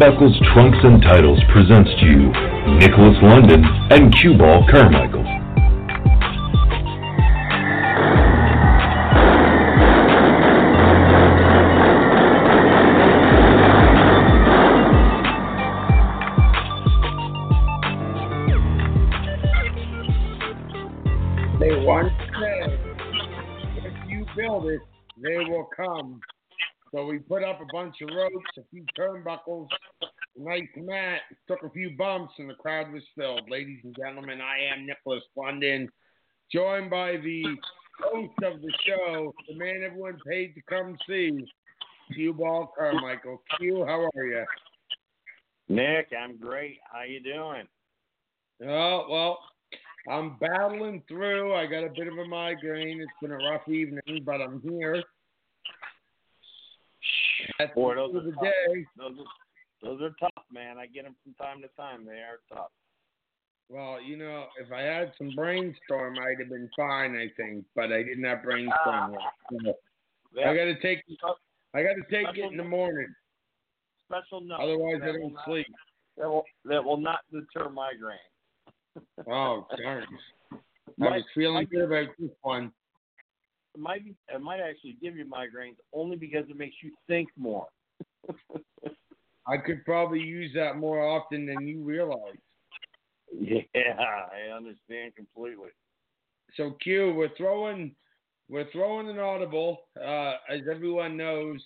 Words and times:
Turnbuckle's 0.00 0.40
Trunks 0.54 0.78
and 0.82 1.02
Titles 1.02 1.38
presents 1.52 1.90
to 2.00 2.06
you 2.06 2.32
Nicholas 2.78 3.16
London 3.22 3.62
and 3.90 4.14
Cue 4.16 4.32
Ball 4.34 4.66
Carmichael. 4.70 5.24
They 21.60 21.84
once 21.84 22.10
said, 22.40 22.80
if 23.84 24.08
you 24.08 24.24
build 24.34 24.64
it, 24.64 24.80
they 25.22 25.36
will 25.36 25.68
come. 25.76 26.20
So 26.92 27.04
we 27.06 27.18
put 27.20 27.44
up 27.44 27.60
a 27.60 27.66
bunch 27.72 27.94
of 28.02 28.08
ropes, 28.08 28.50
a 28.58 28.62
few 28.70 28.84
turnbuckles, 28.98 29.68
a 30.02 30.42
nice 30.42 30.62
mat, 30.76 31.20
took 31.46 31.62
a 31.62 31.70
few 31.70 31.89
bumps, 32.00 32.32
and 32.38 32.48
the 32.48 32.54
crowd 32.54 32.90
was 32.94 33.02
filled. 33.14 33.50
Ladies 33.50 33.80
and 33.84 33.94
gentlemen, 33.94 34.40
I 34.40 34.74
am 34.74 34.86
Nicholas 34.86 35.22
London, 35.36 35.86
joined 36.50 36.88
by 36.88 37.18
the 37.18 37.44
host 38.02 38.32
of 38.42 38.62
the 38.62 38.72
show, 38.86 39.34
the 39.46 39.54
man 39.54 39.82
everyone 39.84 40.16
paid 40.26 40.54
to 40.54 40.62
come 40.66 40.96
see, 41.06 41.46
Cue 42.14 42.32
Ball 42.32 42.72
Carmichael. 42.76 43.42
Q, 43.58 43.84
how 43.84 44.08
are 44.16 44.24
you? 44.24 44.44
Nick, 45.68 46.08
I'm 46.18 46.38
great. 46.38 46.78
How 46.90 47.02
you 47.02 47.22
doing? 47.22 47.68
Oh, 48.66 49.06
well, 49.10 49.38
I'm 50.10 50.38
battling 50.40 51.02
through. 51.06 51.54
I 51.54 51.66
got 51.66 51.84
a 51.84 51.90
bit 51.94 52.08
of 52.08 52.16
a 52.16 52.24
migraine. 52.24 53.02
It's 53.02 53.12
been 53.20 53.32
a 53.32 53.50
rough 53.50 53.68
evening, 53.68 54.22
but 54.24 54.40
I'm 54.40 54.62
here. 54.62 55.04
That's 57.58 57.74
Boy, 57.74 57.94
the 57.94 58.00
those 58.00 58.08
end 58.08 58.16
of 58.16 58.24
the 58.24 58.32
tough. 58.32 58.42
day. 58.44 58.86
Those 58.96 59.18
are 59.18 59.39
those 59.82 60.00
are 60.02 60.10
tough, 60.20 60.44
man. 60.52 60.78
I 60.78 60.86
get 60.86 61.04
them 61.04 61.14
from 61.22 61.34
time 61.34 61.62
to 61.62 61.68
time. 61.76 62.04
They 62.04 62.20
are 62.20 62.40
tough. 62.52 62.70
Well, 63.68 64.00
you 64.02 64.16
know, 64.16 64.46
if 64.60 64.72
I 64.72 64.80
had 64.82 65.12
some 65.16 65.30
brainstorm, 65.36 66.16
I'd 66.18 66.40
have 66.40 66.48
been 66.50 66.68
fine, 66.76 67.14
I 67.16 67.28
think. 67.36 67.64
But 67.76 67.92
I 67.92 68.02
didn't 68.02 68.24
have 68.24 68.42
brainstorm. 68.42 69.14
Yet. 69.64 69.76
So 70.34 70.40
I 70.40 70.54
got 70.56 70.64
to 70.64 70.80
take. 70.80 71.02
I 71.74 71.82
got 71.82 71.94
to 71.94 72.02
take 72.10 72.36
it 72.36 72.50
in 72.50 72.56
the 72.56 72.64
morning. 72.64 73.06
special 74.08 74.40
note. 74.40 74.60
Otherwise, 74.60 75.00
I 75.02 75.12
don't 75.12 75.34
not- 75.34 75.44
sleep. 75.46 75.66
That 76.16 76.28
will 76.28 76.44
that 76.64 76.84
will 76.84 76.96
not 77.00 77.20
deter 77.32 77.68
migraine. 77.70 78.18
Oh, 79.30 79.66
darn. 79.80 80.04
I 80.52 80.56
Might- 80.98 81.10
was 81.12 81.24
feeling 81.34 81.54
might- 81.54 81.70
good 81.70 81.84
about 81.84 82.08
this 82.18 82.30
one. 82.42 82.72
It 83.76 83.80
might 83.80 84.04
be, 84.04 84.14
it 84.34 84.40
might 84.40 84.58
actually 84.58 84.96
give 85.00 85.14
you 85.16 85.24
migraines 85.26 85.76
only 85.92 86.16
because 86.16 86.44
it 86.50 86.56
makes 86.56 86.74
you 86.82 86.90
think 87.06 87.28
more. 87.38 87.68
I 89.50 89.56
could 89.56 89.84
probably 89.84 90.20
use 90.20 90.52
that 90.54 90.76
more 90.76 91.00
often 91.00 91.46
than 91.46 91.66
you 91.66 91.82
realize. 91.82 92.38
yeah, 93.32 93.62
I 93.74 94.54
understand 94.54 95.14
completely. 95.16 95.70
So 96.56 96.72
Q, 96.82 97.14
we're 97.14 97.34
throwing 97.36 97.94
we're 98.48 98.70
throwing 98.72 99.08
an 99.08 99.18
audible. 99.18 99.78
Uh, 99.96 100.34
as 100.48 100.60
everyone 100.70 101.16
knows, 101.16 101.62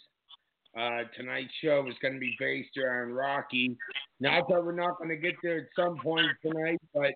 uh, 0.78 1.02
tonight's 1.16 1.52
show 1.62 1.86
is 1.88 1.94
going 2.02 2.14
to 2.14 2.20
be 2.20 2.36
based 2.38 2.76
around 2.76 3.12
Rocky. 3.12 3.76
Not 4.20 4.48
that 4.48 4.62
we're 4.62 4.72
not 4.72 4.98
going 4.98 5.10
to 5.10 5.16
get 5.16 5.34
there 5.42 5.58
at 5.58 5.66
some 5.76 5.96
point 5.96 6.26
tonight, 6.42 6.80
but 6.92 7.12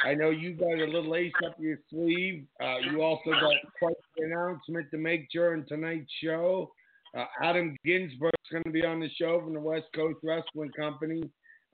I 0.00 0.14
know 0.14 0.30
you 0.30 0.54
got 0.54 0.78
a 0.78 0.84
little 0.84 1.16
ace 1.16 1.32
up 1.44 1.56
your 1.58 1.78
sleeve. 1.90 2.44
Uh, 2.62 2.76
you 2.90 3.02
also 3.02 3.30
got 3.30 3.54
quite 3.78 3.94
an 4.18 4.32
announcement 4.32 4.90
to 4.90 4.98
make 4.98 5.30
during 5.30 5.64
tonight's 5.64 6.12
show. 6.22 6.70
Uh, 7.16 7.24
Adam 7.42 7.76
Ginsberg's 7.84 8.32
going 8.50 8.64
to 8.64 8.70
be 8.70 8.84
on 8.84 9.00
the 9.00 9.10
show 9.18 9.40
from 9.40 9.54
the 9.54 9.60
West 9.60 9.86
Coast 9.94 10.18
Wrestling 10.22 10.70
Company. 10.78 11.22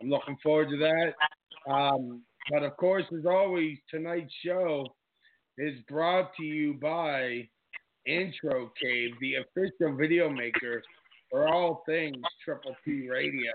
I'm 0.00 0.08
looking 0.08 0.36
forward 0.42 0.68
to 0.70 0.78
that. 0.78 1.72
Um, 1.72 2.22
but 2.50 2.62
of 2.62 2.76
course, 2.76 3.04
as 3.16 3.26
always, 3.26 3.78
tonight's 3.90 4.32
show 4.44 4.86
is 5.58 5.78
brought 5.88 6.34
to 6.36 6.44
you 6.44 6.74
by 6.74 7.48
Intro 8.06 8.70
Cave, 8.80 9.10
the 9.20 9.36
official 9.36 9.96
video 9.96 10.28
maker 10.28 10.82
for 11.30 11.48
all 11.48 11.82
things 11.86 12.16
Triple 12.44 12.76
T 12.84 13.08
Radio. 13.08 13.52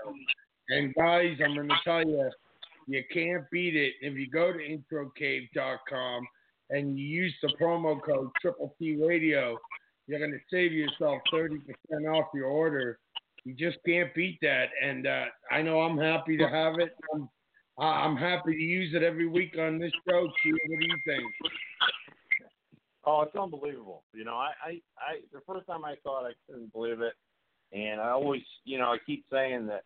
And 0.68 0.94
guys, 0.94 1.36
I'm 1.44 1.54
going 1.54 1.68
to 1.68 1.74
tell 1.84 2.04
you, 2.06 2.30
you 2.86 3.02
can't 3.12 3.44
beat 3.52 3.76
it. 3.76 3.94
If 4.00 4.14
you 4.14 4.28
go 4.30 4.52
to 4.52 4.58
introcave.com 4.58 6.26
and 6.70 6.98
you 6.98 7.04
use 7.04 7.34
the 7.42 7.52
promo 7.60 8.00
code 8.02 8.30
Triple 8.40 8.74
T 8.78 8.96
Radio, 9.00 9.56
you're 10.10 10.18
going 10.18 10.32
to 10.32 10.38
save 10.50 10.72
yourself 10.72 11.20
30% 11.32 11.60
off 12.12 12.26
your 12.34 12.46
order. 12.46 12.98
You 13.44 13.54
just 13.54 13.78
can't 13.86 14.12
beat 14.12 14.38
that. 14.42 14.66
And 14.82 15.06
uh, 15.06 15.26
I 15.52 15.62
know 15.62 15.80
I'm 15.80 15.96
happy 15.96 16.36
to 16.36 16.48
have 16.48 16.74
it. 16.80 16.96
I'm, 17.14 17.28
I'm 17.78 18.16
happy 18.16 18.54
to 18.54 18.60
use 18.60 18.92
it 18.92 19.04
every 19.04 19.28
week 19.28 19.56
on 19.56 19.78
this 19.78 19.92
show. 20.08 20.28
Q, 20.42 20.58
what 20.66 20.80
do 20.80 20.86
you 20.86 20.98
think? 21.06 21.32
Oh, 23.06 23.22
it's 23.22 23.36
unbelievable. 23.36 24.02
You 24.12 24.24
know, 24.24 24.34
I, 24.34 24.50
I, 24.64 24.70
I 24.98 25.20
the 25.32 25.40
first 25.46 25.68
time 25.68 25.84
I 25.84 25.94
saw 26.02 26.26
it, 26.26 26.30
I 26.30 26.52
couldn't 26.52 26.72
believe 26.72 27.00
it. 27.00 27.14
And 27.72 28.00
I 28.00 28.10
always, 28.10 28.42
you 28.64 28.78
know, 28.78 28.86
I 28.86 28.98
keep 29.06 29.24
saying 29.32 29.68
that 29.68 29.84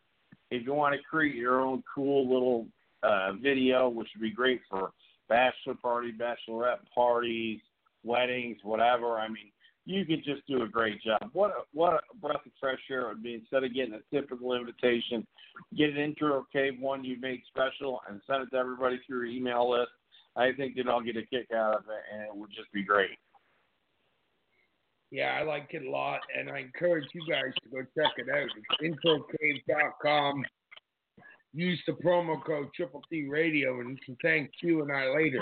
if 0.50 0.64
you 0.64 0.72
want 0.72 0.94
to 0.94 1.02
create 1.02 1.34
your 1.34 1.60
own 1.60 1.84
cool 1.94 2.26
little 2.26 2.66
uh, 3.02 3.32
video, 3.34 3.90
which 3.90 4.08
would 4.16 4.22
be 4.22 4.30
great 4.30 4.62
for 4.70 4.90
bachelor 5.28 5.74
party, 5.74 6.12
bachelorette 6.12 6.78
parties, 6.94 7.60
weddings, 8.02 8.56
whatever. 8.62 9.18
I 9.18 9.28
mean, 9.28 9.50
you 9.86 10.04
could 10.06 10.24
just 10.24 10.46
do 10.46 10.62
a 10.62 10.68
great 10.68 11.02
job. 11.02 11.30
What 11.32 11.50
a, 11.50 11.62
what 11.72 11.94
a 11.94 12.16
breath 12.16 12.46
of 12.46 12.52
fresh 12.58 12.80
air 12.90 13.02
it 13.02 13.08
would 13.08 13.22
be 13.22 13.34
instead 13.34 13.64
of 13.64 13.74
getting 13.74 13.94
a 13.94 14.14
typical 14.14 14.54
invitation, 14.54 15.26
get 15.76 15.90
an 15.90 15.98
intro 15.98 16.46
cave 16.52 16.74
one 16.80 17.04
you 17.04 17.20
made 17.20 17.42
special 17.48 18.00
and 18.08 18.20
send 18.26 18.44
it 18.44 18.50
to 18.50 18.56
everybody 18.56 18.98
through 19.06 19.26
your 19.26 19.36
email 19.36 19.70
list. 19.70 19.90
I 20.36 20.52
think 20.52 20.74
they'd 20.74 20.88
all 20.88 21.02
get 21.02 21.16
a 21.16 21.22
kick 21.22 21.48
out 21.54 21.76
of 21.76 21.82
it, 21.82 22.02
and 22.12 22.22
it 22.22 22.34
would 22.34 22.50
just 22.50 22.72
be 22.72 22.82
great. 22.82 23.10
Yeah, 25.10 25.38
I 25.38 25.44
like 25.44 25.68
it 25.70 25.86
a 25.86 25.90
lot, 25.90 26.20
and 26.36 26.50
I 26.50 26.58
encourage 26.58 27.04
you 27.12 27.22
guys 27.30 27.52
to 27.62 27.68
go 27.70 27.82
check 27.96 28.12
it 28.16 28.28
out. 28.28 28.48
It's 28.80 28.98
introcave.com. 29.04 30.44
Use 31.52 31.80
the 31.86 31.92
promo 31.92 32.42
code 32.44 32.68
Triple 32.74 33.02
T 33.08 33.28
Radio, 33.28 33.78
and 33.80 33.90
you 33.90 33.96
can 34.04 34.16
thank 34.22 34.50
Q 34.58 34.82
and 34.82 34.90
I 34.90 35.14
later. 35.14 35.40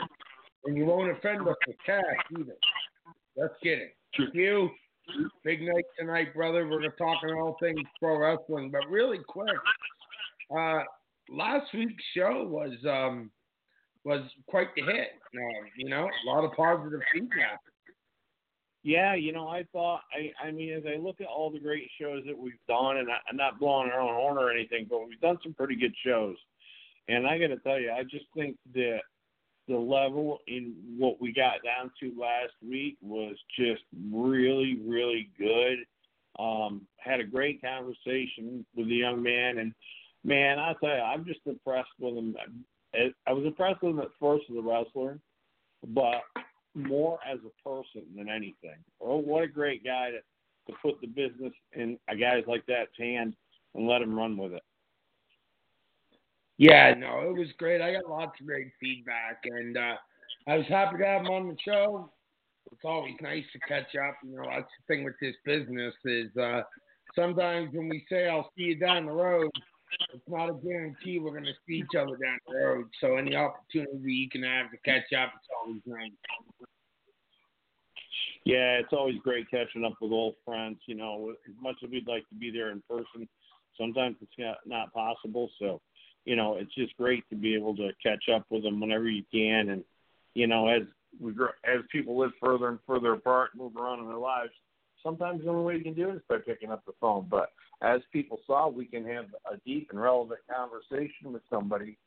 And 0.67 0.77
you 0.77 0.85
won't 0.85 1.11
offend 1.11 1.49
us 1.49 1.57
with 1.67 1.77
cash 1.87 2.03
either. 2.39 2.57
Let's 3.35 3.55
get 3.63 3.79
it. 3.79 3.97
Q, 4.15 4.71
big 5.45 5.63
night 5.63 5.85
tonight, 5.99 6.35
brother. 6.35 6.69
We're 6.69 6.89
talking 6.91 7.31
all 7.31 7.57
things 7.61 7.81
pro 7.99 8.19
wrestling, 8.19 8.71
but 8.71 8.89
really 8.91 9.19
quick. 9.27 9.57
Uh, 10.55 10.83
last 11.31 11.73
week's 11.73 12.03
show 12.15 12.47
was 12.47 12.73
um, 12.89 13.31
was 14.05 14.23
quite 14.49 14.69
the 14.77 14.83
hit. 14.83 15.13
Um, 15.35 15.67
you 15.77 15.89
know, 15.89 16.09
a 16.09 16.29
lot 16.29 16.45
of 16.45 16.53
positive 16.53 17.01
feedback. 17.13 17.61
Yeah, 18.83 19.15
you 19.15 19.33
know, 19.33 19.49
I 19.49 19.65
thought 19.73 20.01
I 20.13 20.47
I 20.47 20.51
mean 20.51 20.73
as 20.75 20.83
I 20.87 20.97
look 20.99 21.21
at 21.21 21.27
all 21.27 21.51
the 21.51 21.61
great 21.61 21.89
shows 22.01 22.23
that 22.27 22.37
we've 22.37 22.53
done 22.69 22.99
and 22.99 23.11
I, 23.11 23.17
I'm 23.31 23.37
not 23.37 23.61
blowing 23.61 23.91
our 23.91 24.01
own 24.01 24.15
horn 24.15 24.39
or 24.39 24.51
anything, 24.51 24.87
but 24.91 25.07
we've 25.09 25.21
done 25.21 25.39
some 25.43 25.55
pretty 25.55 25.77
good 25.77 25.95
shows. 26.05 26.37
And 27.09 27.27
I 27.27 27.39
got 27.39 27.49
to 27.49 27.59
tell 27.59 27.81
you, 27.81 27.91
I 27.91 28.03
just 28.03 28.27
think 28.37 28.57
that 28.75 29.01
the 29.69 29.77
level 29.77 30.39
in 30.49 30.75
what 30.99 31.21
we 31.21 31.33
got 31.33 31.63
down 31.65 31.91
to 32.01 32.13
last 32.19 32.53
week 32.67 32.97
was 33.01 33.37
just 33.59 33.83
really 34.11 34.81
really 34.85 35.31
good. 35.39 35.79
Um 36.39 36.87
had 36.99 37.21
a 37.21 37.25
great 37.25 37.61
conversation 37.61 38.65
with 38.75 38.89
the 38.89 38.97
young 38.97 39.23
man 39.23 39.59
and 39.59 39.75
man, 40.25 40.59
I 40.59 40.75
tell 40.81 40.95
you, 40.95 41.03
I'm 41.03 41.25
just 41.25 41.41
impressed 41.47 41.91
with 41.99 42.15
him. 42.15 42.37
I- 42.95 43.33
was 43.33 43.45
impressed 43.45 43.83
with 43.83 43.93
him 43.93 44.01
at 44.01 44.09
first 44.21 44.45
as 44.51 44.57
a 44.57 44.63
wrestler, 44.63 45.19
but 45.87 46.23
more 46.75 47.19
as 47.27 47.39
a 47.41 47.69
person 47.69 48.03
than 48.17 48.29
anything. 48.29 48.77
Oh, 49.01 49.17
what 49.17 49.45
a 49.45 49.49
great 49.49 49.85
guy 49.85 50.11
to 50.11 50.21
to 50.69 50.75
put 50.81 51.01
the 51.01 51.09
business 51.09 51.53
in 51.73 51.99
a 52.09 52.17
guy's 52.17 52.47
like 52.47 52.65
that's 52.67 52.97
hand 52.97 53.35
and 53.75 53.89
let 53.89 54.01
him 54.01 54.17
run 54.17 54.37
with 54.37 54.53
it. 54.53 54.63
Yeah, 56.63 56.95
no, 56.97 57.29
it 57.29 57.37
was 57.37 57.49
great. 57.59 57.81
I 57.81 57.93
got 57.93 58.09
lots 58.09 58.41
of 58.41 58.47
great 58.47 58.69
feedback, 58.79 59.43
and 59.47 59.77
uh, 59.77 59.97
I 60.47 60.59
was 60.59 60.67
happy 60.69 60.97
to 60.97 61.05
have 61.05 61.23
him 61.23 61.27
on 61.27 61.49
the 61.49 61.57
show. 61.59 62.09
It's 62.71 62.85
always 62.85 63.15
nice 63.21 63.43
to 63.53 63.59
catch 63.67 63.97
up. 63.97 64.15
You 64.23 64.37
know, 64.37 64.45
that's 64.49 64.71
the 64.79 64.95
thing 64.95 65.03
with 65.03 65.17
this 65.21 65.35
business 65.45 65.93
is 66.05 66.31
uh, 66.37 66.63
sometimes 67.17 67.71
when 67.73 67.89
we 67.89 68.07
say 68.09 68.29
I'll 68.29 68.53
see 68.57 68.63
you 68.63 68.77
down 68.77 69.07
the 69.07 69.13
road, 69.13 69.51
it's 70.15 70.23
not 70.29 70.51
a 70.51 70.55
guarantee 70.55 71.19
we're 71.19 71.33
going 71.33 71.47
to 71.47 71.53
see 71.67 71.79
each 71.79 71.99
other 71.99 72.17
down 72.17 72.39
the 72.47 72.57
road. 72.57 72.85
So 73.01 73.17
any 73.17 73.35
opportunity 73.35 74.13
you 74.13 74.31
can 74.31 74.45
have 74.45 74.71
to 74.71 74.77
catch 74.85 75.13
up, 75.21 75.33
it's 75.35 75.49
always 75.61 75.83
nice. 75.85 76.13
Yeah, 78.45 78.79
it's 78.79 78.93
always 78.93 79.17
great 79.25 79.51
catching 79.51 79.85
up 79.85 79.95
with 80.01 80.13
old 80.13 80.37
friends. 80.45 80.79
You 80.87 80.95
know, 80.95 81.35
as 81.49 81.55
much 81.61 81.79
as 81.83 81.91
we'd 81.91 82.07
like 82.07 82.29
to 82.29 82.37
be 82.37 82.53
there 82.53 82.71
in 82.71 82.85
person, 82.89 83.29
sometimes 83.77 84.15
it's 84.21 84.31
not, 84.39 84.59
not 84.65 84.93
possible. 84.93 85.51
So, 85.59 85.81
you 86.25 86.37
know, 86.37 86.57
it's 86.57 86.75
just 86.75 86.97
great 86.97 87.29
to 87.31 87.37
be 87.37 87.55
able 87.55 87.77
to 87.77 87.91
catch 88.03 88.29
up 88.35 88.47
with 88.51 88.63
them 88.63 88.81
whenever 88.81 89.09
you 89.09 89.25
can. 89.33 89.71
And, 89.71 89.85
you 90.35 90.47
know, 90.47 90.69
as 90.69 90.83
we 91.21 91.33
grow, 91.33 91.49
as 91.65 91.81
people 91.91 92.19
live 92.19 92.33
further 92.43 92.69
and 92.69 92.79
further 92.87 93.13
apart, 93.15 93.51
move 93.57 93.77
around 93.77 94.01
in 94.01 94.07
their 94.07 94.17
lives, 94.17 94.53
sometimes 95.03 95.43
the 95.43 95.51
only 95.51 95.65
way 95.65 95.77
you 95.77 95.83
can 95.83 95.95
do 95.95 96.11
it 96.11 96.17
is 96.17 96.23
by 96.29 96.39
picking 96.39 96.71
up 96.71 96.85
the 96.87 96.93
phone. 97.01 97.27
But 97.31 97.51
as 97.83 98.01
people 98.13 98.39
saw, 98.47 98.69
we 98.69 98.87
can 98.87 99.05
have 99.07 99.27
a 99.53 99.57
deep 99.67 99.89
and 99.91 100.01
relevant 100.01 100.41
conversation 100.51 101.33
with 101.33 101.43
somebody 101.51 101.99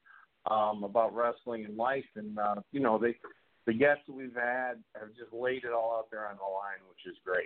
um, 0.50 0.84
about 0.84 1.16
wrestling 1.16 1.66
and 1.66 1.78
life. 1.78 2.06
And 2.16 2.40
uh, 2.40 2.56
you 2.72 2.80
know, 2.80 2.98
they 2.98 3.16
the 3.66 3.74
guests 3.74 4.04
that 4.08 4.14
we've 4.14 4.36
had 4.36 4.76
have 5.00 5.10
just 5.10 5.34
laid 5.34 5.64
it 5.64 5.74
all 5.74 5.98
out 5.98 6.12
there 6.12 6.28
on 6.28 6.38
the 6.38 6.44
line, 6.44 6.80
which 6.90 7.12
is 7.12 7.18
great. 7.26 7.46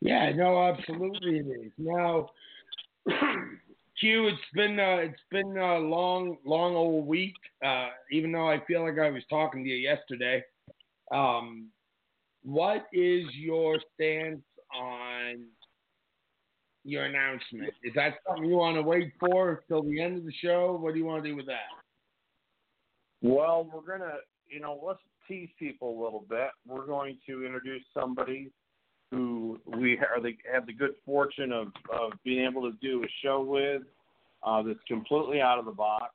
Yeah, 0.00 0.30
no, 0.32 0.62
absolutely 0.62 1.38
it 1.38 1.46
is. 1.46 1.72
Now, 1.78 2.28
Q, 3.98 4.28
it's 4.28 4.38
been 4.54 4.78
uh, 4.78 4.96
it's 4.96 5.22
been 5.30 5.56
a 5.56 5.78
long, 5.78 6.36
long 6.44 6.74
old 6.74 7.06
week. 7.06 7.34
Uh, 7.64 7.88
even 8.10 8.32
though 8.32 8.48
I 8.48 8.62
feel 8.66 8.82
like 8.82 8.98
I 8.98 9.10
was 9.10 9.22
talking 9.30 9.64
to 9.64 9.70
you 9.70 9.76
yesterday. 9.76 10.42
Um, 11.12 11.68
what 12.42 12.86
is 12.92 13.24
your 13.34 13.78
stance 13.94 14.42
on 14.74 15.44
your 16.84 17.04
announcement? 17.04 17.72
Is 17.82 17.92
that 17.94 18.14
something 18.26 18.44
you 18.44 18.56
want 18.56 18.76
to 18.76 18.82
wait 18.82 19.12
for 19.18 19.64
till 19.68 19.82
the 19.82 20.00
end 20.00 20.18
of 20.18 20.24
the 20.24 20.32
show? 20.42 20.78
What 20.80 20.92
do 20.92 20.98
you 20.98 21.04
want 21.04 21.24
to 21.24 21.30
do 21.30 21.36
with 21.36 21.46
that? 21.46 21.66
Well, 23.22 23.68
we're 23.72 23.98
gonna, 23.98 24.14
you 24.48 24.60
know, 24.60 24.80
let's 24.86 25.00
tease 25.26 25.48
people 25.58 25.88
a 25.88 25.98
little 26.04 26.24
bit. 26.28 26.50
We're 26.66 26.86
going 26.86 27.18
to 27.26 27.44
introduce 27.44 27.82
somebody 27.92 28.50
we 29.66 29.98
are 29.98 30.20
the, 30.20 30.36
have 30.52 30.66
the 30.66 30.72
good 30.72 30.94
fortune 31.04 31.52
of, 31.52 31.68
of 31.92 32.12
being 32.24 32.44
able 32.44 32.62
to 32.62 32.76
do 32.80 33.02
a 33.02 33.06
show 33.22 33.42
with 33.42 33.82
uh, 34.42 34.62
that's 34.62 34.78
completely 34.86 35.40
out 35.40 35.58
of 35.58 35.64
the 35.64 35.72
box. 35.72 36.14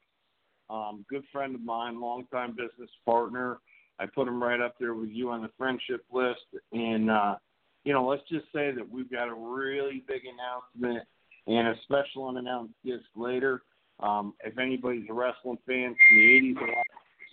Um, 0.70 1.06
good 1.10 1.24
friend 1.32 1.54
of 1.54 1.62
mine, 1.62 2.00
longtime 2.00 2.52
business 2.52 2.90
partner. 3.06 3.60
I 4.00 4.06
put 4.06 4.28
him 4.28 4.42
right 4.42 4.62
up 4.62 4.76
there 4.80 4.94
with 4.94 5.10
you 5.10 5.30
on 5.30 5.42
the 5.42 5.50
friendship 5.58 6.04
list. 6.12 6.40
And, 6.72 7.12
uh, 7.12 7.36
you 7.84 7.94
know, 7.94 8.08
let's 8.08 8.28
just 8.30 8.46
say 8.54 8.72
that 8.72 8.90
we've 8.90 9.12
got 9.12 9.28
a 9.28 9.34
really 9.34 10.04
big 10.08 10.22
announcement 10.26 11.06
and 11.48 11.68
a 11.68 11.76
special 11.84 12.28
unannounced 12.28 12.74
guest 12.86 13.04
later. 13.16 13.64
Um, 14.00 14.34
if 14.44 14.58
anybody's 14.58 15.06
a 15.10 15.14
wrestling 15.14 15.60
fan 15.68 15.96
from 15.96 16.18
the 16.18 16.24
80s 16.24 16.62
and 16.62 16.76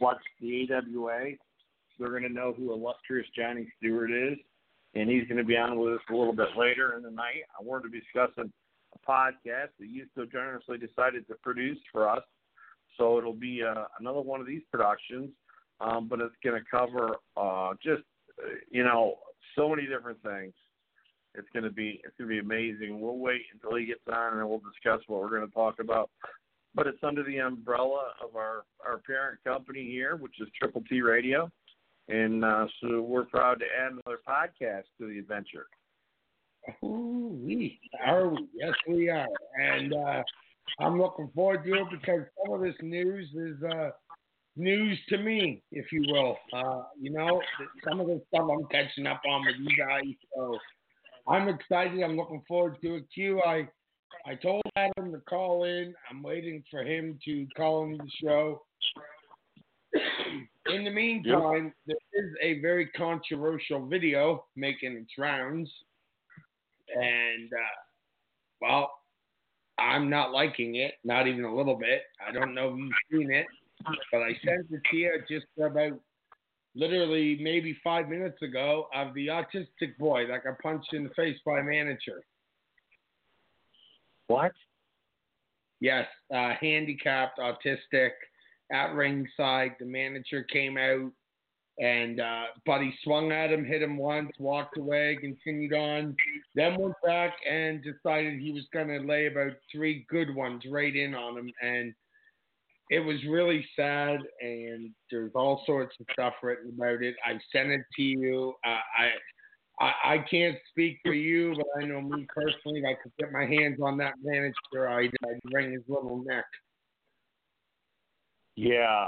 watched 0.01 0.29
the 0.41 0.69
AWA, 0.71 1.31
they're 1.99 2.11
going 2.11 2.23
to 2.23 2.29
know 2.29 2.53
who 2.57 2.73
illustrious 2.73 3.27
Johnny 3.37 3.69
Stewart 3.79 4.11
is 4.11 4.39
and 4.95 5.09
he's 5.09 5.27
going 5.29 5.39
to 5.39 5.45
be 5.45 5.57
on 5.57 5.79
with 5.79 5.95
us 5.95 6.01
a 6.11 6.15
little 6.15 6.35
bit 6.35 6.49
later 6.57 6.95
in 6.97 7.03
the 7.03 7.11
night. 7.11 7.45
I 7.59 7.63
wanted 7.63 7.85
to 7.85 7.91
be 7.91 8.01
discussing 8.01 8.53
a 8.95 9.11
podcast 9.11 9.71
that 9.79 9.89
you 9.89 10.07
so 10.15 10.25
generously 10.25 10.79
decided 10.79 11.27
to 11.29 11.35
produce 11.43 11.79
for 11.93 12.09
us. 12.09 12.23
So 12.97 13.19
it'll 13.19 13.33
be 13.33 13.63
uh, 13.63 13.85
another 14.01 14.21
one 14.21 14.41
of 14.41 14.47
these 14.47 14.63
productions, 14.73 15.31
um, 15.81 16.09
but 16.09 16.21
it's 16.21 16.35
going 16.43 16.61
to 16.61 16.67
cover 16.71 17.17
uh, 17.37 17.75
just 17.83 18.03
uh, 18.43 18.49
you 18.71 18.83
know 18.83 19.17
so 19.55 19.69
many 19.69 19.87
different 19.87 20.21
things. 20.23 20.53
It's 21.35 21.49
going 21.53 21.65
to 21.65 21.71
be 21.71 22.01
it's 22.05 22.17
going 22.19 22.29
to 22.29 22.35
be 22.35 22.41
amazing. 22.41 23.01
We'll 23.01 23.19
wait 23.19 23.43
until 23.53 23.77
he 23.77 23.87
gets 23.87 24.01
on 24.13 24.39
and 24.39 24.49
we'll 24.49 24.63
discuss 24.73 25.01
what 25.07 25.21
we're 25.21 25.37
going 25.37 25.47
to 25.47 25.55
talk 25.55 25.77
about. 25.81 26.11
But 26.75 26.87
it's 26.87 27.03
under 27.03 27.23
the 27.23 27.39
umbrella 27.39 28.13
of 28.25 28.35
our 28.35 28.65
our 28.85 28.99
parent 28.99 29.39
company 29.45 29.85
here, 29.85 30.17
which 30.17 30.41
is 30.41 30.49
Triple 30.59 30.83
T 30.89 31.03
Radio 31.03 31.53
and 32.09 32.45
uh, 32.45 32.67
so 32.81 33.03
we're 33.03 33.25
proud 33.25 33.61
to 33.61 33.67
add 33.67 33.93
another 33.93 34.21
podcast 34.27 34.85
to 34.99 35.09
the 35.09 35.19
adventure. 35.19 35.67
We 36.83 37.79
are 38.05 38.29
we? 38.29 38.49
Yes, 38.55 38.73
we 38.87 39.09
are, 39.09 39.27
and 39.59 39.95
uh, 39.95 40.23
I'm 40.81 41.01
looking 41.01 41.31
forward 41.35 41.65
to 41.65 41.75
it 41.75 41.87
because 41.91 42.23
some 42.45 42.55
of 42.55 42.61
this 42.61 42.75
news 42.83 43.29
is 43.35 43.63
uh, 43.63 43.91
news 44.57 44.99
to 45.09 45.19
me, 45.19 45.63
if 45.71 45.93
you 45.93 46.05
will. 46.09 46.37
Uh, 46.53 46.83
you 47.01 47.11
know, 47.11 47.41
some 47.89 48.01
of 48.01 48.07
the 48.07 48.21
stuff 48.29 48.49
I'm 48.51 48.67
catching 48.71 49.07
up 49.07 49.23
on 49.29 49.47
with 49.47 49.57
you 49.59 49.77
guys, 49.77 50.15
so 50.35 50.59
I'm 51.27 51.49
excited. 51.49 52.03
I'm 52.03 52.17
looking 52.17 52.43
forward 52.47 52.77
to 52.83 52.97
it. 52.97 53.05
Q, 53.15 53.41
I 53.43 53.69
I 54.27 54.35
told 54.35 54.63
Adam 54.77 55.13
to 55.13 55.21
call 55.29 55.65
in. 55.65 55.95
I'm 56.11 56.23
waiting 56.23 56.63
for 56.71 56.83
him 56.83 57.19
to 57.25 57.47
call 57.57 57.85
in 57.85 57.97
the 57.97 58.11
show. 58.23 58.63
In 60.69 60.85
the 60.85 60.91
meantime, 60.91 61.73
yep. 61.87 61.99
there 62.13 62.25
is 62.25 62.33
a 62.43 62.61
very 62.61 62.87
controversial 62.89 63.87
video 63.87 64.45
making 64.57 64.97
its 64.97 65.13
rounds, 65.17 65.71
and 66.95 67.53
uh, 67.53 67.81
well, 68.61 68.91
I'm 69.79 70.11
not 70.11 70.33
liking 70.33 70.77
it, 70.77 70.95
not 71.05 71.27
even 71.27 71.45
a 71.45 71.55
little 71.55 71.77
bit. 71.77 72.03
I 72.27 72.33
don't 72.33 72.55
know 72.55 72.75
if 72.75 72.79
you've 72.79 73.21
seen 73.21 73.33
it, 73.33 73.47
but 74.13 74.19
I 74.19 74.31
sent 74.45 74.67
it 74.71 74.81
to 74.91 74.97
you 74.97 75.13
just 75.29 75.47
about 75.63 75.99
literally 76.75 77.39
maybe 77.41 77.77
five 77.83 78.09
minutes 78.09 78.43
ago 78.43 78.89
of 78.95 79.15
the 79.15 79.29
autistic 79.29 79.97
boy 79.99 80.27
that 80.27 80.45
got 80.45 80.59
punched 80.59 80.93
in 80.93 81.05
the 81.05 81.11
face 81.11 81.39
by 81.47 81.61
a 81.61 81.63
manager. 81.63 82.23
What? 84.27 84.53
Yes, 85.81 86.07
uh, 86.35 86.53
handicapped, 86.61 87.39
autistic 87.39 88.11
at 88.73 88.95
ringside. 88.95 89.77
The 89.79 89.87
manager 89.87 90.45
came 90.45 90.77
out 90.77 91.11
and 91.79 92.21
uh, 92.21 92.45
Buddy 92.67 92.97
swung 93.05 93.31
at 93.31 93.53
him, 93.53 93.65
hit 93.65 93.83
him 93.83 93.97
once, 93.97 94.31
walked 94.39 94.79
away, 94.79 95.17
continued 95.21 95.73
on, 95.73 96.17
then 96.55 96.77
went 96.77 96.97
back 97.05 97.37
and 97.49 97.83
decided 97.85 98.41
he 98.41 98.53
was 98.53 98.67
going 98.73 98.89
to 98.89 99.07
lay 99.07 99.27
about 99.27 99.53
three 99.71 100.05
good 100.11 100.35
ones 100.35 100.63
right 100.69 100.95
in 100.95 101.15
on 101.15 101.39
him. 101.39 101.53
And 101.63 101.95
it 102.91 103.01
was 103.01 103.23
really 103.29 103.65
sad, 103.77 104.19
and 104.41 104.91
there's 105.11 105.33
all 105.35 105.63
sorts 105.67 105.95
of 106.01 106.07
stuff 106.13 106.35
written 106.43 106.73
about 106.77 107.03
it. 107.03 107.15
I 107.25 107.33
sent 107.53 107.71
it 107.71 107.83
to 107.97 108.03
you. 108.03 108.55
Uh, 108.67 108.71
I. 108.99 109.11
I, 109.81 110.15
I 110.15 110.19
can't 110.29 110.57
speak 110.71 110.99
for 111.05 111.15
you, 111.15 111.55
but 111.57 111.67
I 111.81 111.87
know 111.87 112.01
me 112.01 112.27
personally. 112.35 112.83
I 112.85 112.95
could 113.01 113.13
get 113.17 113.31
my 113.31 113.47
hands 113.47 113.79
on 113.81 113.97
that 113.99 114.15
manager, 114.25 114.89
I'd, 114.89 115.15
I'd 115.25 115.39
wring 115.53 115.71
his 115.71 115.85
little 115.87 116.25
neck. 116.27 116.47
Yeah, 118.59 119.07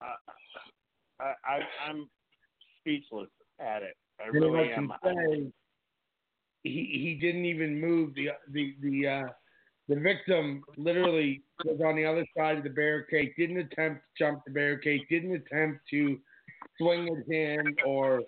uh, 0.00 0.04
I, 1.20 1.24
I 1.44 1.60
I'm 1.88 2.08
speechless 2.78 3.28
at 3.58 3.82
it. 3.82 3.96
I 4.24 4.28
really 4.28 4.72
am. 4.72 4.92
Say, 5.02 5.50
he 6.62 6.88
he 6.92 7.18
didn't 7.20 7.44
even 7.44 7.80
move. 7.80 8.14
The 8.14 8.28
the 8.52 8.76
the 8.80 9.08
uh, 9.08 9.32
the 9.88 9.96
victim 9.96 10.62
literally 10.76 11.42
was 11.64 11.80
on 11.84 11.96
the 11.96 12.04
other 12.04 12.24
side 12.36 12.56
of 12.56 12.62
the 12.62 12.70
barricade. 12.70 13.32
Didn't 13.36 13.56
attempt 13.56 14.02
to 14.16 14.24
jump 14.24 14.42
the 14.46 14.52
barricade. 14.52 15.00
Didn't 15.10 15.32
attempt 15.32 15.80
to 15.90 16.16
swing 16.80 17.12
his 17.12 17.24
hand 17.28 17.80
or 17.84 18.22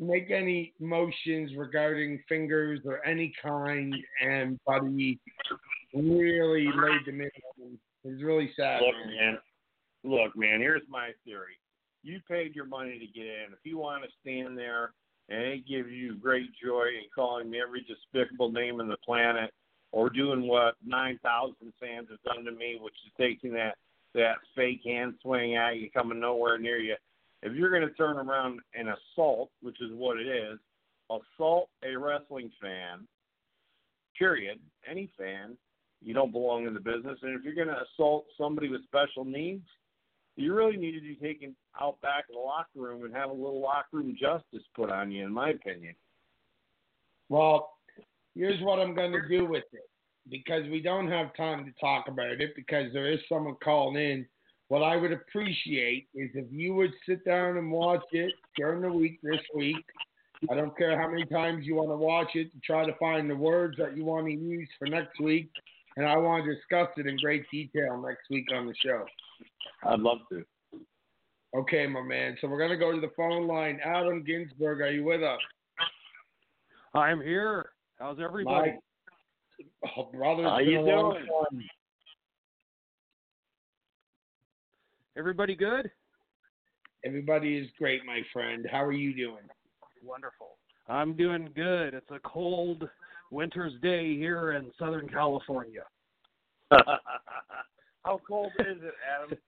make 0.00 0.32
any 0.32 0.74
motions 0.80 1.52
regarding 1.56 2.20
fingers 2.28 2.80
or 2.84 3.06
any 3.06 3.32
kind. 3.40 3.94
And 4.20 4.58
Buddy 4.66 5.20
really 5.94 6.66
laid 6.66 7.06
them 7.06 7.20
in. 7.20 7.78
It's 8.02 8.20
really 8.24 8.50
sad. 8.56 8.80
Look, 8.80 8.96
man 9.06 9.38
look, 10.04 10.36
man, 10.36 10.60
here's 10.60 10.82
my 10.88 11.10
theory. 11.24 11.58
You 12.02 12.20
paid 12.28 12.54
your 12.54 12.66
money 12.66 12.98
to 12.98 13.06
get 13.06 13.26
in. 13.26 13.52
If 13.52 13.58
you 13.64 13.78
want 13.78 14.04
to 14.04 14.10
stand 14.22 14.56
there 14.56 14.92
and 15.28 15.42
it 15.42 15.68
gives 15.68 15.90
you 15.90 16.16
great 16.16 16.50
joy 16.62 16.86
in 16.86 17.08
calling 17.14 17.50
me 17.50 17.60
every 17.60 17.84
despicable 17.86 18.50
name 18.50 18.80
in 18.80 18.88
the 18.88 18.96
planet 19.04 19.52
or 19.92 20.08
doing 20.08 20.46
what 20.46 20.74
9,000 20.84 21.54
fans 21.80 22.08
have 22.10 22.34
done 22.34 22.44
to 22.44 22.52
me, 22.52 22.78
which 22.80 22.94
is 23.06 23.12
taking 23.18 23.52
that, 23.54 23.76
that 24.14 24.36
fake 24.56 24.80
hand 24.84 25.14
swing 25.22 25.56
at 25.56 25.76
you 25.76 25.90
coming 25.90 26.20
nowhere 26.20 26.58
near 26.58 26.78
you. 26.78 26.96
If 27.42 27.54
you're 27.54 27.70
going 27.70 27.88
to 27.88 27.94
turn 27.94 28.16
around 28.16 28.60
and 28.74 28.88
assault, 28.88 29.50
which 29.62 29.80
is 29.80 29.90
what 29.92 30.18
it 30.18 30.26
is, 30.26 30.58
assault 31.10 31.68
a 31.82 31.96
wrestling 31.96 32.50
fan, 32.60 33.06
period, 34.18 34.58
any 34.88 35.10
fan, 35.18 35.56
you 36.02 36.14
don't 36.14 36.32
belong 36.32 36.66
in 36.66 36.74
the 36.74 36.80
business. 36.80 37.18
And 37.22 37.38
if 37.38 37.44
you're 37.44 37.54
going 37.54 37.68
to 37.68 37.82
assault 37.94 38.26
somebody 38.38 38.68
with 38.68 38.84
special 38.84 39.24
needs, 39.24 39.66
you 40.40 40.54
really 40.54 40.76
need 40.76 40.92
to 40.92 41.00
be 41.00 41.16
taken 41.16 41.54
out 41.80 42.00
back 42.00 42.24
in 42.28 42.34
the 42.34 42.40
locker 42.40 42.68
room 42.76 43.04
and 43.04 43.14
have 43.14 43.30
a 43.30 43.34
little 43.34 43.60
locker 43.60 43.98
room 43.98 44.16
justice 44.18 44.66
put 44.74 44.90
on 44.90 45.10
you, 45.10 45.24
in 45.24 45.32
my 45.32 45.50
opinion. 45.50 45.94
Well, 47.28 47.70
here's 48.34 48.60
what 48.62 48.78
I'm 48.78 48.94
going 48.94 49.12
to 49.12 49.28
do 49.28 49.46
with 49.46 49.64
it 49.72 49.88
because 50.28 50.62
we 50.70 50.80
don't 50.80 51.08
have 51.08 51.34
time 51.36 51.64
to 51.64 51.72
talk 51.80 52.08
about 52.08 52.40
it 52.40 52.54
because 52.56 52.92
there 52.92 53.10
is 53.10 53.20
someone 53.28 53.56
calling 53.62 53.96
in. 53.96 54.26
What 54.68 54.82
I 54.82 54.96
would 54.96 55.12
appreciate 55.12 56.08
is 56.14 56.30
if 56.34 56.46
you 56.50 56.74
would 56.74 56.92
sit 57.06 57.24
down 57.24 57.56
and 57.56 57.72
watch 57.72 58.04
it 58.12 58.32
during 58.56 58.82
the 58.82 58.92
week 58.92 59.18
this 59.22 59.40
week. 59.54 59.84
I 60.50 60.54
don't 60.54 60.76
care 60.76 60.98
how 60.98 61.10
many 61.10 61.26
times 61.26 61.66
you 61.66 61.74
want 61.74 61.90
to 61.90 61.96
watch 61.96 62.30
it 62.34 62.50
to 62.52 62.60
try 62.64 62.86
to 62.86 62.94
find 62.98 63.28
the 63.28 63.36
words 63.36 63.76
that 63.78 63.96
you 63.96 64.04
want 64.04 64.26
to 64.26 64.32
use 64.32 64.68
for 64.78 64.86
next 64.86 65.20
week. 65.20 65.50
And 65.96 66.06
I 66.06 66.16
want 66.16 66.44
to 66.44 66.54
discuss 66.54 66.88
it 66.96 67.06
in 67.06 67.16
great 67.18 67.44
detail 67.50 68.00
next 68.00 68.30
week 68.30 68.46
on 68.54 68.66
the 68.66 68.74
show. 68.82 69.04
I'd 69.84 70.00
love 70.00 70.18
to. 70.30 70.44
Okay, 71.56 71.86
my 71.86 72.02
man. 72.02 72.36
So 72.40 72.48
we're 72.48 72.58
going 72.58 72.70
to 72.70 72.76
go 72.76 72.92
to 72.92 73.00
the 73.00 73.10
phone 73.16 73.48
line. 73.48 73.80
Adam 73.84 74.22
Ginsberg, 74.24 74.80
are 74.80 74.90
you 74.90 75.04
with 75.04 75.22
us? 75.22 75.40
I'm 76.94 77.20
here. 77.20 77.70
How's 77.98 78.18
everybody? 78.20 78.72
My, 78.72 79.90
oh, 79.96 80.10
brother, 80.12 80.44
how 80.44 80.58
you 80.58 80.78
doing? 80.84 81.26
Everybody 85.16 85.54
good? 85.56 85.90
Everybody 87.04 87.56
is 87.56 87.68
great, 87.78 88.04
my 88.06 88.20
friend. 88.32 88.66
How 88.70 88.84
are 88.84 88.92
you 88.92 89.14
doing? 89.14 89.42
Wonderful. 90.04 90.56
I'm 90.88 91.14
doing 91.14 91.48
good. 91.54 91.94
It's 91.94 92.10
a 92.10 92.20
cold 92.20 92.88
winter's 93.30 93.72
day 93.82 94.16
here 94.16 94.52
in 94.52 94.70
Southern 94.78 95.08
California. 95.08 95.82
How 98.04 98.20
cold 98.26 98.52
is 98.60 98.78
it, 98.82 98.94
Adam? 99.24 99.38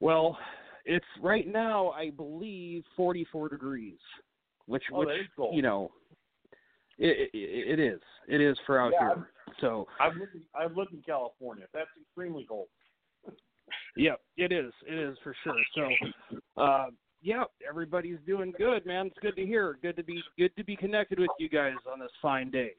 Well, 0.00 0.36
it's 0.84 1.04
right 1.20 1.46
now, 1.46 1.90
I 1.90 2.10
believe, 2.10 2.84
44 2.96 3.48
degrees, 3.50 3.98
which, 4.66 4.82
Oh, 4.92 5.00
which 5.00 5.08
that 5.08 5.20
is 5.20 5.26
cold. 5.36 5.54
you 5.54 5.62
know, 5.62 5.92
it, 6.98 7.30
it, 7.32 7.78
it 7.78 7.80
is. 7.80 8.00
It 8.28 8.40
is 8.40 8.56
for 8.66 8.80
out 8.80 8.92
Yeah, 8.92 9.14
here. 9.14 9.28
So, 9.60 9.86
I've 10.00 10.16
lived, 10.16 10.36
I've 10.54 10.76
lived 10.76 10.92
in 10.92 11.02
California. 11.02 11.66
That's 11.74 11.90
extremely 12.00 12.44
cold. 12.48 12.68
yeah, 13.96 14.14
it 14.36 14.50
is. 14.52 14.72
It 14.86 14.94
is 14.98 15.16
for 15.22 15.34
sure. 15.44 15.54
So, 15.74 16.60
uh, 16.62 16.86
yeah, 17.20 17.44
everybody's 17.68 18.18
doing 18.26 18.52
good, 18.58 18.84
man. 18.86 19.06
It's 19.06 19.18
good 19.20 19.36
to 19.36 19.46
hear. 19.46 19.78
Good 19.82 19.96
to 19.96 20.02
be 20.02 20.20
good 20.36 20.54
to 20.56 20.64
be 20.64 20.74
connected 20.74 21.20
with 21.20 21.30
you 21.38 21.48
guys 21.48 21.74
on 21.92 22.00
this 22.00 22.10
fine 22.20 22.50
day. 22.50 22.72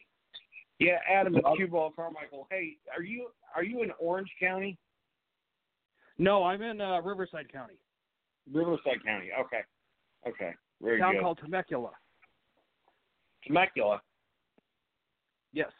Yeah, 0.83 0.97
Adam, 1.09 1.35
it's 1.35 1.47
Cue 1.55 1.67
Ball 1.67 1.91
Carmichael. 1.95 2.47
Hey, 2.49 2.77
are 2.95 3.03
you 3.03 3.29
are 3.55 3.63
you 3.63 3.83
in 3.83 3.91
Orange 3.99 4.29
County? 4.39 4.77
No, 6.17 6.43
I'm 6.43 6.61
in 6.61 6.81
uh, 6.81 7.01
Riverside 7.01 7.51
County, 7.51 7.75
Riverside 8.51 9.03
County. 9.05 9.29
Okay. 9.39 9.61
Okay. 10.27 10.53
Very 10.81 10.99
town 10.99 11.13
good. 11.13 11.21
called 11.21 11.39
Temecula. 11.41 11.91
Temecula. 13.45 14.01
Yes. 15.53 15.71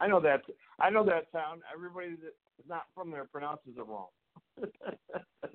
I 0.00 0.06
know 0.06 0.20
that. 0.20 0.42
I 0.78 0.90
know 0.90 1.04
that 1.04 1.30
town. 1.32 1.60
Everybody 1.72 2.10
that's 2.22 2.68
not 2.68 2.84
from 2.94 3.10
there 3.10 3.24
pronounces 3.24 3.74
it 3.76 3.86
wrong. 3.86 4.08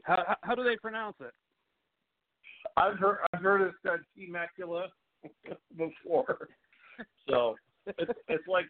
How, 0.03 0.23
how 0.27 0.35
how 0.41 0.55
do 0.55 0.63
they 0.63 0.75
pronounce 0.77 1.15
it? 1.19 1.31
I've 2.77 2.97
heard 2.99 3.19
I've 3.33 3.41
heard 3.41 3.61
it 3.61 3.73
said 3.81 3.99
Temecula 4.15 4.87
before. 5.77 6.47
So 7.27 7.55
it's 7.87 8.11
it's 8.27 8.47
like 8.47 8.65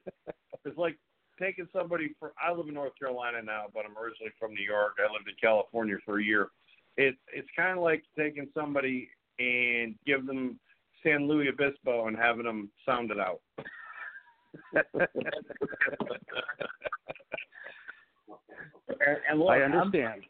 it's 0.65 0.77
like 0.77 0.97
taking 1.39 1.67
somebody 1.73 2.13
for 2.19 2.33
I 2.41 2.51
live 2.51 2.67
in 2.67 2.73
North 2.73 2.97
Carolina 2.97 3.41
now, 3.43 3.65
but 3.73 3.83
I'm 3.85 3.97
originally 3.97 4.31
from 4.39 4.53
New 4.53 4.63
York. 4.65 4.93
I 4.99 5.11
lived 5.11 5.27
in 5.27 5.35
California 5.41 5.95
for 6.05 6.19
a 6.19 6.23
year. 6.23 6.49
It's 6.97 7.17
it's 7.33 7.47
kind 7.55 7.77
of 7.77 7.83
like 7.83 8.03
taking 8.17 8.47
somebody 8.53 9.09
and 9.39 9.95
give 10.05 10.25
them 10.25 10.59
San 11.03 11.27
Luis 11.27 11.49
Obispo 11.51 12.07
and 12.07 12.15
having 12.17 12.45
them 12.45 12.69
sound 12.85 13.11
it 13.11 13.19
out. 13.19 13.41
and, 18.89 19.17
and 19.29 19.39
look, 19.39 19.49
I 19.49 19.61
I'm- 19.61 19.73
understand. 19.73 20.21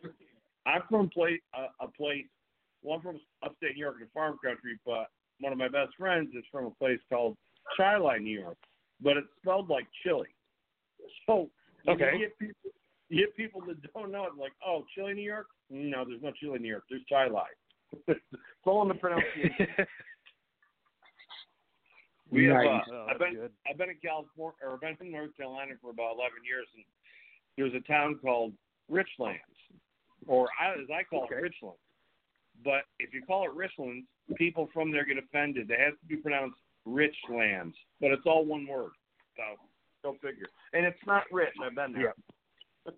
I'm 0.67 0.81
from 0.89 1.09
place 1.09 1.41
a, 1.53 1.85
a 1.85 1.87
place. 1.91 2.25
Well, 2.81 2.95
I'm 2.95 3.01
from 3.01 3.19
upstate 3.43 3.75
New 3.75 3.81
York 3.81 3.97
in 4.01 4.07
farm 4.13 4.37
country, 4.43 4.79
but 4.85 5.07
one 5.39 5.51
of 5.51 5.59
my 5.59 5.67
best 5.67 5.91
friends 5.97 6.29
is 6.35 6.43
from 6.51 6.65
a 6.65 6.71
place 6.71 6.99
called 7.09 7.37
Chi-Li, 7.77 8.19
New 8.19 8.39
York, 8.39 8.57
but 9.01 9.17
it's 9.17 9.27
spelled 9.41 9.69
like 9.69 9.87
chili. 10.03 10.29
So 11.25 11.49
Okay. 11.87 12.11
you 12.13 12.19
get 12.19 12.39
people, 12.39 12.71
you 13.09 13.25
get 13.25 13.35
people 13.37 13.61
that 13.67 13.93
don't 13.93 14.11
know 14.11 14.25
it, 14.25 14.35
like, 14.39 14.53
oh, 14.65 14.85
chili, 14.95 15.13
New 15.13 15.21
York? 15.21 15.47
No, 15.69 16.03
there's 16.03 16.21
no 16.21 16.31
chili, 16.31 16.57
New 16.59 16.67
York. 16.69 16.83
There's 16.89 17.03
Chi-Li. 17.07 17.41
it's 18.07 18.19
all 18.65 18.81
in 18.81 18.87
the 18.87 18.95
pronunciation. 18.95 19.67
We 22.31 22.45
have. 22.45 22.55
Uh, 22.65 22.81
Oh, 22.91 23.07
I've 23.09 23.19
been 23.19 23.35
good. 23.35 23.51
I've 23.69 23.77
been 23.77 23.89
in 23.89 23.97
California 24.01 24.57
or 24.63 24.73
I've 24.73 24.81
been 24.81 25.07
in 25.07 25.11
North 25.13 25.37
Carolina 25.37 25.73
for 25.81 25.91
about 25.91 26.15
eleven 26.17 26.43
years, 26.43 26.67
and 26.75 26.83
there's 27.57 27.73
a 27.73 27.85
town 27.87 28.19
called 28.21 28.53
Richlands, 28.91 29.39
or 30.27 30.49
I, 30.59 30.73
as 30.73 30.89
I 30.93 31.03
call 31.03 31.25
Okay. 31.25 31.35
it, 31.35 31.41
Richland. 31.41 31.77
But 32.63 32.83
if 32.99 33.13
you 33.13 33.21
call 33.21 33.45
it 33.45 33.51
Richlands, 33.55 34.05
people 34.35 34.69
from 34.73 34.91
there 34.91 35.05
get 35.05 35.17
offended. 35.17 35.69
It 35.69 35.79
has 35.79 35.93
to 35.99 36.05
be 36.07 36.17
pronounced 36.17 36.57
Richlands, 36.87 37.73
but 37.99 38.11
it's 38.11 38.25
all 38.25 38.45
one 38.45 38.67
word. 38.67 38.91
So 39.35 39.43
go 40.03 40.13
figure. 40.21 40.47
And 40.73 40.85
it's 40.85 40.99
not 41.05 41.23
rich. 41.31 41.53
I've 41.63 41.75
been 41.75 41.93
there. 41.93 42.13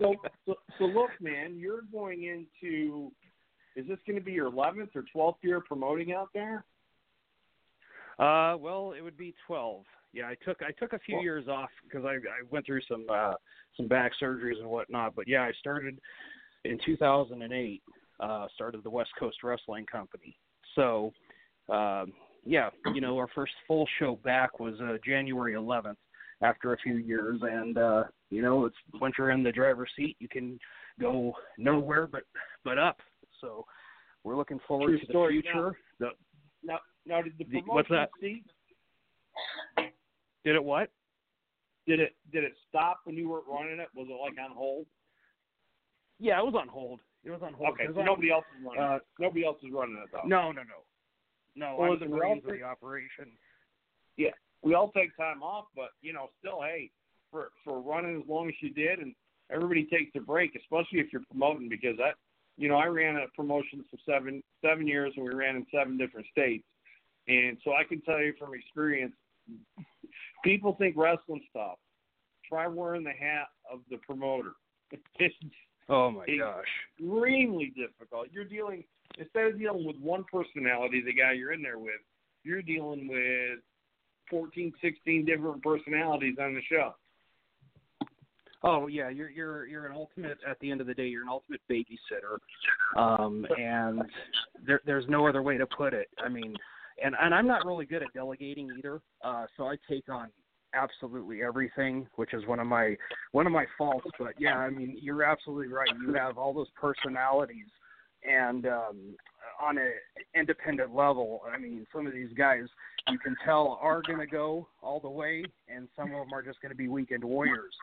So, 0.00 0.16
so, 0.44 0.54
so 0.78 0.84
look, 0.84 1.10
man, 1.20 1.56
you're 1.56 1.82
going 1.92 2.24
into. 2.24 3.12
Is 3.76 3.86
this 3.86 3.98
going 4.06 4.18
to 4.18 4.24
be 4.24 4.32
your 4.32 4.50
11th 4.50 4.90
or 4.96 5.04
12th 5.14 5.36
year 5.42 5.60
promoting 5.60 6.12
out 6.12 6.30
there? 6.34 6.64
Uh, 8.18 8.56
well, 8.58 8.92
it 8.96 9.00
would 9.02 9.16
be 9.16 9.34
twelve. 9.46 9.84
Yeah, 10.12 10.28
I 10.28 10.36
took 10.44 10.62
I 10.62 10.70
took 10.72 10.92
a 10.92 10.98
few 11.00 11.16
Well- 11.16 11.24
years 11.24 11.48
off 11.48 11.70
because 11.82 12.04
I 12.04 12.14
I 12.14 12.42
went 12.50 12.64
through 12.66 12.82
some 12.82 13.04
uh 13.10 13.34
some 13.76 13.88
back 13.88 14.12
surgeries 14.22 14.60
and 14.60 14.68
whatnot. 14.68 15.16
But 15.16 15.26
yeah, 15.26 15.42
I 15.42 15.52
started 15.58 15.98
in 16.64 16.78
2008. 16.84 17.82
Uh, 18.20 18.46
started 18.54 18.84
the 18.84 18.90
West 18.90 19.10
Coast 19.18 19.42
Wrestling 19.42 19.86
Company. 19.86 20.36
So, 20.74 21.12
um, 21.68 22.12
yeah, 22.44 22.70
you 22.94 23.00
know, 23.00 23.16
our 23.18 23.28
first 23.34 23.52
full 23.66 23.86
show 23.98 24.16
back 24.24 24.58
was 24.60 24.74
uh, 24.80 24.96
January 25.04 25.54
11th. 25.54 25.96
After 26.42 26.72
a 26.74 26.76
few 26.78 26.96
years, 26.96 27.40
and 27.42 27.78
uh, 27.78 28.02
you 28.28 28.42
know, 28.42 28.66
it's 28.66 28.76
once 29.00 29.14
you're 29.16 29.30
in 29.30 29.42
the 29.44 29.52
driver's 29.52 29.88
seat, 29.96 30.16
you 30.18 30.28
can 30.28 30.58
go 31.00 31.32
nowhere 31.56 32.06
but 32.06 32.22
but 32.64 32.76
up. 32.76 32.98
So, 33.40 33.64
we're 34.24 34.36
looking 34.36 34.58
forward 34.66 34.88
True 34.88 34.98
to 34.98 35.06
the 35.06 35.10
story. 35.12 35.40
future. 35.40 35.78
The, 36.00 36.08
Now, 36.62 36.80
now 37.06 37.22
did 37.22 37.34
the 37.38 37.44
The- 37.44 37.60
promotion 37.60 37.74
what's 37.74 37.88
that? 37.90 38.10
cease? 38.20 38.42
did 40.44 40.56
it 40.56 40.62
what? 40.64 40.90
Did 41.86 42.00
it 42.00 42.14
did 42.32 42.44
it 42.44 42.52
stop 42.68 43.00
when 43.04 43.16
you 43.16 43.28
weren't 43.30 43.46
running 43.48 43.78
it? 43.78 43.88
Was 43.94 44.08
it 44.10 44.20
like 44.20 44.34
on 44.44 44.54
hold? 44.54 44.86
Yeah, 46.18 46.40
it 46.40 46.44
was 46.44 46.54
on 46.60 46.68
hold. 46.68 47.00
It 47.24 47.30
was 47.30 47.40
on 47.42 47.54
hold. 47.54 47.70
Okay, 47.70 47.86
so 47.92 48.00
on- 48.00 48.06
nobody 48.06 48.30
else 48.30 48.44
is 48.58 48.64
running. 48.64 48.82
Uh. 48.82 48.98
Nobody 49.18 49.44
else 49.44 49.56
is 49.62 49.70
running 49.72 49.96
it 49.96 50.10
though. 50.12 50.26
no, 50.26 50.52
no, 50.52 50.62
no, 50.62 50.84
no. 51.56 51.76
Well, 51.76 51.86
I 51.86 51.90
was 51.90 52.00
the 52.00 52.06
we 52.06 52.20
all 52.20 52.32
of 52.34 52.44
take- 52.44 52.60
the 52.60 52.62
operation. 52.62 53.32
Yeah, 54.16 54.30
we 54.62 54.74
all 54.74 54.90
take 54.92 55.16
time 55.16 55.42
off, 55.42 55.66
but 55.74 55.90
you 56.02 56.12
know, 56.12 56.28
still, 56.38 56.60
hey, 56.62 56.90
for 57.30 57.50
for 57.64 57.80
running 57.80 58.20
as 58.22 58.28
long 58.28 58.48
as 58.48 58.54
you 58.60 58.70
did, 58.70 58.98
and 58.98 59.14
everybody 59.50 59.84
takes 59.86 60.14
a 60.16 60.20
break, 60.20 60.54
especially 60.54 61.00
if 61.00 61.12
you're 61.12 61.24
promoting, 61.30 61.68
because 61.68 61.98
I, 61.98 62.12
you 62.56 62.68
know, 62.68 62.76
I 62.76 62.86
ran 62.86 63.16
a 63.16 63.26
promotion 63.34 63.84
for 63.90 63.98
seven 64.06 64.42
seven 64.62 64.86
years, 64.86 65.12
and 65.16 65.24
we 65.26 65.34
ran 65.34 65.56
in 65.56 65.66
seven 65.74 65.96
different 65.96 66.26
states, 66.30 66.64
and 67.26 67.56
so 67.64 67.72
I 67.72 67.84
can 67.84 68.00
tell 68.02 68.20
you 68.20 68.34
from 68.38 68.54
experience, 68.54 69.14
people 70.44 70.74
think 70.78 70.94
wrestling 70.96 71.42
stuff. 71.50 71.78
Try 72.48 72.66
wearing 72.66 73.02
the 73.04 73.10
hat 73.10 73.48
of 73.72 73.80
the 73.90 73.96
promoter. 73.98 74.52
Oh 75.88 76.10
my 76.10 76.24
Hey, 76.26 76.38
gosh. 76.38 76.64
extremely 76.98 77.72
difficult. 77.76 78.28
You're 78.32 78.44
dealing 78.44 78.84
instead 79.18 79.46
of 79.46 79.58
dealing 79.58 79.86
with 79.86 79.96
one 79.96 80.24
personality, 80.30 81.02
the 81.04 81.12
guy 81.12 81.32
you're 81.32 81.52
in 81.52 81.62
there 81.62 81.78
with, 81.78 82.00
you're 82.42 82.62
dealing 82.62 83.08
with 83.08 83.60
14, 84.30 84.72
16 84.80 85.24
different 85.24 85.62
personalities 85.62 86.36
on 86.40 86.54
the 86.54 86.62
show. 86.62 86.94
Oh 88.66 88.86
yeah, 88.86 89.10
you're 89.10 89.28
you're 89.28 89.66
you're 89.66 89.86
an 89.86 89.92
ultimate. 89.94 90.38
At 90.48 90.58
the 90.60 90.70
end 90.70 90.80
of 90.80 90.86
the 90.86 90.94
day, 90.94 91.06
you're 91.06 91.22
an 91.22 91.28
ultimate 91.28 91.60
babysitter, 91.70 92.38
um, 92.96 93.46
and 93.58 94.02
there, 94.66 94.80
there's 94.86 95.04
no 95.06 95.26
other 95.26 95.42
way 95.42 95.58
to 95.58 95.66
put 95.66 95.92
it. 95.92 96.08
I 96.18 96.30
mean, 96.30 96.54
and 97.04 97.14
and 97.20 97.34
I'm 97.34 97.46
not 97.46 97.66
really 97.66 97.84
good 97.84 98.02
at 98.02 98.12
delegating 98.14 98.70
either. 98.78 99.02
Uh, 99.22 99.44
so 99.58 99.64
I 99.64 99.76
take 99.86 100.08
on 100.08 100.30
absolutely 100.74 101.42
everything, 101.42 102.06
which 102.16 102.34
is 102.34 102.46
one 102.46 102.60
of 102.60 102.66
my 102.66 102.96
one 103.32 103.46
of 103.46 103.52
my 103.52 103.66
faults. 103.76 104.06
But 104.18 104.34
yeah, 104.38 104.56
I 104.56 104.70
mean, 104.70 104.98
you're 105.00 105.22
absolutely 105.22 105.72
right. 105.72 105.88
You 106.06 106.14
have 106.14 106.38
all 106.38 106.52
those 106.52 106.68
personalities, 106.80 107.66
and 108.28 108.66
um, 108.66 109.16
on 109.62 109.78
a 109.78 109.90
independent 110.38 110.94
level, 110.94 111.42
I 111.52 111.58
mean, 111.58 111.86
some 111.92 112.06
of 112.06 112.12
these 112.12 112.32
guys 112.36 112.64
you 113.10 113.18
can 113.18 113.36
tell 113.44 113.78
are 113.80 114.02
going 114.02 114.18
to 114.18 114.26
go 114.26 114.66
all 114.82 115.00
the 115.00 115.10
way, 115.10 115.44
and 115.68 115.88
some 115.96 116.06
of 116.06 116.18
them 116.18 116.32
are 116.32 116.42
just 116.42 116.60
going 116.60 116.70
to 116.70 116.76
be 116.76 116.88
weekend 116.88 117.24
warriors. 117.24 117.74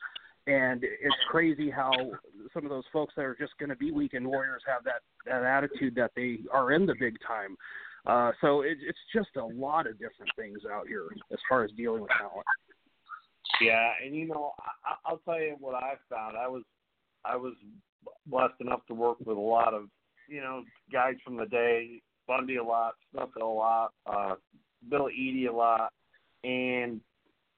And 0.47 0.83
it's 0.83 1.15
crazy 1.29 1.69
how 1.69 1.91
some 2.53 2.63
of 2.63 2.71
those 2.71 2.83
folks 2.91 3.13
that 3.15 3.23
are 3.23 3.37
just 3.39 3.53
going 3.59 3.69
to 3.69 3.75
be 3.75 3.91
weekend 3.91 4.25
warriors 4.25 4.63
have 4.65 4.83
that 4.85 5.01
that 5.25 5.43
attitude 5.43 5.93
that 5.95 6.11
they 6.15 6.39
are 6.51 6.71
in 6.71 6.85
the 6.85 6.95
big 6.99 7.15
time. 7.25 7.55
Uh, 8.07 8.31
so 8.41 8.61
it, 8.61 8.77
it's 8.81 8.97
just 9.13 9.29
a 9.37 9.45
lot 9.45 9.85
of 9.85 9.93
different 9.93 10.31
things 10.35 10.59
out 10.71 10.87
here 10.87 11.05
as 11.31 11.37
far 11.47 11.63
as 11.63 11.71
dealing 11.77 12.01
with 12.01 12.09
talent. 12.17 12.45
Yeah, 13.59 13.91
and 14.03 14.15
you 14.15 14.27
know, 14.27 14.53
I, 14.85 14.95
I'll 15.05 15.19
tell 15.19 15.39
you 15.39 15.55
what 15.59 15.75
I 15.75 15.93
found. 16.09 16.37
I 16.37 16.47
was 16.47 16.63
I 17.25 17.35
was 17.35 17.53
blessed 18.25 18.59
enough 18.59 18.85
to 18.87 18.93
work 18.93 19.17
with 19.19 19.37
a 19.37 19.39
lot 19.39 19.73
of 19.73 19.85
you 20.27 20.41
know 20.41 20.63
guys 20.91 21.15
from 21.23 21.37
the 21.37 21.45
day, 21.45 22.01
Bundy 22.27 22.57
a 22.57 22.63
lot, 22.63 22.93
Smith 23.11 23.29
a 23.41 23.45
lot, 23.45 23.91
uh, 24.05 24.35
Bill 24.89 25.09
Eadie 25.09 25.47
a 25.47 25.51
lot, 25.51 25.91
and 26.43 27.01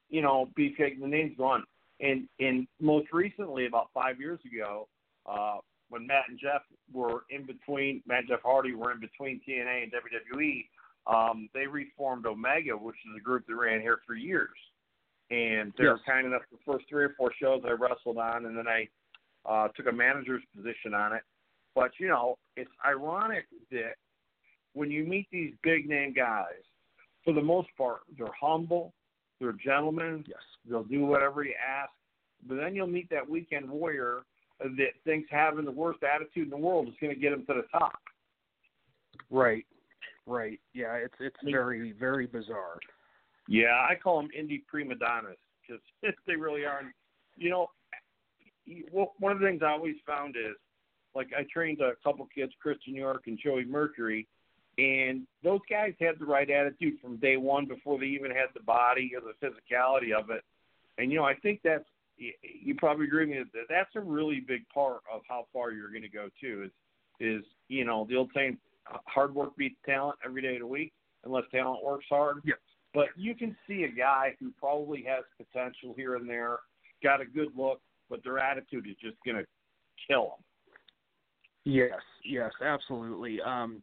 you 0.10 0.22
know, 0.22 0.50
Beefcake. 0.58 1.00
The 1.00 1.08
name's 1.08 1.38
gone. 1.38 1.64
And 2.00 2.28
and 2.40 2.68
most 2.82 3.08
recently, 3.14 3.66
about 3.66 3.90
five 3.94 4.20
years 4.20 4.40
ago, 4.46 4.88
uh, 5.26 5.58
when 5.90 6.08
Matt 6.08 6.26
and 6.28 6.40
Jeff 6.40 6.62
were 6.92 7.24
in 7.30 7.46
between, 7.46 8.02
Matt 8.06 8.20
and 8.20 8.30
Jeff 8.30 8.42
Hardy 8.44 8.74
were 8.74 8.92
in 8.92 9.00
between 9.00 9.42
TNA 9.48 9.84
and 9.84 9.92
WWE. 9.92 10.66
Um, 11.06 11.50
they 11.54 11.68
reformed 11.68 12.26
Omega, 12.26 12.78
which 12.78 12.96
is 12.96 13.18
a 13.18 13.22
group 13.22 13.46
that 13.48 13.56
ran 13.56 13.82
here 13.82 14.00
for 14.08 14.16
years 14.16 14.50
and 15.34 15.74
they 15.78 15.86
were 15.86 16.00
kind 16.06 16.28
enough 16.28 16.44
the 16.52 16.58
first 16.66 16.86
three 16.90 17.04
or 17.04 17.14
four 17.18 17.32
shows 17.42 17.64
I 17.68 17.72
wrestled 17.72 18.18
on, 18.18 18.46
and 18.46 18.56
then 18.58 18.66
I 18.68 18.88
uh, 19.50 19.68
took 19.70 19.88
a 19.88 19.92
manager's 19.92 20.44
position 20.56 20.94
on 20.94 21.14
it. 21.14 21.24
But 21.76 21.92
you 22.00 22.08
know, 22.08 22.38
it's 22.56 22.70
ironic 22.86 23.46
that 23.72 23.96
when 24.74 24.92
you 24.92 25.06
meet 25.06 25.28
these 25.32 25.54
big 25.64 25.90
name 25.90 26.14
guys, 26.14 26.64
for 27.24 27.34
the 27.34 27.42
most 27.42 27.70
part, 27.78 28.02
they're 28.18 28.28
humble, 28.40 28.94
they're 29.40 29.54
gentlemen. 29.54 30.24
Yes. 30.28 30.38
They'll 30.70 30.84
do 30.84 31.06
whatever 31.06 31.44
you 31.44 31.54
ask. 31.68 31.92
But 32.48 32.58
then 32.58 32.76
you'll 32.76 32.88
meet 32.88 33.10
that 33.10 33.28
weekend 33.28 33.70
warrior 33.70 34.24
that 34.60 34.92
thinks 35.04 35.30
having 35.32 35.66
the 35.66 35.72
worst 35.72 36.00
attitude 36.04 36.46
in 36.46 36.50
the 36.50 36.58
world 36.58 36.88
is 36.88 36.94
going 37.02 37.14
to 37.14 37.20
get 37.20 37.34
him 37.34 37.46
to 37.48 37.54
the 37.54 37.66
top. 37.72 37.94
Right. 39.32 39.66
Right. 40.26 40.60
Yeah, 40.74 40.94
it's 40.94 41.16
it's 41.20 41.36
very 41.44 41.92
very 41.92 42.28
bizarre. 42.28 42.78
Yeah, 43.48 43.86
I 43.90 43.96
call 43.96 44.22
them 44.22 44.30
indie 44.38 44.62
prima 44.68 44.96
donnas 44.96 45.38
because 45.62 45.82
they 46.28 46.36
really 46.36 46.66
are. 46.66 46.82
You 47.36 47.50
know, 47.50 47.68
one 49.20 49.32
of 49.32 49.40
the 49.40 49.46
things 49.46 49.62
I 49.64 49.72
always 49.72 49.96
found 50.06 50.36
is, 50.36 50.56
like, 51.16 51.30
I 51.38 51.46
trained 51.52 51.82
a 51.82 51.94
couple 52.04 52.28
kids, 52.34 52.54
Christian 52.62 52.96
York 52.96 53.24
and 53.28 53.40
Joey 53.44 53.66
Mercury, 53.66 54.28
and 54.78 55.28
those 55.44 55.60
guys 55.70 55.94
had 56.00 56.20
the 56.20 56.26
right 56.26 56.50
attitude 56.50 57.00
from 57.02 57.18
day 57.18 57.38
one 57.38 57.66
before 57.66 58.00
they 58.00 58.06
even 58.06 58.32
had 58.32 58.48
the 58.54 58.62
body 58.62 59.12
or 59.16 59.22
the 59.22 59.46
physicality 59.46 60.18
of 60.18 60.30
it. 60.30 60.44
And 60.98 61.12
you 61.12 61.18
know, 61.18 61.26
I 61.26 61.36
think 61.36 61.62
that's 61.64 61.86
you 62.18 62.76
probably 62.76 63.06
agree 63.06 63.26
with 63.26 63.38
me 63.38 63.44
that 63.54 63.66
that's 63.70 63.96
a 63.96 64.00
really 64.00 64.40
big 64.40 64.68
part 64.74 65.02
of 65.12 65.22
how 65.28 65.48
far 65.52 65.72
you're 65.72 65.90
going 65.90 66.04
to 66.04 66.10
go 66.10 66.30
too. 66.40 66.64
Is 66.66 66.72
is 67.20 67.44
you 67.68 67.86
know 67.86 68.06
the 68.10 68.16
old 68.16 68.32
saying, 68.36 68.58
hard 69.06 69.34
work 69.34 69.56
beats 69.58 69.78
talent 69.86 70.18
every 70.26 70.42
day 70.42 70.56
of 70.56 70.62
the 70.62 70.68
week, 70.68 70.94
unless 71.24 71.44
talent 71.52 71.84
works 71.84 72.06
hard. 72.10 72.42
Yes. 72.44 72.58
But 72.94 73.08
you 73.16 73.36
can 73.36 73.56
see 73.68 73.84
a 73.84 73.92
guy 73.92 74.36
who 74.40 74.52
probably 74.60 75.04
has 75.08 75.24
potential 75.38 75.94
here 75.96 76.16
and 76.16 76.30
there, 76.30 76.60
got 77.02 77.22
a 77.22 77.26
good 77.26 77.50
look, 77.58 77.82
but 78.10 78.24
their 78.24 78.38
attitude 78.38 78.88
is 78.88 78.96
just 79.02 79.18
going 79.26 79.38
to 79.38 79.46
kill 80.08 80.24
them. 80.24 80.46
Yes, 81.66 82.00
yes, 82.24 82.52
absolutely. 82.64 83.40
Um, 83.42 83.82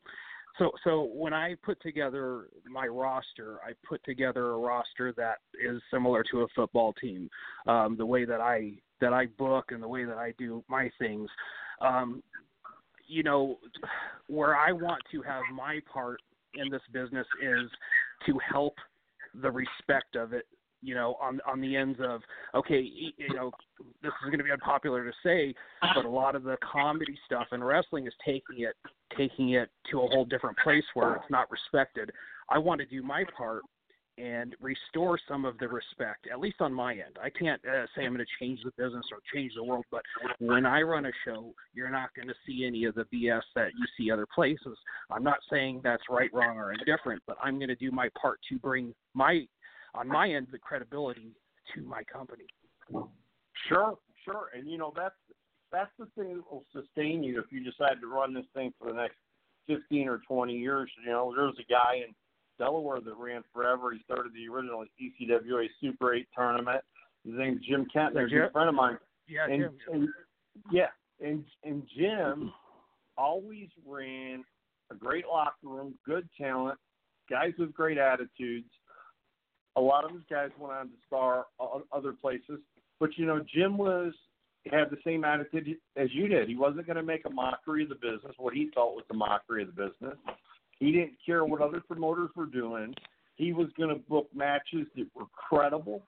so, 0.59 0.71
so 0.85 1.11
when 1.15 1.33
I 1.33 1.55
put 1.65 1.81
together 1.81 2.49
my 2.71 2.87
roster, 2.87 3.59
I 3.67 3.73
put 3.89 4.05
together 4.05 4.51
a 4.51 4.59
roster 4.59 5.13
that 5.17 5.39
is 5.55 5.81
similar 5.91 6.23
to 6.31 6.43
a 6.43 6.47
football 6.55 6.93
team. 6.93 7.31
Um, 7.67 7.97
the 7.97 8.05
way 8.07 8.25
that 8.25 8.41
I 8.41 8.73
that 9.01 9.15
I 9.15 9.27
book 9.39 9.71
and 9.71 9.83
the 9.83 9.89
way 9.89 10.05
that 10.05 10.19
I 10.19 10.35
do 10.39 10.63
my 10.69 10.91
things, 10.99 11.31
um, 11.81 12.23
you 13.07 13.23
know, 13.23 13.59
where 14.27 14.55
I 14.55 14.73
want 14.73 15.01
to 15.13 15.23
have 15.23 15.43
my 15.55 15.81
part 15.91 16.21
in 16.55 16.71
this 16.71 16.83
business 16.93 17.27
is 17.43 17.71
to 18.27 18.39
help 18.53 18.75
the 19.35 19.51
respect 19.51 20.17
of 20.17 20.33
it 20.33 20.47
you 20.83 20.95
know, 20.95 21.17
on 21.21 21.41
on 21.47 21.61
the 21.61 21.77
ends 21.77 21.99
of 22.03 22.23
okay, 22.55 22.81
you 22.81 23.35
know, 23.35 23.51
this 24.03 24.13
is 24.25 24.27
going 24.27 24.39
to 24.39 24.45
be 24.45 24.51
unpopular 24.51 25.05
to 25.05 25.13
say, 25.23 25.55
but 25.95 26.05
a 26.05 26.09
lot 26.09 26.35
of 26.35 26.43
the 26.43 26.57
comedy 26.63 27.19
stuff 27.27 27.47
in 27.53 27.63
wrestling 27.63 28.07
is 28.07 28.15
taking 28.25 28.61
it 28.61 28.75
taking 29.17 29.51
it 29.51 29.69
to 29.91 30.01
a 30.01 30.07
whole 30.09 30.25
different 30.25 30.57
place 30.59 30.85
where 30.95 31.17
it's 31.17 31.31
not 31.31 31.51
respected. 31.51 32.11
I 32.49 32.59
want 32.59 32.81
to 32.81 32.87
do 32.87 33.03
my 33.03 33.25
part 33.37 33.63
and 34.19 34.55
restore 34.61 35.19
some 35.29 35.45
of 35.45 35.57
the 35.59 35.69
respect, 35.69 36.29
at 36.31 36.41
least 36.41 36.61
on 36.61 36.73
my 36.73 36.93
end. 36.93 37.19
I 37.23 37.31
can't 37.31 37.61
uh, 37.65 37.87
say 37.97 38.05
I'm 38.05 38.15
going 38.15 38.25
to 38.25 38.45
change 38.45 38.61
the 38.65 38.73
business 38.77 39.05
or 39.11 39.19
change 39.33 39.53
the 39.55 39.65
world, 39.65 39.85
but 39.91 40.03
when 40.39 40.67
I 40.67 40.83
run 40.83 41.07
a 41.07 41.13
show, 41.25 41.55
you're 41.73 41.91
not 41.91 42.11
going 42.15 42.29
to 42.29 42.35
see 42.47 42.65
any 42.67 42.85
of 42.85 42.95
the 42.95 43.05
BS 43.05 43.43
that 43.55 43.71
you 43.79 43.87
see 43.97 44.11
other 44.11 44.27
places. 44.35 44.77
I'm 45.11 45.23
not 45.23 45.39
saying 45.51 45.81
that's 45.83 46.03
right, 46.11 46.31
wrong, 46.35 46.59
or 46.59 46.73
indifferent, 46.73 47.23
but 47.27 47.37
I'm 47.43 47.59
going 47.59 47.69
to 47.69 47.77
do 47.77 47.91
my 47.91 48.11
part 48.21 48.41
to 48.51 48.59
bring 48.59 48.95
my 49.15 49.47
on 49.95 50.07
my 50.07 50.31
end 50.31 50.49
the 50.53 50.59
credibility 50.59 51.33
to 51.75 51.83
my 51.83 52.03
company. 52.05 52.45
Sure, 53.69 53.99
sure, 54.25 54.49
and 54.55 54.69
you 54.69 54.79
know 54.79 54.93
that's 54.97 55.15
that's 55.73 55.91
the 55.99 56.07
thing 56.17 56.37
that 56.37 56.51
will 56.51 56.65
sustain 56.73 57.23
you 57.23 57.39
if 57.41 57.47
you 57.51 57.63
decide 57.65 58.01
to 58.01 58.07
run 58.07 58.35
this 58.35 58.47
thing 58.55 58.73
for 58.79 58.93
the 58.93 58.97
next 58.97 59.17
fifteen 59.67 60.09
or 60.09 60.21
twenty 60.27 60.57
years. 60.57 60.91
You 61.05 61.13
know, 61.13 61.33
there's 61.37 61.57
a 61.59 61.73
guy 61.73 61.97
in 62.07 62.15
Delaware 62.61 63.01
that 63.01 63.17
ran 63.17 63.43
forever. 63.53 63.93
He 63.93 64.01
started 64.05 64.33
the 64.33 64.49
original 64.53 64.85
ECWA 65.01 65.67
Super 65.81 66.15
Eight 66.15 66.29
tournament. 66.37 66.83
His 67.25 67.35
name's 67.37 67.65
Jim 67.67 67.87
Kettner. 67.95 68.15
There's 68.15 68.33
a 68.33 68.53
friend 68.53 68.69
of 68.69 68.75
mine. 68.75 68.99
Yeah, 69.27 69.47
and, 69.47 69.63
Jim. 69.63 69.73
And, 69.93 70.09
yeah, 70.71 70.87
and 71.21 71.45
and 71.65 71.83
Jim 71.97 72.53
always 73.17 73.69
ran 73.87 74.45
a 74.91 74.95
great 74.95 75.25
locker 75.27 75.55
room, 75.65 75.95
good 76.07 76.29
talent, 76.39 76.79
guys 77.29 77.53
with 77.59 77.73
great 77.73 77.99
attitudes, 77.99 78.69
a 79.77 79.81
lot 79.81 80.05
of 80.05 80.13
these 80.13 80.27
guys 80.29 80.51
went 80.59 80.73
on 80.75 80.87
to 80.89 80.95
star 81.07 81.47
in 81.61 81.83
other 81.93 82.13
places, 82.13 82.61
but 82.99 83.11
you 83.17 83.27
know, 83.27 83.41
Jim 83.55 83.79
was 83.79 84.13
had 84.71 84.91
the 84.91 84.99
same 85.05 85.25
attitude 85.25 85.77
as 85.97 86.09
you 86.13 86.29
did. 86.29 86.49
He 86.49 86.57
wasn't 86.57 86.87
going 86.87 86.97
to 86.97 87.03
make 87.03 87.25
a 87.25 87.31
mockery 87.31 87.85
of 87.85 87.89
the 87.89 87.95
business, 87.95 88.35
what 88.37 88.53
he 88.53 88.71
felt 88.75 88.95
was 88.95 89.05
the 89.09 89.17
mockery 89.17 89.63
of 89.63 89.75
the 89.75 89.89
business. 89.89 90.19
He 90.81 90.93
didn't 90.93 91.15
care 91.25 91.45
what 91.45 91.61
other 91.61 91.81
promoters 91.81 92.31
were 92.35 92.47
doing. 92.47 92.95
He 93.37 93.53
was 93.53 93.69
going 93.79 93.91
to 93.91 94.03
book 94.09 94.29
matches 94.35 94.87
that 94.97 95.07
were 95.15 95.27
credible, 95.33 96.03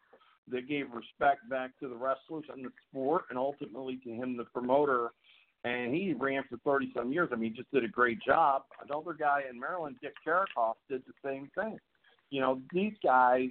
that 0.51 0.69
gave 0.69 0.87
respect 0.93 1.49
back 1.49 1.71
to 1.79 1.89
the 1.89 1.95
wrestlers 1.95 2.45
and 2.53 2.65
the 2.65 2.71
sport, 2.91 3.27
and 3.31 3.39
ultimately 3.39 4.01
to 4.05 4.11
him, 4.11 4.37
the 4.37 4.45
promoter. 4.45 5.11
And 5.65 5.95
he 5.95 6.13
ran 6.13 6.43
for 6.51 6.57
30 6.65 6.93
some 6.97 7.13
years. 7.13 7.29
I 7.33 7.37
mean, 7.37 7.53
he 7.53 7.59
just 7.59 7.71
did 7.71 7.85
a 7.85 7.89
great 7.89 8.19
job. 8.27 8.63
Another 8.85 9.15
guy 9.15 9.43
in 9.49 9.61
Maryland, 9.61 9.97
Dick 10.03 10.15
Caricofe, 10.27 10.75
did 10.89 11.03
the 11.07 11.13
same 11.25 11.49
thing 11.55 11.79
you 12.33 12.41
know, 12.41 12.61
these 12.73 12.95
guys, 13.05 13.51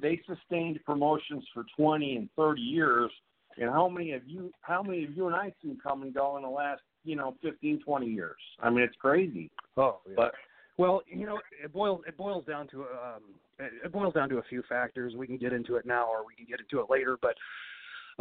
they 0.00 0.20
sustained 0.28 0.78
promotions 0.84 1.42
for 1.52 1.64
20 1.76 2.16
and 2.16 2.28
30 2.36 2.60
years. 2.60 3.10
And 3.56 3.70
how 3.70 3.88
many 3.88 4.12
of 4.12 4.22
you, 4.26 4.52
how 4.60 4.82
many 4.82 5.04
of 5.04 5.16
you 5.16 5.26
and 5.26 5.34
I 5.34 5.52
seen 5.62 5.78
come 5.82 6.02
and 6.02 6.14
go 6.14 6.36
in 6.36 6.42
the 6.42 6.48
last, 6.48 6.82
you 7.04 7.16
know, 7.16 7.36
15, 7.42 7.80
20 7.84 8.06
years? 8.06 8.36
I 8.60 8.70
mean, 8.70 8.80
it's 8.80 8.96
crazy. 8.96 9.50
Oh, 9.76 10.00
yeah. 10.06 10.14
But 10.16 10.32
well, 10.76 11.02
you 11.06 11.26
know, 11.26 11.38
it 11.62 11.72
boils 11.72 12.02
it 12.06 12.16
boils 12.16 12.44
down 12.46 12.66
to 12.68 12.82
um, 12.82 13.22
it 13.58 13.92
boils 13.92 14.14
down 14.14 14.28
to 14.30 14.38
a 14.38 14.42
few 14.42 14.62
factors. 14.68 15.14
We 15.16 15.26
can 15.26 15.36
get 15.36 15.52
into 15.52 15.76
it 15.76 15.86
now, 15.86 16.06
or 16.06 16.26
we 16.26 16.34
can 16.34 16.46
get 16.48 16.60
into 16.60 16.80
it 16.80 16.90
later. 16.90 17.16
But 17.20 17.34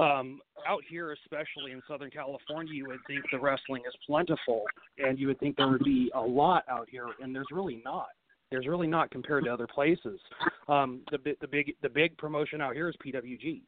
um, 0.01 0.39
out 0.67 0.81
here, 0.87 1.11
especially 1.11 1.71
in 1.71 1.81
Southern 1.87 2.11
California, 2.11 2.73
you 2.73 2.87
would 2.87 2.99
think 3.07 3.23
the 3.31 3.39
wrestling 3.39 3.81
is 3.87 3.93
plentiful, 4.05 4.63
and 4.97 5.19
you 5.19 5.27
would 5.27 5.39
think 5.39 5.57
there 5.57 5.67
would 5.67 5.83
be 5.83 6.11
a 6.15 6.21
lot 6.21 6.63
out 6.69 6.87
here, 6.89 7.07
and 7.21 7.35
there's 7.35 7.47
really 7.51 7.81
not. 7.83 8.09
There's 8.51 8.67
really 8.67 8.87
not 8.87 9.09
compared 9.09 9.45
to 9.45 9.53
other 9.53 9.67
places. 9.67 10.19
Um, 10.67 11.01
the 11.11 11.35
the 11.41 11.47
big 11.47 11.73
the 11.81 11.89
big 11.89 12.15
promotion 12.17 12.61
out 12.61 12.75
here 12.75 12.87
is 12.87 12.95
PWG, 13.05 13.61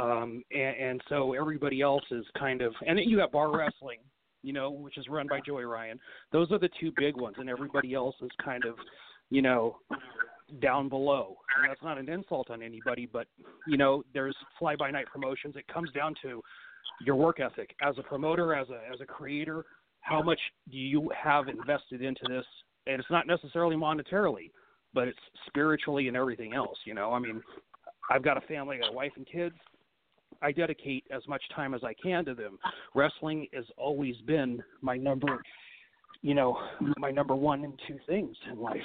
um, 0.00 0.42
and, 0.50 0.76
and 0.76 1.02
so 1.08 1.34
everybody 1.34 1.82
else 1.82 2.04
is 2.10 2.24
kind 2.38 2.62
of 2.62 2.72
and 2.86 2.98
then 2.98 3.08
you 3.08 3.18
got 3.18 3.30
bar 3.30 3.54
wrestling, 3.56 3.98
you 4.42 4.52
know, 4.52 4.70
which 4.70 4.98
is 4.98 5.08
run 5.08 5.26
by 5.28 5.40
Joey 5.44 5.64
Ryan. 5.64 5.98
Those 6.32 6.50
are 6.52 6.58
the 6.58 6.70
two 6.80 6.92
big 6.96 7.16
ones, 7.16 7.36
and 7.38 7.48
everybody 7.48 7.94
else 7.94 8.16
is 8.22 8.30
kind 8.44 8.64
of, 8.64 8.74
you 9.30 9.42
know, 9.42 9.76
down 10.60 10.88
below. 10.88 11.36
And 11.56 11.70
that's 11.70 11.82
not 11.82 11.98
an 11.98 12.08
insult 12.08 12.50
on 12.50 12.62
anybody, 12.62 13.08
but 13.10 13.26
you 13.66 13.76
know, 13.76 14.02
there's 14.12 14.36
fly 14.58 14.76
by 14.76 14.90
night 14.90 15.06
promotions. 15.12 15.56
It 15.56 15.66
comes 15.68 15.90
down 15.92 16.14
to 16.22 16.42
your 17.04 17.16
work 17.16 17.40
ethic 17.40 17.74
as 17.82 17.96
a 17.98 18.02
promoter, 18.02 18.54
as 18.54 18.68
a 18.70 18.80
as 18.92 19.00
a 19.00 19.06
creator. 19.06 19.64
How 20.00 20.20
much 20.20 20.40
do 20.70 20.76
you 20.76 21.10
have 21.16 21.48
invested 21.48 22.02
into 22.02 22.22
this 22.28 22.44
and 22.86 22.98
it's 22.98 23.10
not 23.10 23.26
necessarily 23.26 23.76
monetarily, 23.76 24.50
but 24.94 25.08
it's 25.08 25.18
spiritually 25.46 26.08
and 26.08 26.16
everything 26.16 26.54
else. 26.54 26.78
You 26.84 26.94
know, 26.94 27.12
I 27.12 27.18
mean, 27.18 27.42
I've 28.10 28.24
got 28.24 28.36
a 28.36 28.40
family, 28.42 28.76
I 28.76 28.80
got 28.80 28.90
a 28.90 28.96
wife 28.96 29.12
and 29.16 29.26
kids. 29.26 29.54
I 30.42 30.52
dedicate 30.52 31.04
as 31.10 31.26
much 31.28 31.42
time 31.54 31.74
as 31.74 31.82
I 31.84 31.94
can 32.02 32.24
to 32.26 32.34
them. 32.34 32.58
Wrestling 32.94 33.46
has 33.54 33.64
always 33.76 34.16
been 34.26 34.62
my 34.80 34.96
number, 34.96 35.42
you 36.22 36.34
know, 36.34 36.58
my 36.98 37.10
number 37.10 37.34
one 37.34 37.64
and 37.64 37.78
two 37.86 37.98
things 38.06 38.36
in 38.50 38.58
life. 38.58 38.76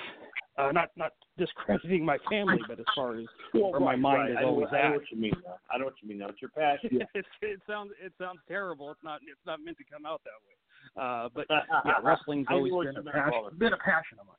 Uh, 0.58 0.72
not 0.72 0.90
not 0.96 1.12
discrediting 1.38 2.04
my 2.04 2.18
family, 2.30 2.58
but 2.68 2.80
as 2.80 2.86
far 2.96 3.16
as 3.16 3.26
well, 3.54 3.72
where 3.72 3.80
right, 3.80 4.00
my 4.00 4.16
mind 4.16 4.34
right. 4.34 4.42
is 4.42 4.48
always 4.48 4.68
I 4.72 4.76
know, 4.76 4.78
at. 4.78 4.86
I 4.86 4.90
know 4.90 4.96
what 4.96 5.12
you 5.12 5.18
mean. 5.18 5.34
Though. 5.44 5.54
I 5.72 5.78
know 5.78 5.86
what 5.86 5.94
you 6.02 6.10
mean. 6.10 6.18
Now 6.18 6.30
it's 6.30 6.42
your 6.42 6.50
passion. 6.50 6.90
it, 7.14 7.26
it 7.44 7.60
sounds 7.68 7.92
it 8.04 8.12
sounds 8.18 8.40
terrible. 8.48 8.90
It's 8.90 9.04
not 9.04 9.20
it's 9.22 9.46
not 9.46 9.60
meant 9.64 9.78
to 9.78 9.84
come 9.84 10.06
out 10.08 10.22
that 10.24 10.32
way. 10.42 10.58
Uh, 11.00 11.30
but 11.36 11.46
yeah, 11.86 11.94
wrestling's 12.04 12.48
always 12.50 12.74
been 12.74 12.98
a 12.98 13.12
passion, 13.12 13.58
been 13.60 13.74
a 13.74 13.78
passion 13.78 14.18
of 14.20 14.26
mine. 14.26 14.36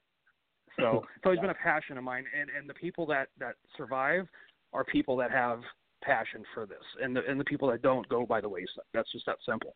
So 0.81 1.05
it's 1.17 1.25
always 1.25 1.41
been 1.41 1.51
a 1.51 1.55
passion 1.55 1.99
of 1.99 2.05
mine, 2.05 2.25
and 2.39 2.51
and 2.51 2.69
the 2.69 2.75
people 2.75 3.07
that 3.07 3.29
that 3.39 3.55
survive 3.77 4.27
are 4.73 4.85
people 4.85 5.17
that 5.19 5.31
have 5.31 5.61
passion 6.03 6.45
for 6.55 6.67
this, 6.67 6.79
and 7.03 7.15
the 7.15 7.21
and 7.29 7.39
the 7.39 7.45
people 7.45 7.69
that 7.71 7.83
don't 7.83 8.09
go 8.09 8.27
by 8.27 8.41
the 8.41 8.49
wayside. 8.49 8.85
That's 8.95 9.11
just 9.13 9.27
that 9.27 9.37
simple. 9.47 9.75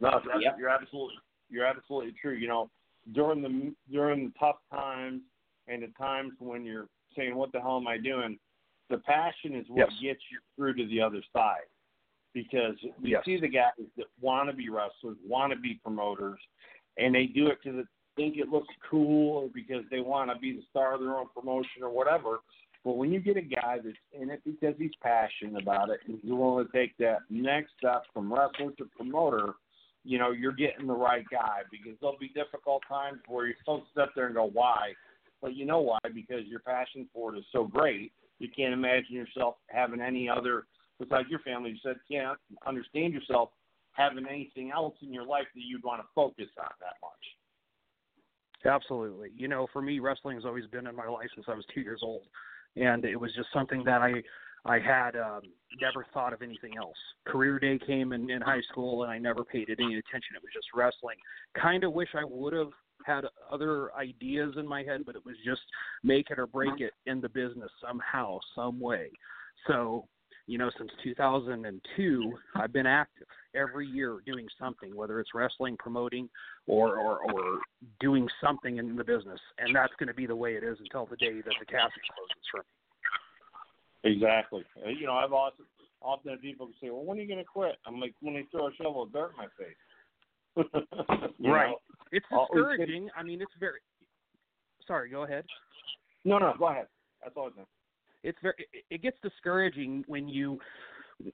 No, 0.00 0.10
that's, 0.10 0.42
yep. 0.42 0.56
you're 0.58 0.68
absolutely 0.68 1.16
you're 1.50 1.66
absolutely 1.66 2.14
true. 2.20 2.34
You 2.34 2.48
know, 2.48 2.70
during 3.12 3.42
the 3.42 3.74
during 3.90 4.26
the 4.26 4.32
tough 4.38 4.56
times 4.72 5.22
and 5.68 5.82
the 5.82 5.88
times 5.98 6.32
when 6.38 6.64
you're 6.64 6.88
saying, 7.16 7.34
"What 7.34 7.52
the 7.52 7.60
hell 7.60 7.76
am 7.76 7.88
I 7.88 7.98
doing?" 7.98 8.38
The 8.90 8.98
passion 8.98 9.54
is 9.54 9.64
what 9.68 9.90
yes. 9.90 10.02
gets 10.02 10.20
you 10.30 10.38
through 10.56 10.74
to 10.74 10.86
the 10.86 11.00
other 11.00 11.22
side 11.32 11.68
because 12.34 12.74
we 13.02 13.12
yes. 13.12 13.22
see 13.24 13.40
the 13.40 13.48
guys 13.48 13.72
that 13.96 14.06
want 14.20 14.50
to 14.50 14.54
be 14.54 14.68
wrestlers, 14.68 15.16
want 15.26 15.52
to 15.52 15.58
be 15.58 15.80
promoters, 15.82 16.38
and 16.98 17.14
they 17.14 17.26
do 17.26 17.46
it 17.46 17.58
because 17.62 17.78
they 18.16 18.22
think 18.22 18.36
it 18.36 18.48
looks 18.48 18.68
cool 18.90 19.38
or 19.38 19.48
because 19.54 19.84
they 19.90 20.00
want 20.00 20.30
to 20.30 20.38
be 20.38 20.52
the 20.52 20.62
star 20.70 20.94
of 20.94 21.00
their 21.00 21.14
own 21.14 21.26
promotion 21.34 21.82
or 21.82 21.90
whatever. 21.90 22.38
But 22.84 22.96
when 22.96 23.12
you 23.12 23.20
get 23.20 23.36
a 23.36 23.42
guy 23.42 23.78
that's 23.82 23.96
in 24.12 24.30
it 24.30 24.42
because 24.44 24.74
he's 24.78 24.92
passionate 25.02 25.62
about 25.62 25.88
it 25.88 26.00
and 26.06 26.18
he's 26.20 26.30
willing 26.30 26.66
to 26.66 26.72
take 26.72 26.96
that 26.98 27.20
next 27.30 27.72
step 27.78 28.02
from 28.12 28.32
wrestler 28.32 28.72
to 28.78 28.84
promoter, 28.96 29.54
you 30.04 30.18
know 30.18 30.32
you're 30.32 30.52
getting 30.52 30.86
the 30.86 30.92
right 30.92 31.24
guy 31.30 31.60
because 31.70 31.98
there'll 32.00 32.18
be 32.18 32.28
difficult 32.28 32.82
times 32.86 33.20
where 33.26 33.46
you're 33.46 33.56
supposed 33.60 33.84
to 33.94 34.02
sit 34.02 34.10
there 34.14 34.26
and 34.26 34.34
go 34.34 34.50
why, 34.52 34.92
but 35.40 35.56
you 35.56 35.64
know 35.64 35.80
why 35.80 35.98
because 36.14 36.44
your 36.46 36.60
passion 36.60 37.08
for 37.12 37.34
it 37.34 37.38
is 37.38 37.44
so 37.52 37.64
great 37.64 38.12
you 38.38 38.48
can't 38.54 38.72
imagine 38.74 39.14
yourself 39.14 39.56
having 39.68 40.00
any 40.00 40.28
other 40.28 40.64
besides 40.98 41.28
your 41.30 41.40
family. 41.40 41.70
You 41.70 41.76
said 41.82 41.96
can't 42.10 42.38
understand 42.66 43.12
yourself 43.12 43.50
having 43.92 44.26
anything 44.28 44.70
else 44.70 44.94
in 45.02 45.12
your 45.12 45.24
life 45.24 45.46
that 45.54 45.62
you'd 45.64 45.84
want 45.84 46.02
to 46.02 46.06
focus 46.14 46.48
on 46.58 46.70
that 46.80 46.94
much. 47.02 47.12
Absolutely. 48.66 49.30
You 49.36 49.46
know, 49.46 49.66
for 49.72 49.82
me, 49.82 49.98
wrestling 49.98 50.36
has 50.36 50.44
always 50.44 50.66
been 50.66 50.86
in 50.86 50.96
my 50.96 51.06
life 51.06 51.28
since 51.34 51.46
I 51.48 51.54
was 51.54 51.64
two 51.74 51.82
years 51.82 52.00
old, 52.02 52.22
and 52.76 53.04
it 53.04 53.16
was 53.16 53.32
just 53.34 53.48
something 53.52 53.84
that 53.84 54.02
I 54.02 54.22
I 54.66 54.78
had 54.78 55.14
um, 55.16 55.42
never 55.80 56.06
thought 56.14 56.32
of 56.32 56.40
anything 56.40 56.78
else. 56.78 56.96
Career 57.26 57.58
day 57.58 57.78
came 57.86 58.12
in, 58.12 58.30
in 58.30 58.40
high 58.40 58.62
school, 58.70 59.02
and 59.02 59.12
I 59.12 59.18
never 59.18 59.44
paid 59.44 59.68
it 59.68 59.78
any 59.78 59.96
attention. 59.96 60.36
It 60.36 60.42
was 60.42 60.52
just 60.54 60.68
wrestling. 60.74 61.16
Kind 61.54 61.84
of 61.84 61.92
wish 61.92 62.08
I 62.14 62.24
would 62.24 62.54
have 62.54 62.70
had 63.04 63.24
other 63.52 63.94
ideas 63.94 64.54
in 64.56 64.66
my 64.66 64.82
head, 64.82 65.02
but 65.04 65.16
it 65.16 65.26
was 65.26 65.36
just 65.44 65.60
make 66.02 66.30
it 66.30 66.38
or 66.38 66.46
break 66.46 66.80
it 66.80 66.92
in 67.04 67.20
the 67.20 67.28
business 67.28 67.70
somehow, 67.86 68.38
some 68.54 68.80
way. 68.80 69.10
So 69.66 70.08
you 70.46 70.58
know, 70.58 70.70
since 70.76 70.90
2002, 71.02 72.32
I've 72.56 72.72
been 72.72 72.86
active 72.86 73.26
every 73.54 73.86
year 73.86 74.18
doing 74.26 74.46
something, 74.58 74.94
whether 74.94 75.20
it's 75.20 75.30
wrestling, 75.34 75.76
promoting, 75.78 76.28
or 76.66 76.98
or, 76.98 77.18
or 77.32 77.58
doing 78.00 78.28
something 78.42 78.76
in 78.76 78.96
the 78.96 79.04
business, 79.04 79.40
and 79.58 79.74
that's 79.74 79.92
going 79.98 80.08
to 80.08 80.14
be 80.14 80.26
the 80.26 80.36
way 80.36 80.54
it 80.54 80.62
is 80.62 80.76
until 80.80 81.06
the 81.06 81.16
day 81.16 81.40
that 81.40 81.54
the 81.58 81.66
casket 81.66 82.02
closes 82.14 82.44
for 82.50 82.58
me. 82.58 84.12
Exactly. 84.12 84.64
Uh, 84.84 84.90
you 84.90 85.06
know, 85.06 85.14
I've 85.14 85.32
often 85.32 85.64
often 86.02 86.32
had 86.32 86.42
people 86.42 86.68
say, 86.80 86.90
"Well, 86.90 87.04
when 87.04 87.18
are 87.18 87.22
you 87.22 87.28
going 87.28 87.38
to 87.38 87.44
quit?" 87.44 87.76
I'm 87.86 87.98
like, 87.98 88.14
"When 88.20 88.34
they 88.34 88.46
throw 88.50 88.68
a 88.68 88.74
shovel 88.74 89.04
of 89.04 89.12
dirt 89.12 89.30
in 89.30 89.36
my 89.38 89.48
face." 89.58 89.76
right. 91.40 91.70
Know? 91.70 91.78
It's 92.12 92.26
discouraging. 92.28 93.08
I 93.16 93.22
mean, 93.22 93.40
it's 93.40 93.52
very. 93.58 93.80
Sorry. 94.86 95.08
Go 95.08 95.24
ahead. 95.24 95.44
No, 96.24 96.38
no. 96.38 96.52
Go 96.58 96.68
ahead. 96.68 96.86
That's 97.22 97.34
all 97.36 97.46
I'm 97.46 97.64
it's 98.24 98.38
very 98.42 98.66
it 98.90 99.02
gets 99.02 99.16
discouraging 99.22 100.04
when 100.08 100.28
you 100.28 100.58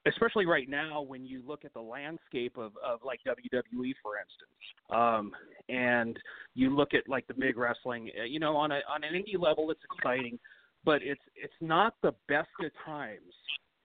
especially 0.07 0.45
right 0.47 0.69
now 0.69 1.01
when 1.01 1.25
you 1.25 1.43
look 1.47 1.65
at 1.65 1.73
the 1.73 1.81
landscape 1.81 2.57
of, 2.59 2.73
of 2.85 3.01
like 3.05 3.21
WWE 3.27 3.93
for 4.03 4.13
instance, 4.19 4.61
um, 4.91 5.33
and 5.69 6.19
you 6.55 6.75
look 6.75 6.93
at 6.95 7.09
like 7.09 7.27
the 7.27 7.35
big 7.35 7.57
wrestling, 7.57 8.11
uh, 8.21 8.25
you 8.25 8.39
know, 8.39 8.57
on 8.57 8.73
a 8.73 8.81
on 8.93 9.05
an 9.05 9.15
indie 9.15 9.41
level, 9.41 9.71
it's 9.71 9.81
exciting, 9.97 10.39
but 10.85 11.01
it's 11.03 11.23
it's 11.35 11.55
not 11.61 11.95
the 12.03 12.13
best 12.29 12.49
of 12.63 12.71
times. 12.85 13.33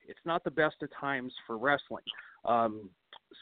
It's 0.08 0.20
not 0.24 0.44
the 0.44 0.50
best 0.50 0.76
of 0.82 0.88
times 1.00 1.32
for 1.46 1.56
wrestling. 1.56 2.04
Um, 2.44 2.90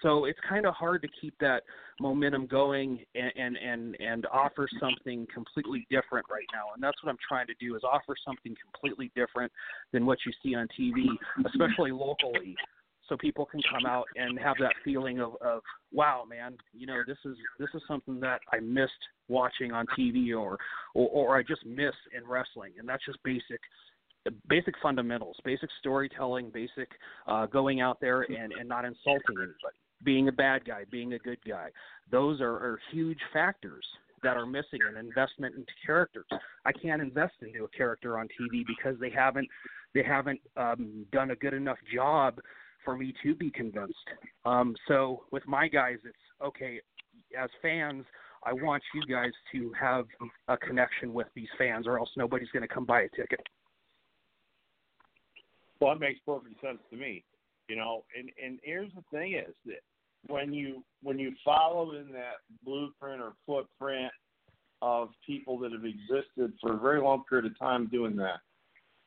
so 0.03 0.25
it's 0.25 0.39
kind 0.49 0.67
of 0.67 0.75
hard 0.75 1.03
to 1.03 1.09
keep 1.21 1.35
that 1.41 1.63
momentum 2.01 2.47
going 2.47 3.01
and, 3.15 3.33
and 3.37 3.57
and 3.57 3.97
and 4.01 4.27
offer 4.33 4.69
something 4.81 5.27
completely 5.33 5.87
different 5.91 6.27
right 6.31 6.47
now. 6.53 6.75
And 6.75 6.83
that's 6.83 7.03
what 7.03 7.11
i'm 7.11 7.19
trying 7.27 7.47
to 7.47 7.55
do 7.61 7.77
is 7.77 7.83
offer 7.85 8.15
something 8.25 8.55
completely 8.63 9.11
different 9.15 9.53
than 9.93 10.07
what 10.07 10.19
you 10.27 10.33
see 10.43 10.55
on 10.55 10.69
tv 10.79 11.07
especially 11.47 11.93
locally 11.93 12.57
so 13.09 13.17
people 13.17 13.45
can 13.45 13.61
come 13.71 13.85
out 13.87 14.07
and 14.17 14.39
have 14.39 14.57
that 14.61 14.73
feeling 14.85 15.21
of, 15.21 15.35
of 15.41 15.61
wow 15.93 16.25
man 16.29 16.57
you 16.73 16.87
know 16.87 17.03
this 17.07 17.19
is 17.25 17.37
this 17.59 17.69
is 17.75 17.83
something 17.87 18.19
that 18.19 18.41
i 18.53 18.59
missed 18.61 18.93
watching 19.29 19.73
on 19.73 19.87
tv 19.99 20.37
or 20.37 20.59
or, 20.95 21.09
or 21.09 21.37
i 21.37 21.43
just 21.43 21.65
miss 21.65 21.95
in 22.17 22.27
wrestling. 22.29 22.73
And 22.79 22.89
that's 22.89 23.05
just 23.05 23.19
basic 23.23 23.61
basic 24.49 24.75
fundamentals, 24.83 25.37
basic 25.45 25.69
storytelling, 25.81 26.51
basic 26.51 26.89
uh, 27.27 27.47
going 27.47 27.81
out 27.81 28.01
there 28.01 28.23
and, 28.23 28.53
and 28.59 28.69
not 28.69 28.85
insulting 28.85 29.37
anybody, 29.37 29.79
being 30.05 30.29
a 30.29 30.33
bad 30.33 30.65
guy, 30.65 30.85
being 30.91 31.15
a 31.15 31.19
good 31.19 31.39
guy. 31.47 31.71
Those 32.11 32.41
are, 32.41 32.55
are 32.55 32.79
huge 32.93 33.19
factors 33.33 33.85
that 34.23 34.37
are 34.37 34.47
missing 34.47 34.81
an 34.89 34.97
investment 34.97 35.55
into 35.55 35.73
characters. 35.85 36.27
I 36.65 36.73
can't 36.73 37.03
invest 37.03 37.35
into 37.43 37.65
a 37.65 37.69
character 37.69 38.19
on 38.19 38.27
TV 38.27 38.65
because 38.67 38.99
they 38.99 39.11
haven't 39.11 39.49
they 39.95 40.03
haven't 40.03 40.41
um, 40.57 41.07
done 41.13 41.31
a 41.31 41.37
good 41.37 41.55
enough 41.55 41.79
job 41.95 42.41
for 42.85 42.97
me 42.97 43.15
to 43.23 43.35
be 43.35 43.51
convinced. 43.51 43.95
Um, 44.45 44.75
so 44.89 45.23
with 45.31 45.47
my 45.47 45.69
guys, 45.69 45.99
it's 46.05 46.17
okay. 46.45 46.81
As 47.39 47.49
fans, 47.63 48.05
I 48.45 48.53
want 48.53 48.83
you 48.95 49.03
guys 49.13 49.31
to 49.53 49.73
have 49.79 50.07
a 50.49 50.57
connection 50.57 51.15
with 51.15 51.29
these 51.35 51.49
fans, 51.57 51.87
or 51.87 51.99
else 51.99 52.11
nobody's 52.17 52.51
going 52.51 52.67
to 52.67 52.73
come 52.73 52.85
buy 52.85 53.03
a 53.03 53.09
ticket. 53.11 53.41
Well, 55.81 55.95
that 55.95 56.01
makes 56.01 56.21
perfect 56.27 56.61
sense 56.61 56.79
to 56.91 56.97
me. 56.97 57.25
You 57.69 57.77
know, 57.77 58.05
and 58.19 58.31
and 58.43 58.59
here's 58.63 58.91
the 58.95 59.03
thing 59.11 59.35
is 59.35 59.55
that 59.67 59.81
when 60.29 60.53
you 60.53 60.83
when 61.03 61.19
you 61.19 61.33
follow 61.45 61.93
in 61.93 62.11
that 62.13 62.37
blueprint 62.65 63.21
or 63.21 63.33
footprint 63.47 64.13
of 64.83 65.11
people 65.27 65.59
that 65.59 65.73
have 65.73 65.85
existed 65.85 66.53
for 66.61 66.75
a 66.75 66.79
very 66.79 67.01
long 67.01 67.25
period 67.29 67.47
of 67.47 67.59
time 67.59 67.87
doing 67.89 68.17
that, 68.17 68.41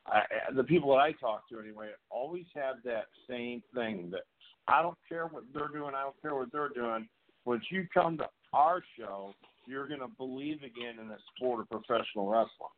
I, 0.07 0.21
the 0.55 0.63
people 0.63 0.91
that 0.91 1.01
I 1.01 1.11
talk 1.13 1.47
to 1.49 1.59
anyway 1.59 1.89
always 2.09 2.45
have 2.55 2.77
that 2.85 3.05
same 3.29 3.61
thing 3.73 4.09
that 4.11 4.21
I 4.67 4.81
don't 4.81 4.97
care 5.07 5.27
what 5.27 5.43
they're 5.53 5.67
doing, 5.67 5.93
I 5.95 6.03
don't 6.03 6.21
care 6.21 6.35
what 6.35 6.51
they're 6.51 6.69
doing. 6.69 7.07
Once 7.45 7.63
you 7.69 7.87
come 7.93 8.17
to 8.17 8.27
our 8.53 8.81
show, 8.97 9.33
you're 9.65 9.87
going 9.87 9.99
to 9.99 10.07
believe 10.17 10.57
again 10.57 10.99
in 10.99 11.07
the 11.07 11.17
sport 11.35 11.61
of 11.61 11.69
professional 11.69 12.27
wrestling. 12.27 12.73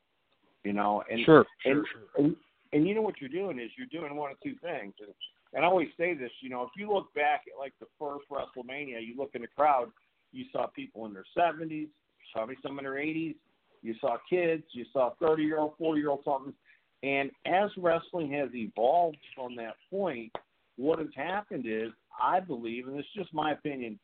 You 0.64 0.74
know, 0.74 1.04
and 1.10 1.24
sure, 1.26 1.46
and, 1.64 1.86
sure. 1.92 2.02
and 2.18 2.36
and 2.74 2.88
you 2.88 2.94
know 2.94 3.02
what 3.02 3.16
you're 3.20 3.30
doing 3.30 3.60
is 3.60 3.72
you're 3.78 3.88
doing 3.88 4.16
one 4.16 4.32
of 4.32 4.38
two 4.44 4.56
things. 4.62 4.94
And, 5.00 5.14
and 5.54 5.66
I 5.66 5.68
always 5.68 5.90
say 5.98 6.14
this, 6.14 6.32
you 6.42 6.50
know, 6.50 6.64
if 6.64 6.70
you 6.78 6.92
look 6.92 7.14
back 7.14 7.44
at 7.52 7.60
like 7.60 7.74
the 7.80 7.88
first 7.98 8.26
WrestleMania, 8.30 9.06
you 9.06 9.16
look 9.18 9.32
in 9.34 9.42
the 9.42 9.48
crowd, 9.48 9.90
you 10.32 10.46
saw 10.52 10.68
people 10.68 11.06
in 11.06 11.14
their 11.14 11.26
70s, 11.38 11.88
probably 12.34 12.56
some 12.62 12.78
in 12.78 12.86
their 12.86 12.94
80s. 12.94 13.36
You 13.82 13.96
saw 14.00 14.18
kids, 14.30 14.64
you 14.72 14.86
saw 14.92 15.12
30 15.22 15.44
year 15.44 15.60
old, 15.60 15.74
40 15.78 16.00
year 16.00 16.10
old 16.10 16.24
something. 16.24 16.54
And 17.02 17.32
as 17.46 17.70
wrestling 17.78 18.32
has 18.34 18.50
evolved 18.54 19.18
from 19.36 19.56
that 19.56 19.76
point, 19.90 20.32
what 20.76 21.00
has 21.00 21.08
happened 21.16 21.66
is, 21.66 21.92
I 22.22 22.40
believe, 22.42 22.88
and 22.88 23.00
is 23.00 23.06
just 23.16 23.34
my 23.34 23.54
opinion, 23.54 24.00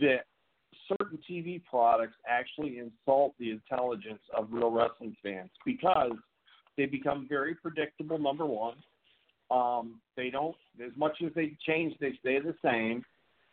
that 0.00 0.24
certain 0.88 1.18
TV 1.30 1.62
products 1.64 2.14
actually 2.28 2.78
insult 2.78 3.34
the 3.38 3.50
intelligence 3.50 4.22
of 4.36 4.48
real 4.50 4.70
wrestling 4.70 5.16
fans 5.22 5.50
because 5.64 6.12
they 6.76 6.86
become 6.86 7.26
very 7.28 7.54
predictable. 7.54 8.18
Number 8.18 8.46
one, 8.46 8.76
um, 9.50 10.00
they 10.16 10.30
don't 10.30 10.56
as 10.84 10.92
much 10.96 11.16
as 11.24 11.32
they 11.34 11.56
change, 11.66 11.94
they 12.00 12.12
stay 12.20 12.38
the 12.40 12.54
same. 12.62 13.04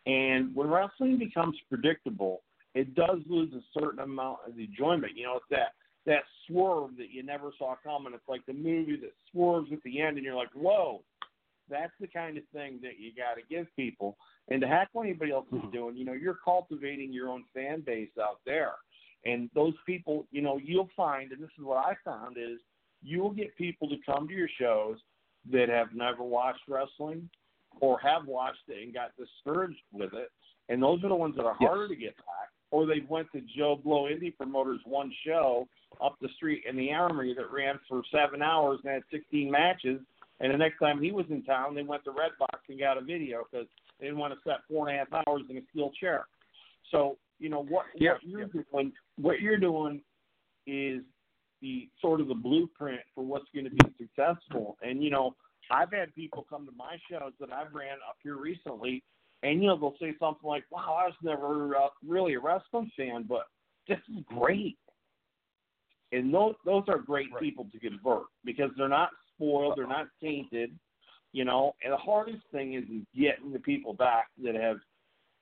And 0.06 0.54
when 0.54 0.68
wrestling 0.68 1.18
becomes 1.18 1.56
predictable, 1.68 2.42
it 2.74 2.94
does 2.94 3.18
lose 3.28 3.52
a 3.54 3.80
certain 3.80 4.00
amount 4.00 4.38
of 4.46 4.58
enjoyment. 4.58 5.12
You 5.16 5.24
know, 5.24 5.36
it's 5.36 5.46
that 5.50 5.72
that 6.06 6.22
swerve 6.46 6.96
that 6.98 7.10
you 7.10 7.22
never 7.22 7.50
saw 7.58 7.74
coming. 7.82 8.12
It's 8.14 8.28
like 8.28 8.46
the 8.46 8.52
movie 8.52 8.96
that 9.00 9.12
swerves 9.32 9.70
at 9.72 9.82
the 9.82 10.00
end, 10.00 10.16
and 10.16 10.24
you're 10.24 10.36
like, 10.36 10.52
whoa. 10.54 11.02
That's 11.68 11.92
the 12.00 12.06
kind 12.06 12.38
of 12.38 12.44
thing 12.52 12.78
that 12.82 13.00
you 13.00 13.10
got 13.12 13.34
to 13.34 13.42
give 13.50 13.66
people. 13.74 14.16
And 14.48 14.60
to 14.60 14.68
hack 14.68 14.90
what 14.92 15.02
anybody 15.02 15.32
else 15.32 15.46
is 15.52 15.62
doing, 15.72 15.96
you 15.96 16.04
know, 16.04 16.12
you're 16.12 16.38
cultivating 16.44 17.12
your 17.12 17.28
own 17.28 17.42
fan 17.52 17.80
base 17.84 18.10
out 18.22 18.38
there. 18.46 18.74
And 19.24 19.50
those 19.52 19.74
people, 19.84 20.28
you 20.30 20.42
know, 20.42 20.60
you'll 20.62 20.90
find, 20.96 21.32
and 21.32 21.42
this 21.42 21.50
is 21.58 21.64
what 21.64 21.78
I 21.78 21.96
found 22.04 22.36
is 22.38 22.60
you 23.02 23.20
will 23.20 23.32
get 23.32 23.56
people 23.56 23.88
to 23.88 23.96
come 24.06 24.28
to 24.28 24.34
your 24.34 24.48
shows 24.60 24.98
that 25.52 25.68
have 25.68 25.94
never 25.94 26.22
watched 26.22 26.62
wrestling 26.68 27.28
or 27.80 27.98
have 28.00 28.26
watched 28.26 28.68
it 28.68 28.82
and 28.82 28.94
got 28.94 29.12
discouraged 29.16 29.80
with 29.92 30.12
it. 30.14 30.30
And 30.68 30.82
those 30.82 31.02
are 31.04 31.08
the 31.08 31.14
ones 31.14 31.36
that 31.36 31.44
are 31.44 31.56
yes. 31.60 31.68
harder 31.68 31.88
to 31.88 31.96
get 31.96 32.16
back. 32.16 32.50
Or 32.70 32.86
they 32.86 33.04
went 33.08 33.28
to 33.32 33.40
Joe 33.56 33.80
Blow 33.82 34.04
Indie 34.04 34.36
Promoters 34.36 34.80
one 34.84 35.12
show 35.24 35.68
up 36.02 36.16
the 36.20 36.28
street 36.36 36.64
in 36.68 36.76
the 36.76 36.92
Armory 36.92 37.34
that 37.34 37.52
ran 37.52 37.78
for 37.88 38.02
seven 38.12 38.42
hours 38.42 38.80
and 38.84 38.92
had 38.92 39.02
16 39.12 39.50
matches. 39.50 40.00
And 40.40 40.52
the 40.52 40.58
next 40.58 40.78
time 40.78 41.00
he 41.00 41.12
was 41.12 41.26
in 41.30 41.44
town, 41.44 41.74
they 41.74 41.82
went 41.82 42.04
to 42.04 42.10
Red 42.10 42.32
Box 42.38 42.58
and 42.68 42.78
got 42.78 42.98
a 42.98 43.00
video 43.00 43.44
because 43.50 43.68
they 43.98 44.06
didn't 44.06 44.18
want 44.18 44.34
to 44.34 44.40
set 44.44 44.58
four 44.68 44.88
and 44.88 44.96
a 44.96 44.98
half 44.98 45.24
hours 45.26 45.42
in 45.48 45.56
a 45.56 45.60
steel 45.70 45.92
chair. 45.98 46.26
So 46.90 47.16
you 47.38 47.48
know 47.48 47.62
what, 47.62 47.86
yeah. 47.94 48.12
what 48.12 48.24
you're 48.24 48.40
yeah. 48.40 48.62
doing. 48.72 48.92
What 49.16 49.40
you're 49.40 49.58
doing 49.58 50.02
is 50.66 51.02
the 51.60 51.88
sort 52.00 52.20
of 52.20 52.28
the 52.28 52.34
blueprint 52.34 53.00
for 53.14 53.24
what's 53.24 53.46
going 53.54 53.64
to 53.64 53.70
be 53.70 53.94
successful. 53.98 54.76
And 54.82 55.02
you 55.02 55.10
know, 55.10 55.34
I've 55.70 55.92
had 55.92 56.14
people 56.14 56.46
come 56.48 56.66
to 56.66 56.72
my 56.76 56.96
shows 57.10 57.32
that 57.40 57.52
I've 57.52 57.74
ran 57.74 57.96
up 58.08 58.16
here 58.22 58.36
recently, 58.36 59.02
and 59.42 59.62
you 59.62 59.68
know 59.68 59.78
they'll 59.78 59.96
say 60.00 60.14
something 60.18 60.48
like, 60.48 60.64
"Wow, 60.70 60.98
I 61.00 61.06
was 61.06 61.14
never 61.22 61.76
uh, 61.76 61.88
really 62.06 62.34
a 62.34 62.40
wrestling 62.40 62.90
fan, 62.96 63.24
but 63.28 63.46
this 63.88 63.98
is 64.08 64.22
great." 64.26 64.78
And 66.12 66.32
those 66.32 66.54
those 66.64 66.84
are 66.88 66.98
great 66.98 67.32
right. 67.32 67.42
people 67.42 67.66
to 67.72 67.78
convert 67.78 68.24
because 68.44 68.70
they're 68.76 68.88
not 68.88 69.10
spoiled, 69.34 69.74
they're 69.76 69.86
not 69.86 70.06
tainted, 70.22 70.70
you 71.32 71.44
know. 71.44 71.74
And 71.82 71.92
the 71.92 71.98
hardest 71.98 72.42
thing 72.52 72.74
is 72.74 72.84
getting 73.14 73.52
the 73.52 73.58
people 73.58 73.92
back 73.92 74.28
that 74.42 74.54
have 74.54 74.78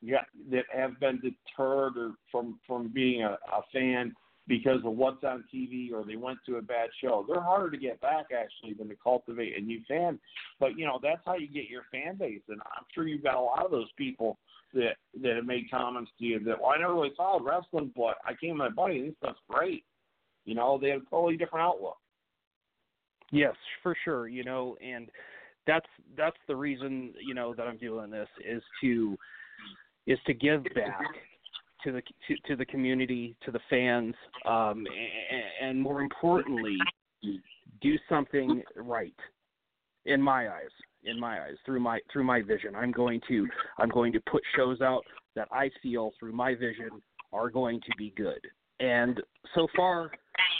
got 0.08 0.26
that 0.50 0.64
have 0.72 0.98
been 1.00 1.20
deterred 1.20 1.96
or 1.96 2.12
from 2.30 2.58
from 2.66 2.88
being 2.88 3.22
a, 3.22 3.38
a 3.52 3.62
fan 3.72 4.14
because 4.46 4.80
of 4.84 4.92
what's 4.92 5.24
on 5.24 5.44
TV 5.52 5.92
or 5.92 6.04
they 6.04 6.16
went 6.16 6.38
to 6.46 6.56
a 6.56 6.62
bad 6.62 6.90
show. 7.02 7.24
They're 7.26 7.42
harder 7.42 7.70
to 7.70 7.78
get 7.78 8.00
back 8.00 8.26
actually 8.36 8.74
than 8.74 8.88
to 8.88 8.96
cultivate 9.02 9.56
a 9.56 9.60
new 9.60 9.80
fan. 9.88 10.18
But 10.60 10.78
you 10.78 10.86
know 10.86 10.98
that's 11.02 11.22
how 11.24 11.36
you 11.36 11.48
get 11.48 11.68
your 11.68 11.82
fan 11.90 12.16
base, 12.16 12.42
and 12.48 12.60
I'm 12.76 12.84
sure 12.94 13.06
you've 13.06 13.22
got 13.22 13.36
a 13.36 13.40
lot 13.40 13.64
of 13.64 13.70
those 13.70 13.90
people 13.96 14.38
that 14.74 14.96
that 15.22 15.36
have 15.36 15.46
made 15.46 15.70
comments 15.70 16.10
to 16.18 16.24
you 16.24 16.40
that 16.40 16.60
well 16.60 16.72
I 16.74 16.78
never 16.78 16.94
really 16.94 17.12
followed 17.16 17.44
wrestling, 17.44 17.92
but 17.96 18.16
I 18.24 18.34
came 18.34 18.50
with 18.50 18.58
my 18.58 18.70
buddy 18.70 18.98
and 18.98 19.08
this 19.08 19.16
stuff's 19.18 19.40
great. 19.48 19.84
You 20.44 20.54
know 20.54 20.78
they 20.80 20.90
have 20.90 21.02
a 21.02 21.10
totally 21.10 21.36
different 21.36 21.64
outlook. 21.66 21.96
Yes, 23.32 23.54
for 23.82 23.96
sure. 24.04 24.28
You 24.28 24.44
know, 24.44 24.76
and 24.84 25.08
that's 25.66 25.88
that's 26.16 26.36
the 26.46 26.56
reason 26.56 27.14
you 27.24 27.34
know 27.34 27.54
that 27.54 27.66
I'm 27.66 27.78
doing 27.78 28.10
this 28.10 28.28
is 28.46 28.62
to 28.82 29.16
is 30.06 30.18
to 30.26 30.34
give 30.34 30.64
back 30.74 31.00
to 31.84 31.92
the 31.92 32.02
to, 32.28 32.34
to 32.48 32.56
the 32.56 32.64
community, 32.64 33.36
to 33.44 33.50
the 33.50 33.60
fans, 33.70 34.14
um, 34.46 34.84
and, 35.60 35.68
and 35.70 35.82
more 35.82 36.00
importantly, 36.00 36.76
do 37.80 37.94
something 38.08 38.62
right. 38.76 39.14
In 40.06 40.20
my 40.20 40.48
eyes, 40.48 40.70
in 41.04 41.18
my 41.18 41.42
eyes, 41.42 41.56
through 41.64 41.80
my 41.80 41.98
through 42.12 42.24
my 42.24 42.42
vision, 42.42 42.74
I'm 42.74 42.92
going 42.92 43.20
to 43.28 43.46
I'm 43.78 43.88
going 43.88 44.12
to 44.12 44.20
put 44.30 44.42
shows 44.56 44.80
out 44.80 45.02
that 45.34 45.48
I 45.52 45.70
feel 45.82 46.12
through 46.18 46.32
my 46.32 46.54
vision 46.54 46.90
are 47.32 47.50
going 47.50 47.80
to 47.80 47.92
be 47.98 48.12
good. 48.16 48.40
And 48.80 49.20
so 49.54 49.66
far, 49.76 50.10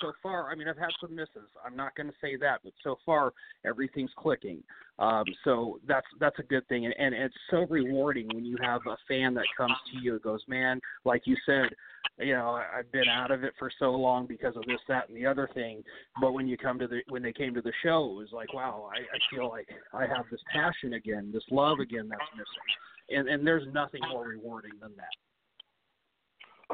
so 0.00 0.12
far, 0.22 0.50
I 0.50 0.54
mean, 0.54 0.68
I've 0.68 0.78
had 0.78 0.90
some 1.00 1.14
misses. 1.14 1.48
I'm 1.64 1.76
not 1.76 1.94
going 1.94 2.08
to 2.08 2.14
say 2.20 2.36
that, 2.36 2.60
but 2.62 2.72
so 2.82 2.96
far, 3.04 3.32
everything's 3.64 4.10
clicking. 4.16 4.62
Um, 4.98 5.24
so 5.42 5.80
that's 5.88 6.06
that's 6.20 6.38
a 6.38 6.42
good 6.42 6.66
thing, 6.68 6.84
and, 6.86 6.94
and 6.96 7.14
it's 7.14 7.34
so 7.50 7.66
rewarding 7.68 8.28
when 8.32 8.44
you 8.44 8.56
have 8.62 8.80
a 8.86 8.96
fan 9.08 9.34
that 9.34 9.44
comes 9.56 9.74
to 9.92 10.00
you 10.00 10.12
and 10.12 10.22
goes, 10.22 10.40
"Man, 10.46 10.80
like 11.04 11.22
you 11.24 11.36
said, 11.44 11.70
you 12.18 12.34
know, 12.34 12.50
I've 12.76 12.90
been 12.92 13.08
out 13.08 13.32
of 13.32 13.42
it 13.42 13.54
for 13.58 13.70
so 13.78 13.90
long 13.90 14.26
because 14.26 14.56
of 14.56 14.64
this, 14.66 14.78
that, 14.88 15.08
and 15.08 15.16
the 15.16 15.26
other 15.26 15.48
thing." 15.52 15.82
But 16.20 16.32
when 16.32 16.46
you 16.46 16.56
come 16.56 16.78
to 16.78 16.86
the 16.86 17.00
when 17.08 17.22
they 17.22 17.32
came 17.32 17.54
to 17.54 17.62
the 17.62 17.72
show, 17.82 18.04
it 18.12 18.14
was 18.14 18.28
like, 18.32 18.54
"Wow, 18.54 18.88
I, 18.94 18.98
I 18.98 19.18
feel 19.34 19.48
like 19.48 19.68
I 19.92 20.02
have 20.02 20.26
this 20.30 20.40
passion 20.52 20.94
again, 20.94 21.30
this 21.32 21.44
love 21.50 21.80
again 21.80 22.08
that's 22.08 22.22
missing," 22.36 23.18
and 23.18 23.28
and 23.28 23.44
there's 23.44 23.66
nothing 23.72 24.02
more 24.12 24.28
rewarding 24.28 24.72
than 24.80 24.92
that. 24.96 25.23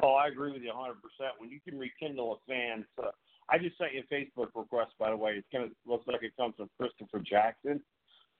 Oh, 0.02 0.14
I 0.14 0.28
agree 0.28 0.52
with 0.52 0.62
you 0.62 0.72
100%. 0.72 0.94
When 1.38 1.50
you 1.50 1.60
can 1.60 1.78
rekindle 1.78 2.34
a 2.40 2.50
fan, 2.50 2.84
so 2.96 3.10
I 3.48 3.58
just 3.58 3.76
sent 3.78 3.94
you 3.94 4.02
a 4.08 4.14
Facebook 4.14 4.48
request, 4.54 4.92
by 4.98 5.10
the 5.10 5.16
way. 5.16 5.32
It's 5.32 5.46
gonna 5.52 5.68
looks 5.86 6.06
like 6.06 6.22
it 6.22 6.36
comes 6.36 6.54
from 6.56 6.70
Christopher 6.78 7.18
Jackson. 7.18 7.80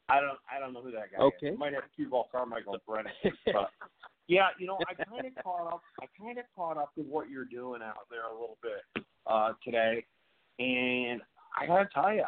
I 0.09 0.21
don't, 0.21 0.39
I 0.51 0.59
don't 0.59 0.73
know 0.73 0.83
who 0.83 0.91
that 0.93 1.13
guy 1.17 1.23
okay. 1.23 1.49
is. 1.49 1.55
It 1.55 1.59
might 1.59 1.73
have 1.73 1.85
cue 1.95 2.09
ball 2.09 2.29
Carmichael 2.33 2.79
Brennan, 2.87 3.13
but 3.47 3.71
yeah, 4.29 4.49
you 4.59 4.67
know, 4.67 4.79
I 4.89 4.95
kind 5.05 5.27
of 5.27 5.45
caught 5.45 5.73
up. 5.73 5.83
I 6.01 6.07
kind 6.19 6.39
of 6.39 6.45
caught 6.55 6.79
up 6.79 6.91
with 6.97 7.07
what 7.07 7.29
you're 7.29 7.45
doing 7.45 7.81
out 7.83 8.07
there 8.11 8.25
a 8.25 8.33
little 8.33 8.59
bit 8.63 9.05
uh, 9.27 9.53
today, 9.65 10.05
and 10.59 11.21
I 11.61 11.67
gotta 11.67 11.89
tell 11.93 12.13
you, 12.13 12.25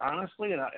honestly, 0.00 0.52
and, 0.52 0.60
I, 0.60 0.68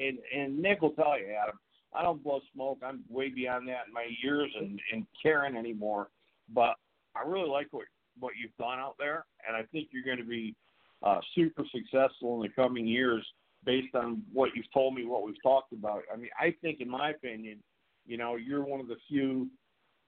and 0.00 0.18
and 0.34 0.58
Nick 0.60 0.82
will 0.82 0.90
tell 0.90 1.18
you, 1.18 1.26
Adam, 1.26 1.58
I 1.94 2.02
don't 2.02 2.22
blow 2.22 2.40
smoke. 2.54 2.78
I'm 2.84 3.02
way 3.08 3.28
beyond 3.28 3.68
that 3.68 3.86
in 3.88 3.92
my 3.92 4.06
years 4.22 4.50
and 4.58 4.80
and 4.92 5.06
caring 5.20 5.56
anymore. 5.56 6.08
But 6.52 6.76
I 7.18 7.28
really 7.28 7.48
like 7.48 7.68
what 7.70 7.86
what 8.20 8.32
you've 8.40 8.56
done 8.58 8.78
out 8.78 8.96
there, 8.98 9.24
and 9.46 9.56
I 9.56 9.62
think 9.70 9.88
you're 9.92 10.04
going 10.04 10.18
to 10.18 10.28
be 10.28 10.54
uh, 11.02 11.20
super 11.34 11.64
successful 11.72 12.36
in 12.36 12.42
the 12.42 12.54
coming 12.54 12.86
years 12.86 13.24
based 13.64 13.94
on 13.94 14.22
what 14.32 14.50
you've 14.54 14.70
told 14.72 14.94
me, 14.94 15.04
what 15.04 15.24
we've 15.24 15.40
talked 15.42 15.72
about. 15.72 16.02
I 16.12 16.16
mean, 16.16 16.30
I 16.38 16.54
think, 16.62 16.80
in 16.80 16.88
my 16.88 17.10
opinion, 17.10 17.58
you 18.06 18.16
know, 18.16 18.36
you're 18.36 18.64
one 18.64 18.80
of 18.80 18.88
the 18.88 18.96
few, 19.08 19.48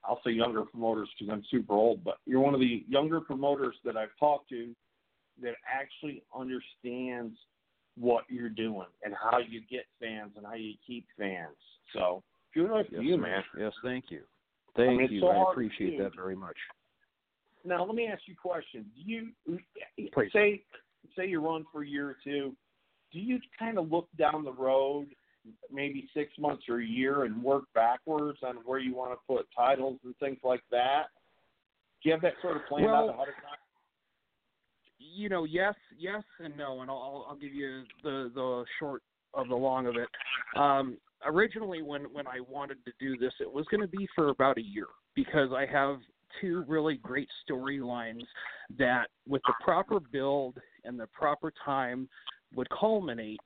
I'll 0.05 0.21
say 0.25 0.31
younger 0.33 0.63
promoters 0.63 1.09
because 1.19 1.33
I'm 1.33 1.45
super 1.51 1.75
old, 1.75 2.03
but 2.03 2.17
you're 2.27 2.41
one 2.41 2.55
of 2.55 2.61
the 2.61 2.85
younger 2.89 3.21
promoters 3.21 3.77
that 3.85 3.97
I've 3.97 4.17
talked 4.19 4.49
to 4.51 4.75
that 5.43 5.55
actually 5.73 6.23
understands 6.37 7.37
what 7.99 8.25
you're 8.29 8.49
doing 8.49 8.87
and 9.05 9.15
how 9.15 9.39
you 9.39 9.61
get 9.71 9.85
fans 10.01 10.33
and 10.37 10.47
how 10.47 10.55
you 10.55 10.75
keep 10.87 11.07
fans. 11.19 11.57
So, 11.95 12.23
kudos 12.55 12.87
yes, 12.91 13.01
to 13.01 13.07
you, 13.07 13.19
man. 13.19 13.43
Yes, 13.59 13.73
thank 13.83 14.07
you. 14.11 14.23
Thank 14.77 14.91
I 14.91 14.97
mean, 14.97 15.13
you. 15.13 15.21
So 15.21 15.29
I 15.29 15.51
appreciate 15.51 15.99
that 15.99 16.15
very 16.15 16.37
much. 16.37 16.57
Now, 17.65 17.85
let 17.85 17.95
me 17.95 18.07
ask 18.07 18.23
you 18.27 18.35
a 18.35 18.49
question. 18.49 18.87
Do 18.95 19.03
you 19.05 19.29
Please. 20.13 20.31
say 20.33 20.63
say 21.17 21.27
you 21.27 21.41
run 21.41 21.65
for 21.73 21.83
a 21.83 21.87
year 21.87 22.09
or 22.09 22.17
two? 22.23 22.55
Do 23.13 23.19
you 23.19 23.41
kind 23.59 23.79
of 23.79 23.91
look 23.91 24.09
down 24.19 24.45
the 24.45 24.53
road, 24.53 25.09
maybe 25.71 26.09
six 26.15 26.33
months 26.39 26.65
or 26.69 26.81
a 26.81 26.85
year, 26.85 27.25
and 27.25 27.43
work 27.43 27.65
backwards 27.75 28.39
on 28.43 28.57
where 28.65 28.79
you 28.79 28.95
want 28.95 29.13
to 29.13 29.19
put 29.27 29.47
titles 29.57 29.99
and 30.05 30.17
things 30.19 30.39
like 30.45 30.63
that? 30.71 31.07
Do 32.03 32.09
you 32.09 32.13
have 32.13 32.23
that 32.23 32.35
sort 32.41 32.57
of 32.57 32.67
plan 32.67 32.85
well, 32.85 32.95
out 32.95 33.09
ahead 33.11 33.29
of 33.29 33.35
time? 33.35 33.59
You 34.99 35.29
know, 35.29 35.45
yes, 35.45 35.75
yes, 35.99 36.23
and 36.39 36.57
no, 36.57 36.83
and 36.83 36.91
I'll 36.91 37.27
I'll 37.29 37.37
give 37.37 37.53
you 37.53 37.83
the 38.03 38.31
the 38.35 38.65
short 38.79 39.03
of 39.35 39.49
the 39.49 39.57
long 39.57 39.87
of 39.87 39.97
it. 39.97 40.09
Um, 40.57 40.99
originally, 41.25 41.83
when 41.83 42.05
when 42.13 42.27
I 42.27 42.41
wanted 42.41 42.79
to 42.85 42.93
do 43.01 43.17
this, 43.17 43.33
it 43.41 43.51
was 43.51 43.67
going 43.71 43.81
to 43.81 43.89
be 43.89 44.07
for 44.15 44.29
about 44.29 44.59
a 44.59 44.63
year 44.63 44.87
because 45.15 45.51
I 45.53 45.67
have 45.67 45.99
two 46.41 46.65
really 46.69 46.97
great 46.97 47.29
storylines 47.49 48.25
that, 48.79 49.07
with 49.29 49.43
the 49.47 49.55
proper 49.63 50.01
build 50.01 50.57
and 50.85 50.99
the 50.99 51.07
proper 51.09 51.53
time, 51.65 52.09
would 52.55 52.69
culminate 52.71 53.41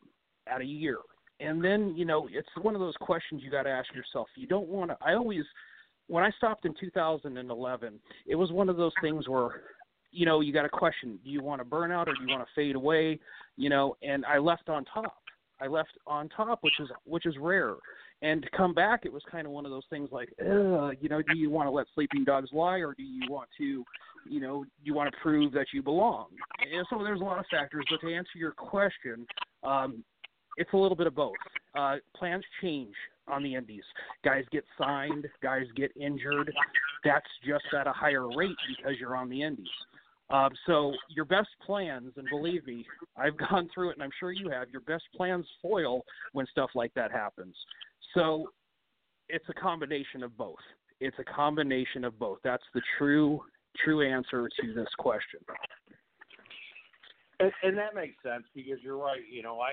at 0.46 0.60
a 0.60 0.64
year. 0.64 0.98
And 1.40 1.62
then, 1.62 1.94
you 1.96 2.04
know, 2.04 2.28
it's 2.30 2.48
one 2.62 2.74
of 2.74 2.80
those 2.80 2.94
questions 3.00 3.42
you 3.44 3.50
got 3.50 3.64
to 3.64 3.70
ask 3.70 3.92
yourself. 3.94 4.28
You 4.36 4.46
don't 4.46 4.68
want 4.68 4.90
to. 4.90 4.96
I 5.04 5.14
always, 5.14 5.42
when 6.06 6.22
I 6.22 6.30
stopped 6.36 6.64
in 6.64 6.74
2011, 6.78 8.00
it 8.26 8.34
was 8.34 8.52
one 8.52 8.68
of 8.68 8.76
those 8.76 8.92
things 9.02 9.28
where, 9.28 9.62
you 10.12 10.26
know, 10.26 10.40
you 10.40 10.52
got 10.52 10.64
a 10.64 10.70
question: 10.70 11.18
Do 11.24 11.30
you 11.30 11.42
want 11.42 11.60
to 11.60 11.64
burn 11.64 11.90
out 11.90 12.08
or 12.08 12.14
do 12.14 12.20
you 12.22 12.28
want 12.28 12.42
to 12.46 12.54
fade 12.54 12.76
away? 12.76 13.18
You 13.56 13.68
know, 13.68 13.96
and 14.02 14.24
I 14.26 14.38
left 14.38 14.68
on 14.68 14.84
top. 14.84 15.16
I 15.60 15.66
left 15.66 15.92
on 16.06 16.28
top, 16.28 16.60
which 16.62 16.78
is 16.78 16.88
which 17.04 17.26
is 17.26 17.34
rare. 17.40 17.74
And 18.24 18.42
to 18.42 18.48
come 18.56 18.72
back, 18.72 19.04
it 19.04 19.12
was 19.12 19.22
kind 19.30 19.46
of 19.46 19.52
one 19.52 19.66
of 19.66 19.70
those 19.70 19.84
things 19.90 20.08
like, 20.10 20.30
you 20.40 21.08
know, 21.10 21.20
do 21.20 21.36
you 21.36 21.50
want 21.50 21.66
to 21.66 21.70
let 21.70 21.86
sleeping 21.94 22.24
dogs 22.24 22.48
lie, 22.54 22.78
or 22.78 22.94
do 22.94 23.02
you 23.02 23.30
want 23.30 23.50
to, 23.58 23.84
you 24.26 24.40
know, 24.40 24.64
do 24.64 24.70
you 24.82 24.94
want 24.94 25.12
to 25.12 25.20
prove 25.20 25.52
that 25.52 25.66
you 25.74 25.82
belong? 25.82 26.28
And 26.72 26.86
so 26.88 27.04
there's 27.04 27.20
a 27.20 27.24
lot 27.24 27.38
of 27.38 27.44
factors. 27.50 27.84
But 27.90 28.00
to 28.00 28.14
answer 28.14 28.30
your 28.36 28.52
question, 28.52 29.26
um, 29.62 30.02
it's 30.56 30.72
a 30.72 30.76
little 30.76 30.96
bit 30.96 31.06
of 31.06 31.14
both. 31.14 31.34
Uh, 31.78 31.96
plans 32.16 32.42
change 32.62 32.94
on 33.28 33.42
the 33.42 33.54
indies. 33.54 33.84
Guys 34.24 34.44
get 34.50 34.64
signed, 34.78 35.26
guys 35.42 35.66
get 35.76 35.90
injured. 35.94 36.50
That's 37.04 37.26
just 37.46 37.64
at 37.78 37.86
a 37.86 37.92
higher 37.92 38.26
rate 38.34 38.56
because 38.74 38.94
you're 38.98 39.16
on 39.16 39.28
the 39.28 39.42
indies. 39.42 39.68
Um, 40.30 40.50
so 40.66 40.94
your 41.10 41.26
best 41.26 41.48
plans, 41.66 42.12
and 42.16 42.26
believe 42.30 42.66
me, 42.66 42.86
I've 43.16 43.36
gone 43.50 43.68
through 43.74 43.90
it, 43.90 43.96
and 43.96 44.02
I'm 44.02 44.10
sure 44.18 44.32
you 44.32 44.48
have. 44.48 44.70
Your 44.70 44.80
best 44.82 45.04
plans 45.14 45.46
foil 45.60 46.02
when 46.32 46.46
stuff 46.46 46.70
like 46.74 46.94
that 46.94 47.12
happens. 47.12 47.54
So 48.14 48.50
it's 49.28 49.44
a 49.48 49.54
combination 49.54 50.22
of 50.22 50.36
both. 50.36 50.58
It's 51.00 51.16
a 51.18 51.24
combination 51.24 52.04
of 52.04 52.18
both. 52.18 52.38
That's 52.44 52.62
the 52.74 52.82
true 52.98 53.40
true 53.84 54.08
answer 54.08 54.48
to 54.60 54.74
this 54.74 54.88
question. 54.98 55.40
And, 57.40 57.52
and 57.64 57.76
that 57.76 57.94
makes 57.94 58.14
sense 58.22 58.44
because 58.54 58.78
you're 58.82 58.96
right. 58.96 59.20
You 59.30 59.42
know, 59.42 59.58
I 59.58 59.72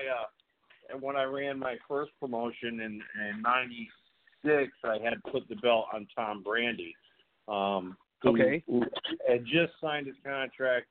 uh, 0.94 0.98
when 1.00 1.16
I 1.16 1.24
ran 1.24 1.58
my 1.58 1.76
first 1.88 2.10
promotion 2.18 2.80
in 2.80 3.00
in 3.30 3.42
'96, 3.42 4.72
I 4.84 4.98
had 5.02 5.22
put 5.30 5.48
the 5.48 5.56
belt 5.56 5.86
on 5.94 6.06
Tom 6.16 6.44
Brandi. 6.44 6.94
Um, 7.48 7.96
who, 8.22 8.30
okay. 8.30 8.62
Who 8.66 8.82
had 9.28 9.44
just 9.44 9.72
signed 9.80 10.06
his 10.06 10.16
contract 10.24 10.86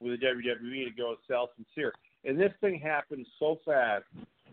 with 0.00 0.20
the 0.20 0.26
WWE 0.26 0.84
to 0.84 0.90
go 0.96 1.16
Sal 1.26 1.50
Sincere. 1.56 1.92
And 2.24 2.38
this 2.38 2.52
thing 2.60 2.78
happened 2.80 3.26
so 3.38 3.58
fast. 3.64 4.04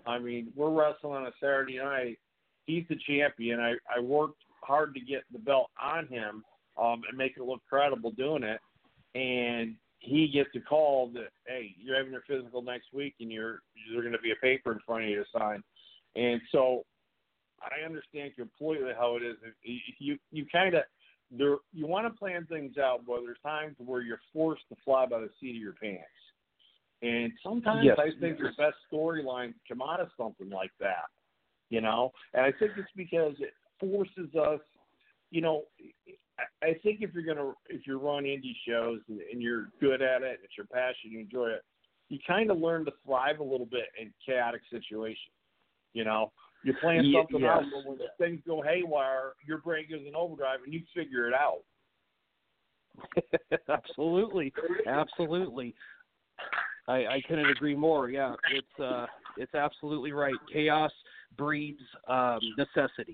I 0.08 0.20
mean, 0.20 0.52
we're 0.56 0.72
wrestling 0.72 1.14
on 1.14 1.28
a 1.28 1.32
Saturday 1.40 1.78
night. 1.78 2.20
He's 2.66 2.86
the 2.90 2.98
champion. 3.08 3.60
I, 3.60 3.74
I 3.96 4.00
worked 4.00 4.44
hard 4.62 4.94
to 4.96 5.00
get 5.00 5.24
the 5.32 5.40
belt 5.40 5.70
on 5.82 6.08
him 6.08 6.44
um, 6.82 7.02
and 7.08 7.18
make 7.18 7.34
it 7.38 7.44
look 7.44 7.62
credible 7.70 8.12
doing 8.12 8.44
it. 8.44 8.60
And 9.14 9.76
he 10.00 10.28
gets 10.28 10.50
a 10.56 10.60
call 10.60 11.10
that, 11.14 11.30
hey, 11.48 11.76
you're 11.78 11.96
having 11.96 12.12
your 12.12 12.24
physical 12.28 12.62
next 12.62 12.88
week 12.94 13.16
and 13.20 13.32
you're 13.32 13.62
there's 13.90 14.02
going 14.02 14.14
to 14.14 14.20
be 14.20 14.32
a 14.32 14.36
paper 14.42 14.72
in 14.72 14.80
front 14.86 15.04
of 15.04 15.10
you 15.10 15.18
to 15.18 15.40
sign. 15.40 15.64
And 16.16 16.42
so 16.52 16.84
I 17.62 17.86
understand 17.86 18.32
completely 18.36 18.92
how 18.98 19.18
it 19.18 19.24
is. 19.24 19.36
You 20.00 20.18
you 20.32 20.46
kind 20.52 20.76
of 20.76 20.84
there 21.32 21.58
you 21.74 21.88
want 21.88 22.12
to 22.12 22.18
plan 22.18 22.46
things 22.46 22.78
out, 22.78 23.02
but 23.06 23.22
there's 23.24 23.38
times 23.44 23.76
where 23.80 24.02
you're 24.02 24.22
forced 24.34 24.64
to 24.70 24.76
fly 24.84 25.06
by 25.06 25.20
the 25.20 25.30
seat 25.40 25.56
of 25.56 25.62
your 25.62 25.74
pants. 25.74 26.04
And 27.02 27.32
sometimes 27.44 27.86
yes. 27.86 27.98
I 28.00 28.10
think 28.20 28.38
the 28.38 28.50
best 28.58 28.78
storylines 28.92 29.54
come 29.68 29.82
out 29.82 30.00
of 30.00 30.10
something 30.18 30.50
like 30.50 30.72
that, 30.80 31.06
you 31.70 31.82
know. 31.82 32.12
And 32.34 32.46
I 32.46 32.52
think 32.52 32.72
it's 32.78 32.92
because 32.96 33.36
it 33.40 33.54
forces 33.80 34.34
us, 34.36 34.62
you 35.32 35.42
know. 35.42 35.64
I 36.62 36.76
think 36.84 37.00
if 37.00 37.14
you're 37.14 37.24
gonna 37.24 37.54
if 37.70 37.88
you're 37.88 38.00
run 38.00 38.24
indie 38.24 38.56
shows 38.68 39.00
and, 39.08 39.22
and 39.32 39.42
you're 39.42 39.70
good 39.80 40.02
at 40.02 40.22
it, 40.22 40.42
it's 40.44 40.58
your 40.58 40.68
passion, 40.68 41.12
you 41.12 41.22
enjoy 41.22 41.48
it, 41.48 41.62
you 42.10 42.20
kind 42.28 42.52
of 42.52 42.60
learn 42.60 42.86
to 42.86 42.92
thrive 43.06 43.40
a 43.40 43.44
little 43.44 43.66
bit 43.66 43.86
in 44.00 44.14
chaotic 44.26 44.62
situations. 44.70 45.32
You 45.94 46.04
know, 46.04 46.34
you 46.64 46.74
plan 46.82 47.10
something 47.16 47.40
yes. 47.40 47.50
out, 47.50 47.64
but 47.74 47.90
when 47.90 47.98
things 48.18 48.42
go 48.46 48.62
haywire, 48.62 49.34
your 49.48 49.60
brain 49.60 49.86
goes 49.90 50.02
in 50.06 50.16
overdrive 50.16 50.60
and 50.66 50.74
you 50.74 50.82
figure 50.94 51.28
it 51.28 51.34
out. 51.34 51.62
absolutely, 53.70 54.54
absolutely. 54.88 55.74
I, 56.88 56.94
I 56.94 57.22
couldn't 57.28 57.50
agree 57.50 57.76
more. 57.76 58.10
Yeah, 58.10 58.36
it's 58.52 58.80
uh, 58.80 59.06
it's 59.38 59.54
absolutely 59.56 60.12
right. 60.12 60.36
Chaos 60.52 60.92
breeds 61.38 61.82
um, 62.08 62.40
necessity. 62.58 63.14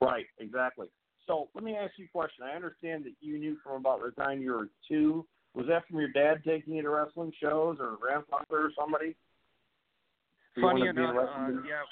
Right, 0.00 0.26
exactly. 0.38 0.88
So 1.26 1.48
let 1.54 1.62
me 1.62 1.76
ask 1.76 1.92
you 1.96 2.06
a 2.06 2.08
question. 2.08 2.44
I 2.44 2.56
understand 2.56 3.04
that 3.04 3.12
you 3.20 3.38
knew 3.38 3.56
from 3.62 3.76
about 3.76 4.00
the 4.02 4.10
time 4.22 4.40
you 4.40 4.52
were 4.52 4.68
two. 4.88 5.26
Was 5.54 5.66
that 5.68 5.86
from 5.88 5.98
your 5.98 6.08
dad 6.08 6.42
taking 6.46 6.74
you 6.74 6.82
to 6.82 6.88
wrestling 6.88 7.32
shows 7.40 7.78
or 7.80 7.96
grandfather 8.00 8.44
or 8.50 8.70
somebody? 8.78 9.14
Funny 10.60 10.86
enough, 10.86 11.14
uh, 11.16 11.48
yeah. 11.66 11.82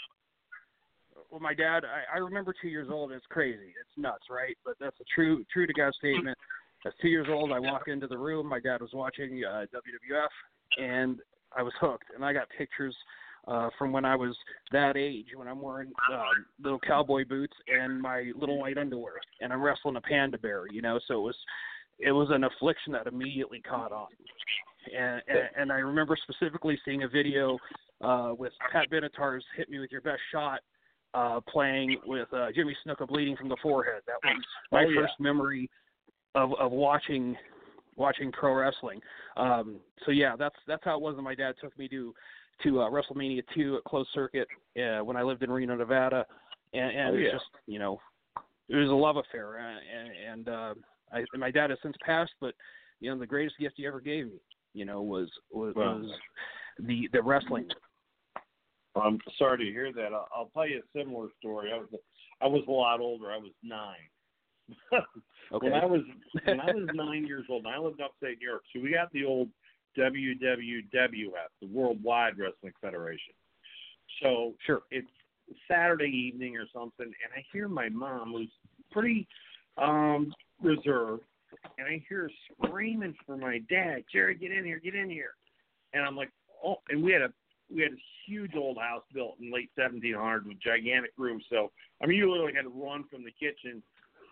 Well, 1.31 1.41
my 1.41 1.55
dad, 1.55 1.85
I, 1.85 2.17
I 2.17 2.19
remember 2.19 2.55
two 2.61 2.69
years 2.69 2.89
old. 2.91 3.13
It's 3.13 3.27
crazy. 3.29 3.75
It's 3.81 3.97
nuts, 3.97 4.25
right? 4.31 4.57
But 4.65 4.75
that's 4.81 4.97
a 5.01 5.05
true, 5.15 5.45
true 5.53 5.67
to 5.67 5.73
God 5.73 5.93
statement. 5.95 6.37
I 6.85 6.91
two 7.03 7.09
years 7.09 7.27
old. 7.31 7.53
I 7.53 7.59
walk 7.59 7.89
into 7.89 8.07
the 8.07 8.19
room. 8.19 8.47
My 8.47 8.61
dad 8.61 8.81
was 8.81 8.91
watching 8.93 9.43
uh, 9.45 9.67
WWF, 9.75 10.83
and 10.83 11.19
I 11.57 11.63
was 11.63 11.73
hooked. 11.81 12.07
And 12.15 12.25
I 12.25 12.33
got 12.33 12.49
pictures 12.57 12.95
uh, 13.47 13.71
from 13.79 13.93
when 13.93 14.05
I 14.05 14.17
was 14.17 14.37
that 14.73 14.97
age, 14.97 15.27
when 15.35 15.49
I'm 15.49 15.61
wearing 15.61 15.93
uh, 16.13 16.23
little 16.63 16.81
cowboy 16.81 17.25
boots 17.25 17.55
and 17.69 18.01
my 18.01 18.33
little 18.37 18.59
white 18.59 18.79
underwear, 18.79 19.15
and 19.41 19.53
I'm 19.53 19.63
wrestling 19.63 19.97
a 19.97 20.01
panda 20.01 20.39
bear. 20.39 20.65
You 20.71 20.83
know, 20.83 20.99
so 21.07 21.15
it 21.15 21.23
was 21.23 21.37
it 21.99 22.13
was 22.13 22.29
an 22.31 22.45
affliction 22.45 22.93
that 22.93 23.07
immediately 23.07 23.61
caught 23.61 23.93
on. 23.93 24.09
And, 24.97 25.23
and, 25.27 25.39
and 25.57 25.73
I 25.73 25.77
remember 25.77 26.17
specifically 26.23 26.79
seeing 26.85 27.03
a 27.03 27.09
video 27.09 27.59
uh, 28.03 28.33
with 28.37 28.53
Pat 28.73 28.91
Benatar's 28.91 29.45
"Hit 29.57 29.71
Me 29.71 29.79
with 29.79 29.91
Your 29.91 30.03
Best 30.03 30.21
Shot" 30.33 30.61
uh, 31.15 31.41
playing 31.49 31.97
with 32.05 32.29
uh, 32.33 32.49
Jimmy 32.55 32.77
Snuka 32.87 33.07
bleeding 33.07 33.37
from 33.37 33.49
the 33.49 33.57
forehead. 33.63 34.03
That 34.07 34.17
was 34.23 34.43
my 34.71 34.85
oh, 34.85 34.89
yeah. 34.89 35.01
first 35.03 35.15
memory 35.19 35.71
of 36.35 36.53
of 36.59 36.73
watching 36.73 37.37
watching 37.97 38.31
pro 38.33 38.55
wrestling. 38.55 39.01
Um, 39.37 39.77
so 40.05 40.13
yeah, 40.13 40.37
that's 40.37 40.57
that's 40.67 40.85
how 40.85 40.97
it 40.97 41.03
was. 41.03 41.17
that 41.17 41.23
my 41.23 41.35
dad 41.35 41.55
took 41.61 41.77
me 41.79 41.89
to 41.89 42.15
to 42.63 42.81
uh, 42.81 42.91
WrestleMania 42.91 43.43
two 43.55 43.77
at 43.77 43.85
closed 43.85 44.09
circuit 44.15 44.49
uh, 44.79 45.05
when 45.05 45.17
I 45.17 45.23
lived 45.23 45.43
in 45.43 45.51
Reno, 45.51 45.77
Nevada, 45.77 46.25
and, 46.73 46.97
and 46.97 47.17
oh, 47.17 47.19
yeah. 47.19 47.27
it's 47.27 47.35
just 47.35 47.45
you 47.67 47.79
know 47.79 47.99
it 48.69 48.77
was 48.77 48.89
a 48.89 48.95
love 48.95 49.17
affair, 49.17 49.57
and, 49.57 50.11
and 50.31 50.49
uh, 50.49 50.75
I, 51.13 51.25
my 51.37 51.51
dad 51.51 51.71
has 51.71 51.79
since 51.83 51.97
passed, 52.05 52.33
but 52.41 52.55
you 53.01 53.11
know 53.11 53.19
the 53.19 53.27
greatest 53.27 53.59
gift 53.59 53.75
he 53.77 53.87
ever 53.87 54.01
gave 54.01 54.27
me, 54.27 54.41
you 54.75 54.85
know, 54.85 55.03
was 55.03 55.29
was, 55.53 55.75
Wow. 55.77 55.99
was 55.99 56.11
the 56.81 57.09
the 57.13 57.23
wrestling. 57.23 57.69
I'm 58.97 59.19
sorry 59.39 59.59
to 59.59 59.65
hear 59.65 59.93
that. 59.93 60.13
I'll, 60.15 60.29
I'll 60.35 60.51
tell 60.55 60.67
you 60.67 60.79
a 60.79 60.99
similar 60.99 61.29
story. 61.39 61.71
I 61.73 61.79
was 61.79 61.89
I 62.41 62.47
was 62.47 62.65
a 62.67 62.71
lot 62.71 63.01
older. 63.01 63.31
I 63.31 63.39
was 63.39 63.53
nine. 63.63 65.01
Okay. 65.53 65.71
When 65.71 65.81
I 65.81 65.85
was 65.85 66.01
when 66.43 66.61
I 66.61 66.67
was 66.75 66.89
nine 66.93 67.25
years 67.25 67.45
old, 67.49 67.67
and 67.67 67.73
I 67.73 67.79
lived 67.79 68.01
upstate 68.01 68.39
New 68.41 68.49
York, 68.49 68.63
so 68.73 68.81
we 68.81 68.91
got 68.91 69.13
the 69.13 69.25
old 69.25 69.49
WWWF, 69.97 71.49
the 71.61 71.67
Worldwide 71.69 72.39
Wrestling 72.39 72.73
Federation. 72.81 73.35
So 74.23 74.55
Sure. 74.65 74.83
it's 74.91 75.11
Saturday 75.69 76.11
evening 76.11 76.57
or 76.57 76.67
something, 76.73 77.07
and 77.07 77.33
I 77.35 77.45
hear 77.53 77.69
my 77.69 77.89
mom, 77.89 78.33
who's 78.33 78.53
pretty 78.91 79.27
um 79.79 80.33
reserved, 80.63 81.25
and 81.79 81.87
I 81.87 82.03
hear 82.09 82.23
her 82.23 82.31
screaming 82.67 83.15
for 83.27 83.37
my 83.37 83.59
dad, 83.71 84.05
Jerry, 84.11 84.35
get 84.35 84.51
in 84.53 84.65
here, 84.65 84.79
get 84.79 84.95
in 84.95 85.11
here. 85.11 85.35
And 85.93 86.05
I'm 86.05 86.17
like, 86.17 86.31
oh, 86.65 86.81
and 86.89 87.03
we 87.03 87.13
had 87.13 87.23
a 87.23 87.33
we 87.73 87.83
had 87.83 87.93
a 87.93 88.03
huge 88.27 88.55
old 88.55 88.79
house 88.79 89.03
built 89.13 89.37
in 89.41 89.53
late 89.53 89.71
1700s 89.79 90.47
with 90.47 90.61
gigantic 90.61 91.13
rooms. 91.17 91.45
So 91.51 91.71
I 92.01 92.07
mean, 92.07 92.19
you 92.19 92.31
literally 92.31 92.55
had 92.55 92.63
to 92.63 92.69
run 92.69 93.05
from 93.11 93.25
the 93.25 93.33
kitchen 93.33 93.83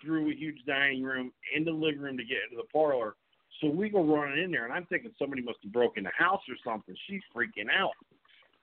through 0.02 0.30
a 0.30 0.34
huge 0.34 0.58
dining 0.66 1.02
room 1.02 1.32
into 1.54 1.70
the 1.72 1.76
living 1.76 2.00
room 2.00 2.16
to 2.16 2.24
get 2.24 2.38
into 2.50 2.56
the 2.56 2.68
parlor. 2.72 3.16
So 3.60 3.68
we 3.68 3.88
go 3.88 4.02
running 4.02 4.42
in 4.42 4.50
there, 4.50 4.64
and 4.64 4.72
I'm 4.72 4.86
thinking 4.86 5.12
somebody 5.18 5.42
must 5.42 5.58
have 5.62 5.72
broken 5.72 6.04
the 6.04 6.10
house 6.16 6.42
or 6.48 6.56
something. 6.64 6.94
She's 7.06 7.22
freaking 7.34 7.70
out. 7.74 7.92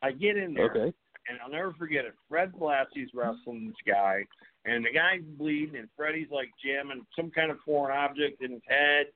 I 0.01 0.11
get 0.11 0.37
in 0.37 0.53
there, 0.53 0.65
Okay. 0.65 0.93
and 1.29 1.39
I'll 1.41 1.49
never 1.49 1.73
forget 1.73 2.05
it. 2.05 2.13
Fred 2.27 2.51
Blassie's 2.53 3.13
wrestling 3.13 3.67
this 3.67 3.93
guy, 3.93 4.25
and 4.65 4.85
the 4.85 4.91
guy's 4.91 5.21
bleeding, 5.37 5.77
and 5.77 5.89
Freddie's 5.95 6.29
like 6.31 6.49
jamming 6.63 7.05
some 7.15 7.31
kind 7.31 7.51
of 7.51 7.59
foreign 7.61 7.95
object 7.95 8.41
in 8.41 8.51
his 8.51 8.63
head. 8.67 9.07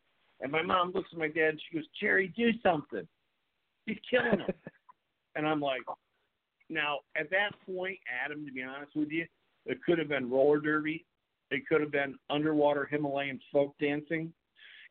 And 0.42 0.52
my 0.52 0.62
mom 0.62 0.92
looks 0.92 1.10
at 1.12 1.20
my 1.20 1.28
dad, 1.28 1.50
and 1.50 1.62
she 1.62 1.78
goes, 1.78 1.88
"Jerry, 2.00 2.28
do 2.36 2.52
something. 2.62 3.08
He's 3.86 4.00
killing 4.10 4.40
him." 4.40 4.48
and 5.36 5.48
I'm 5.48 5.62
like, 5.62 5.82
now 6.70 7.00
at 7.16 7.30
that 7.32 7.52
point, 7.66 7.98
Adam, 8.24 8.46
to 8.46 8.52
be 8.52 8.64
honest 8.64 8.96
with 8.96 9.12
you, 9.12 9.26
it 9.66 9.84
could 9.84 10.00
have 10.00 10.10
been 10.10 10.30
roller 10.30 10.60
derby, 10.60 11.06
it 11.52 11.68
could 11.68 11.82
have 11.82 11.92
been 11.92 12.18
underwater 12.30 12.86
Himalayan 12.86 13.40
folk 13.52 13.76
dancing. 13.80 14.34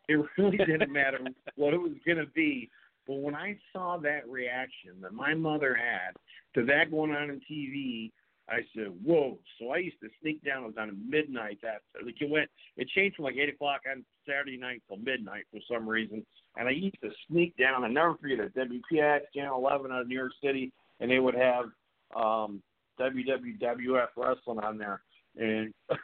It 0.08 0.24
really 0.38 0.56
didn't 0.56 0.92
matter 0.92 1.18
what 1.56 1.74
it 1.74 1.80
was 1.80 1.92
going 2.04 2.18
to 2.18 2.26
be. 2.26 2.70
But 3.06 3.16
when 3.16 3.34
I 3.34 3.56
saw 3.72 3.98
that 3.98 4.28
reaction 4.28 4.92
that 5.02 5.12
my 5.12 5.34
mother 5.34 5.74
had 5.74 6.14
to 6.54 6.64
that 6.66 6.90
going 6.90 7.10
on 7.10 7.30
on 7.30 7.40
TV, 7.50 8.10
I 8.48 8.58
said, 8.74 8.88
"Whoa!" 9.02 9.38
So 9.58 9.70
I 9.70 9.78
used 9.78 10.00
to 10.02 10.08
sneak 10.20 10.44
down. 10.44 10.64
It 10.64 10.66
was 10.66 10.76
on 10.78 10.98
midnight. 11.08 11.58
That 11.62 11.80
like 12.04 12.20
it 12.20 12.28
went. 12.28 12.50
It 12.76 12.88
changed 12.88 13.16
from 13.16 13.24
like 13.24 13.36
eight 13.36 13.48
o'clock 13.48 13.82
on 13.90 14.04
Saturday 14.26 14.58
night 14.58 14.82
till 14.86 14.98
midnight 14.98 15.44
for 15.50 15.60
some 15.70 15.88
reason. 15.88 16.24
And 16.56 16.68
I 16.68 16.72
used 16.72 17.00
to 17.02 17.10
sneak 17.28 17.56
down. 17.56 17.84
I 17.84 17.88
never 17.88 18.16
forget 18.16 18.40
it. 18.40 18.54
WPIX 18.54 19.20
Channel 19.34 19.58
11 19.58 19.92
out 19.92 20.02
of 20.02 20.08
New 20.08 20.14
York 20.14 20.32
City, 20.42 20.72
and 21.00 21.10
they 21.10 21.18
would 21.18 21.34
have 21.34 21.66
um, 22.14 22.62
WWWF 23.00 24.08
wrestling 24.16 24.58
on 24.58 24.78
there. 24.78 25.02
And 25.36 25.72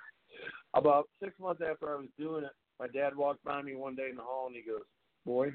about 0.75 1.09
six 1.23 1.39
months 1.39 1.63
after 1.69 1.95
I 1.95 2.01
was 2.01 2.09
doing 2.19 2.45
it, 2.45 2.51
my 2.81 2.89
dad 2.89 3.15
walked 3.15 3.45
by 3.45 3.61
me 3.61 3.77
one 3.77 3.95
day 3.95 4.09
in 4.11 4.17
the 4.17 4.23
hall 4.23 4.47
and 4.47 4.57
he 4.57 4.63
goes, 4.63 4.83
"Boy, 5.27 5.53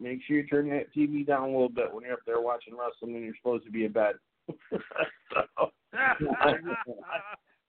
make 0.00 0.20
sure 0.26 0.38
you 0.38 0.46
turn 0.46 0.70
that 0.70 0.92
TV 0.96 1.26
down 1.26 1.50
a 1.50 1.52
little 1.52 1.68
bit 1.68 1.92
when 1.92 2.04
you're 2.04 2.14
up 2.14 2.20
there 2.26 2.40
watching 2.40 2.74
wrestling 2.74 3.14
and 3.14 3.24
you're 3.24 3.36
supposed 3.36 3.64
to 3.66 3.70
be 3.70 3.84
in 3.84 3.92
bed." 3.92 4.14
so, 4.48 5.70
I, 5.92 6.54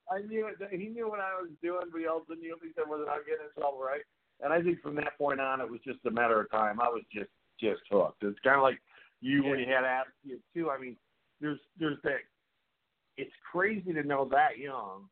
I 0.09 0.21
knew 0.27 0.47
it. 0.47 0.55
He 0.71 0.87
knew 0.87 1.09
what 1.09 1.19
I 1.19 1.39
was 1.39 1.51
doing, 1.61 1.87
but 1.91 1.99
he 1.99 2.07
also 2.07 2.33
knew 2.33 2.57
he 2.63 2.69
said 2.75 2.85
whether 2.87 3.09
I'm 3.09 3.25
getting 3.25 3.45
in 3.45 3.61
trouble, 3.61 3.79
right? 3.79 4.01
And 4.41 4.53
I 4.53 4.61
think 4.61 4.81
from 4.81 4.95
that 4.95 5.17
point 5.17 5.39
on, 5.39 5.61
it 5.61 5.69
was 5.69 5.81
just 5.85 5.99
a 6.05 6.11
matter 6.11 6.39
of 6.39 6.49
time. 6.49 6.79
I 6.79 6.87
was 6.87 7.03
just 7.13 7.29
just 7.59 7.81
hooked. 7.91 8.23
It's 8.23 8.39
kind 8.39 8.57
of 8.57 8.63
like 8.63 8.79
you 9.21 9.43
when 9.43 9.59
you 9.59 9.67
had 9.67 9.83
attitude 9.83 10.41
too. 10.55 10.71
I 10.71 10.79
mean, 10.79 10.95
there's 11.41 11.59
there's 11.77 11.97
that. 12.03 12.23
It's 13.17 13.31
crazy 13.51 13.93
to 13.93 14.03
know 14.03 14.27
that 14.31 14.57
young 14.57 15.07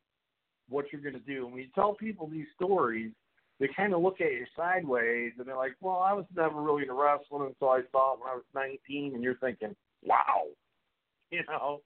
what 0.69 0.86
you're 0.91 1.01
going 1.01 1.13
to 1.13 1.19
do. 1.19 1.45
And 1.45 1.54
when 1.54 1.63
you 1.63 1.69
tell 1.75 1.93
people 1.93 2.27
these 2.27 2.47
stories, 2.56 3.12
they 3.62 3.69
kind 3.78 3.93
of 3.93 4.02
look 4.02 4.19
at 4.19 4.32
you 4.32 4.45
sideways 4.58 5.34
and 5.38 5.47
they're 5.47 5.56
like, 5.56 5.76
"Well, 5.82 6.00
I 6.00 6.13
was 6.13 6.26
never 6.36 6.60
really 6.60 6.82
into 6.82 6.95
wrestling 6.95 7.45
until 7.47 7.69
I 7.69 7.82
saw 7.91 8.15
it 8.15 8.19
when 8.19 8.30
I 8.30 8.34
was 8.34 8.43
19." 8.56 9.13
And 9.13 9.24
you're 9.24 9.38
thinking, 9.38 9.76
"Wow," 10.04 10.47
you 11.32 11.43
know. 11.47 11.82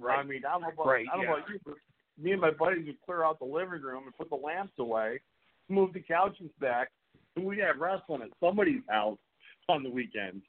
right. 0.00 0.18
I 0.18 0.22
mean, 0.24 0.42
I 0.44 0.52
don't 0.52 0.62
know 0.62 0.68
about, 0.70 0.86
Right, 0.86 1.06
I 1.10 1.16
don't 1.16 1.26
know 1.26 1.36
about 1.36 1.48
you, 1.48 1.60
but 1.64 1.74
me 2.20 2.32
and 2.32 2.40
my 2.40 2.50
buddies 2.50 2.84
would 2.86 3.00
clear 3.06 3.24
out 3.24 3.38
the 3.38 3.44
living 3.44 3.80
room 3.80 4.02
and 4.04 4.16
put 4.16 4.28
the 4.28 4.44
lamps 4.44 4.72
away, 4.80 5.20
move 5.68 5.92
the 5.92 6.00
couches 6.00 6.50
back, 6.60 6.90
and 7.36 7.44
we'd 7.44 7.60
have 7.60 7.78
wrestling 7.78 8.22
at 8.22 8.28
somebody's 8.40 8.82
house 8.88 9.18
on 9.68 9.84
the 9.84 9.90
weekends. 9.90 10.44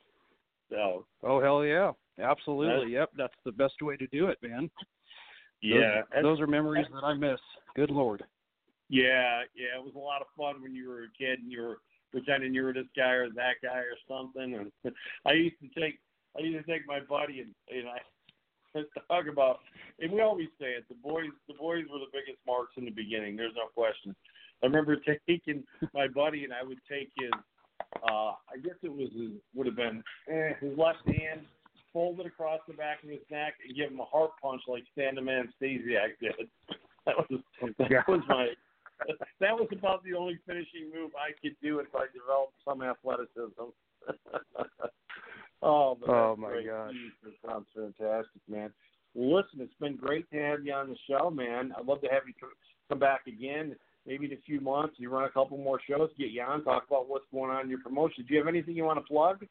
So 0.71 1.05
Oh 1.21 1.39
hell 1.39 1.63
yeah, 1.63 1.91
absolutely. 2.19 2.93
Yep, 2.93 3.11
that's 3.15 3.35
the 3.45 3.51
best 3.51 3.83
way 3.83 3.97
to 3.97 4.07
do 4.07 4.27
it, 4.27 4.39
man. 4.41 4.71
yeah, 5.61 6.01
those, 6.15 6.23
those 6.23 6.39
are 6.39 6.47
memories 6.47 6.87
that 6.91 7.03
I 7.03 7.13
miss. 7.13 7.39
Good 7.75 7.91
lord. 7.91 8.23
Yeah, 8.91 9.47
yeah, 9.55 9.79
it 9.79 9.83
was 9.83 9.95
a 9.95 10.03
lot 10.03 10.19
of 10.19 10.27
fun 10.35 10.61
when 10.61 10.75
you 10.75 10.89
were 10.89 11.03
a 11.07 11.17
kid 11.17 11.39
and 11.39 11.49
you 11.49 11.61
were 11.61 11.77
pretending 12.11 12.53
you 12.53 12.63
were 12.63 12.73
this 12.73 12.91
guy 12.93 13.11
or 13.11 13.29
that 13.29 13.63
guy 13.63 13.79
or 13.79 13.95
something. 14.05 14.69
And 14.83 14.93
I 15.25 15.31
used 15.31 15.55
to 15.63 15.79
take, 15.79 15.99
I 16.37 16.41
used 16.41 16.65
to 16.65 16.71
take 16.71 16.85
my 16.85 16.99
buddy 16.99 17.39
and 17.39 17.55
and 17.71 17.87
I 17.87 17.99
talk 19.07 19.31
about, 19.31 19.59
and 19.99 20.11
we 20.11 20.19
always 20.19 20.49
say 20.59 20.75
it. 20.75 20.83
The 20.89 20.95
boys, 20.95 21.31
the 21.47 21.53
boys 21.53 21.85
were 21.91 21.99
the 21.99 22.11
biggest 22.11 22.39
marks 22.45 22.73
in 22.75 22.83
the 22.83 22.91
beginning. 22.91 23.37
There's 23.37 23.55
no 23.55 23.67
question. 23.73 24.13
I 24.61 24.65
remember 24.65 24.97
taking 25.27 25.63
my 25.93 26.09
buddy 26.09 26.43
and 26.43 26.53
I 26.53 26.63
would 26.63 26.79
take 26.89 27.11
his, 27.17 27.31
uh, 28.03 28.35
I 28.35 28.59
guess 28.61 28.75
it 28.83 28.91
was 28.91 29.07
his, 29.15 29.39
would 29.55 29.67
have 29.67 29.77
been 29.77 30.03
eh, 30.29 30.51
his 30.59 30.77
left 30.77 31.07
hand, 31.07 31.47
fold 31.93 32.19
it 32.19 32.25
across 32.25 32.59
the 32.67 32.73
back 32.73 33.03
of 33.03 33.09
his 33.09 33.23
neck 33.31 33.53
and 33.65 33.75
give 33.75 33.89
him 33.89 34.01
a 34.01 34.05
heart 34.05 34.31
punch 34.41 34.61
like 34.67 34.83
Stand 34.91 35.17
Man 35.23 35.47
Stasiak 35.61 36.19
did. 36.19 36.49
That 37.05 37.15
was 37.17 37.41
that 37.79 38.07
was 38.07 38.21
my 38.27 38.49
that 39.39 39.53
was 39.55 39.67
about 39.71 40.03
the 40.03 40.13
only 40.13 40.39
finishing 40.45 40.91
move 40.93 41.11
I 41.15 41.31
could 41.41 41.55
do 41.61 41.79
if 41.79 41.87
I 41.95 42.05
developed 42.13 42.53
some 42.65 42.81
athleticism. 42.81 43.71
oh, 45.61 45.97
but 45.99 46.09
Oh, 46.09 46.35
my 46.37 46.49
great. 46.49 46.67
gosh. 46.67 46.93
That 47.23 47.33
sounds 47.45 47.67
fantastic, 47.75 48.41
man. 48.49 48.71
Well, 49.13 49.37
listen, 49.37 49.59
it's 49.61 49.73
been 49.79 49.95
great 49.95 50.29
to 50.31 50.37
have 50.37 50.65
you 50.65 50.73
on 50.73 50.89
the 50.89 50.97
show, 51.09 51.29
man. 51.29 51.73
I'd 51.77 51.85
love 51.85 52.01
to 52.01 52.07
have 52.07 52.23
you 52.27 52.33
come 52.89 52.99
back 52.99 53.27
again, 53.27 53.75
maybe 54.05 54.25
in 54.25 54.33
a 54.33 54.41
few 54.45 54.61
months. 54.61 54.95
You 54.97 55.09
run 55.09 55.25
a 55.25 55.29
couple 55.29 55.57
more 55.57 55.79
shows, 55.89 56.09
get 56.17 56.29
you 56.31 56.41
on, 56.41 56.63
talk 56.63 56.85
about 56.87 57.09
what's 57.09 57.25
going 57.31 57.51
on 57.51 57.63
in 57.63 57.69
your 57.69 57.79
promotion. 57.81 58.25
Do 58.27 58.33
you 58.33 58.39
have 58.39 58.47
anything 58.47 58.75
you 58.75 58.85
want 58.85 58.99
to 58.99 59.05
plug? 59.05 59.45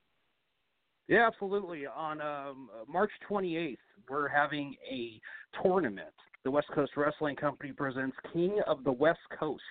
Yeah, 1.09 1.26
absolutely. 1.26 1.86
On 1.86 2.20
um, 2.20 2.70
March 2.88 3.11
28th, 3.28 3.76
we're 4.09 4.28
having 4.28 4.76
a 4.90 5.20
tournament. 5.62 6.09
The 6.45 6.51
West 6.51 6.68
Coast 6.74 6.93
Wrestling 6.97 7.36
Company 7.36 7.72
presents 7.72 8.16
King 8.32 8.61
of 8.66 8.82
the 8.84 8.93
West 8.93 9.20
Coast. 9.38 9.62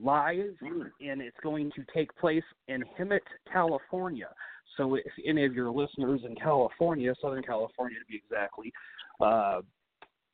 live, 0.00 0.54
and 0.62 1.20
it's 1.20 1.36
going 1.42 1.70
to 1.76 1.84
take 1.94 2.14
place 2.16 2.44
in 2.68 2.82
Hemet, 2.98 3.20
California. 3.50 4.28
So 4.76 4.94
if 4.94 5.12
any 5.26 5.44
of 5.44 5.54
your 5.54 5.70
listeners 5.70 6.20
in 6.24 6.34
California, 6.34 7.14
Southern 7.20 7.42
California 7.42 7.98
to 7.98 8.06
be 8.06 8.16
exactly, 8.16 8.72
uh, 9.20 9.60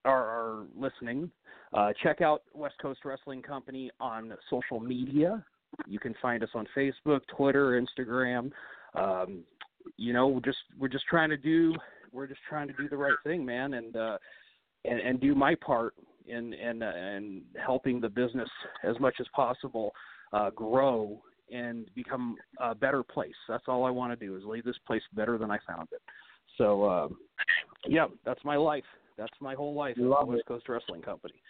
are, 0.05 0.24
are 0.24 0.66
listening, 0.76 1.31
uh, 1.72 1.93
check 2.03 2.20
out 2.20 2.43
West 2.55 2.76
Coast 2.81 3.01
Wrestling 3.05 3.43
Company 3.43 3.91
on 4.01 4.33
social 4.49 4.79
media. 4.81 5.45
You 5.87 5.99
can 5.99 6.14
find 6.22 6.43
us 6.43 6.51
on 6.55 6.66
Facebook, 6.76 7.20
Twitter, 7.37 7.81
Instagram. 7.81 8.53
Um, 8.95 9.43
you 9.97 10.12
know, 10.12 10.29
we're 10.29 10.41
just 10.41 10.59
we're 10.79 10.89
just 10.89 11.07
trying 11.07 11.31
to 11.31 11.37
do 11.37 11.74
we're 12.12 12.26
just 12.26 12.41
trying 12.49 12.68
to 12.68 12.74
do 12.74 12.89
the 12.89 12.97
right 12.97 13.16
thing, 13.24 13.45
man, 13.45 13.74
and 13.74 13.97
uh, 13.97 14.18
and, 14.85 15.01
and 15.01 15.20
do 15.20 15.35
my 15.35 15.55
part 15.55 15.95
in 16.26 16.53
in 16.55 16.83
uh, 16.83 16.93
in 16.95 17.43
helping 17.64 18.01
the 18.01 18.09
business 18.09 18.49
as 18.85 18.99
much 19.01 19.14
as 19.20 19.26
possible 19.35 19.93
uh, 20.33 20.51
grow 20.51 21.20
and 21.51 21.89
become 21.95 22.37
a 22.61 22.74
better 22.74 23.03
place. 23.03 23.35
That's 23.49 23.64
all 23.68 23.85
I 23.85 23.91
want 23.91 24.18
to 24.18 24.26
do 24.26 24.37
is 24.37 24.43
leave 24.45 24.64
this 24.64 24.79
place 24.87 25.03
better 25.14 25.39
than 25.39 25.51
I 25.51 25.59
found 25.66 25.89
it. 25.93 26.03
So, 26.59 26.85
uh, 26.85 27.09
yeah, 27.87 28.07
that's 28.24 28.45
my 28.45 28.57
life. 28.57 28.85
That's 29.16 29.33
my 29.41 29.55
whole 29.55 29.74
life. 29.74 29.95
Love 29.99 30.29
West. 30.29 30.43
Coast 30.47 30.68
Wrestling 30.68 31.03
Company. 31.03 31.41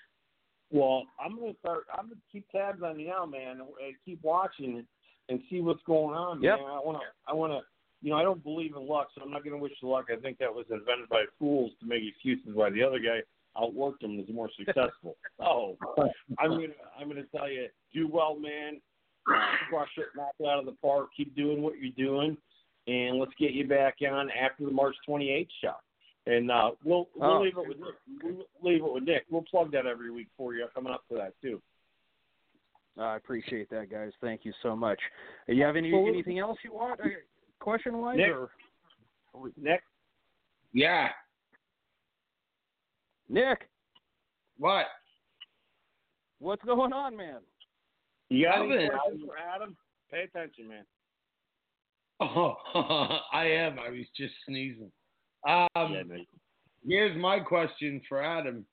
Well, 0.70 1.05
I'm 1.22 1.39
gonna 1.39 1.55
start. 1.61 1.85
I'm 1.93 2.09
gonna 2.09 2.20
keep 2.31 2.49
tabs 2.51 2.83
on 2.83 3.01
you 3.01 3.09
now, 3.09 3.24
man, 3.26 3.61
and 3.61 3.95
keep 4.05 4.22
watching 4.22 4.87
and 5.29 5.41
see 5.51 5.61
what's 5.61 5.83
going 5.85 6.14
on, 6.14 6.43
Yep. 6.43 6.59
man. 6.59 6.68
I 6.68 6.81
wanna, 6.85 6.99
I 7.26 7.33
wanna, 7.33 7.61
you 8.03 8.11
know, 8.11 8.17
I 8.17 8.23
don't 8.23 8.43
believe 8.43 8.75
in 8.77 8.87
luck, 8.87 9.09
so 9.15 9.23
I'm 9.23 9.31
not 9.31 9.45
gonna 9.45 9.59
wish 9.59 9.73
you 9.83 9.89
luck. 9.89 10.07
I 10.13 10.17
think 10.21 10.39
that 10.39 10.55
was 10.55 10.67
invented 10.71 11.09
by 11.09 11.25
fools 11.39 11.73
to 11.81 11.87
make 11.87 12.03
excuses 12.05 12.55
why 12.55 12.71
the 12.71 12.83
other 12.83 12.99
guy 12.99 13.21
outworked 13.57 14.03
him 14.03 14.13
and 14.13 14.21
is 14.29 14.35
more 14.35 14.49
successful. 14.57 15.17
oh, 15.41 15.77
I'm 16.39 16.51
gonna, 16.51 16.67
I'm 16.99 17.09
gonna 17.09 17.25
tell 17.35 17.51
you, 17.51 17.67
do 17.93 18.09
well, 18.09 18.39
man. 18.39 18.81
Crush 19.69 19.91
it, 19.99 20.07
knock 20.17 20.33
it 20.39 20.47
out 20.47 20.59
of 20.59 20.65
the 20.67 20.77
park. 20.81 21.09
Keep 21.17 21.35
doing 21.37 21.61
what 21.61 21.75
you're 21.79 21.93
doing, 21.97 22.37
and 22.87 23.19
let's 23.19 23.33
get 23.39 23.53
you 23.53 23.67
back 23.67 23.97
on 24.09 24.31
after 24.31 24.65
the 24.65 24.71
March 24.71 24.95
28th 25.09 25.49
show. 25.61 25.75
And 26.27 26.51
uh, 26.51 26.71
we'll 26.85 27.09
we'll 27.17 27.31
Oh. 27.39 27.43
leave 27.43 27.57
it 27.59 27.69
with 27.69 27.79
Nick. 27.79 27.95
We'll 28.23 28.47
leave 28.63 28.83
it 28.85 28.93
with 28.93 29.03
Nick. 29.03 29.25
We'll 29.31 29.43
plug 29.51 29.73
that 29.73 29.87
every 29.87 30.11
week 30.11 30.29
for 30.37 30.55
you 30.55 30.67
coming 30.75 30.93
up 30.93 31.03
to 31.09 31.17
that 31.17 31.33
too. 31.43 31.61
I 32.99 33.17
appreciate 33.17 33.71
that, 33.71 33.91
guys. 33.91 34.13
Thank 34.21 34.45
you 34.45 34.53
so 34.63 34.75
much. 34.75 34.99
You 35.47 35.63
have 35.63 35.77
any 35.77 35.89
Absolutely. 35.89 36.13
anything 36.15 36.39
else 36.39 36.59
you 36.65 36.73
want, 36.73 37.01
question 37.61 37.99
wise, 37.99 38.17
Nick. 38.17 38.31
or 38.33 38.51
Nick, 39.57 39.83
Yeah. 40.73 41.09
Nick? 43.29 43.69
What? 44.59 44.87
What's 46.41 46.65
going 46.65 46.93
on, 46.93 47.17
man? 47.17 47.41
you 48.31 48.45
got 48.47 48.61
any 48.63 48.89
questions 48.89 49.23
for 49.27 49.37
Adam? 49.39 49.77
Pay 50.11 50.23
attention, 50.25 50.69
man. 50.69 50.85
Oh, 52.21 52.57
I 53.33 53.45
am. 53.45 53.79
I 53.79 53.91
was 53.91 54.07
just 54.17 54.35
sneezing. 54.47 54.91
Um, 55.47 55.69
yeah, 55.77 56.03
Nick. 56.07 56.27
Here's 56.87 57.17
my 57.17 57.39
question 57.41 58.01
for 58.09 58.23
Adam. 58.23 58.65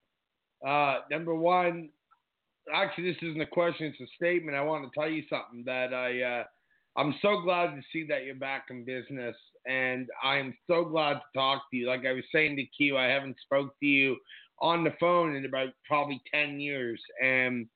Uh, 0.66 1.00
number 1.12 1.36
one, 1.36 1.90
actually, 2.74 3.12
this 3.12 3.22
isn't 3.22 3.42
a 3.42 3.46
question; 3.46 3.88
it's 3.88 4.00
a 4.00 4.16
statement. 4.16 4.56
I 4.58 4.62
want 4.62 4.92
to 4.92 5.00
tell 5.00 5.10
you 5.10 5.24
something 5.30 5.64
that 5.66 5.94
I, 5.94 6.22
uh, 6.22 6.44
I'm 6.98 7.14
so 7.22 7.42
glad 7.42 7.76
to 7.76 7.82
see 7.92 8.06
that 8.08 8.26
you're 8.26 8.36
back 8.36 8.66
in 8.70 8.86
business, 8.86 9.36
and 9.68 10.08
I'm 10.24 10.56
so 10.68 10.86
glad 10.86 11.16
to 11.16 11.22
talk 11.34 11.64
to 11.70 11.78
you. 11.78 11.88
Like 11.88 12.06
I 12.06 12.14
was 12.14 12.24
saying 12.34 12.56
to 12.56 12.66
Q, 12.66 12.98
I 12.98 13.06
haven't 13.08 13.38
spoke 13.44 13.78
to 13.80 13.86
you 13.86 14.18
on 14.60 14.84
the 14.84 14.94
phone 15.00 15.36
in 15.36 15.46
about 15.46 15.70
probably 15.88 16.22
ten 16.34 16.60
years, 16.60 17.02
and 17.22 17.68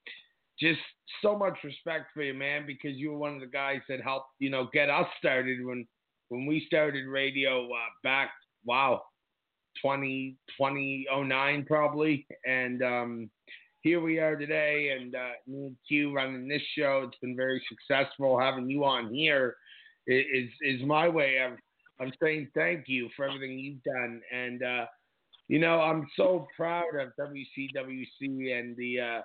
just 0.59 0.79
so 1.21 1.37
much 1.37 1.57
respect 1.63 2.07
for 2.13 2.23
you, 2.23 2.33
man, 2.33 2.65
because 2.65 2.97
you 2.97 3.11
were 3.11 3.17
one 3.17 3.35
of 3.35 3.41
the 3.41 3.47
guys 3.47 3.81
that 3.89 4.01
helped, 4.01 4.29
you 4.39 4.49
know, 4.49 4.69
get 4.73 4.89
us 4.89 5.07
started 5.17 5.65
when 5.65 5.85
when 6.29 6.45
we 6.45 6.63
started 6.65 7.07
radio 7.07 7.65
uh, 7.65 7.89
back. 8.03 8.31
Wow, 8.65 9.01
20, 9.81 10.35
2009 10.57 11.65
probably. 11.65 12.25
And 12.45 12.83
um, 12.83 13.29
here 13.81 14.01
we 14.01 14.19
are 14.19 14.35
today, 14.35 14.97
and 14.99 15.15
uh, 15.15 15.31
me 15.47 15.67
and 15.67 15.75
Q 15.87 16.13
running 16.13 16.47
this 16.47 16.61
show. 16.77 17.05
It's 17.07 17.19
been 17.19 17.35
very 17.35 17.61
successful. 17.69 18.39
Having 18.39 18.69
you 18.69 18.83
on 18.83 19.13
here 19.13 19.55
is 20.07 20.49
is 20.61 20.81
my 20.83 21.07
way 21.07 21.37
of 21.39 21.57
I'm 22.01 22.13
saying 22.21 22.49
thank 22.55 22.85
you 22.87 23.09
for 23.15 23.25
everything 23.25 23.57
you've 23.57 23.83
done. 23.83 24.21
And 24.33 24.63
uh, 24.63 24.85
you 25.47 25.59
know, 25.59 25.81
I'm 25.81 26.07
so 26.15 26.47
proud 26.55 26.95
of 26.95 27.09
WCWC 27.19 28.59
and 28.59 28.75
the 28.77 28.99
uh, 28.99 29.21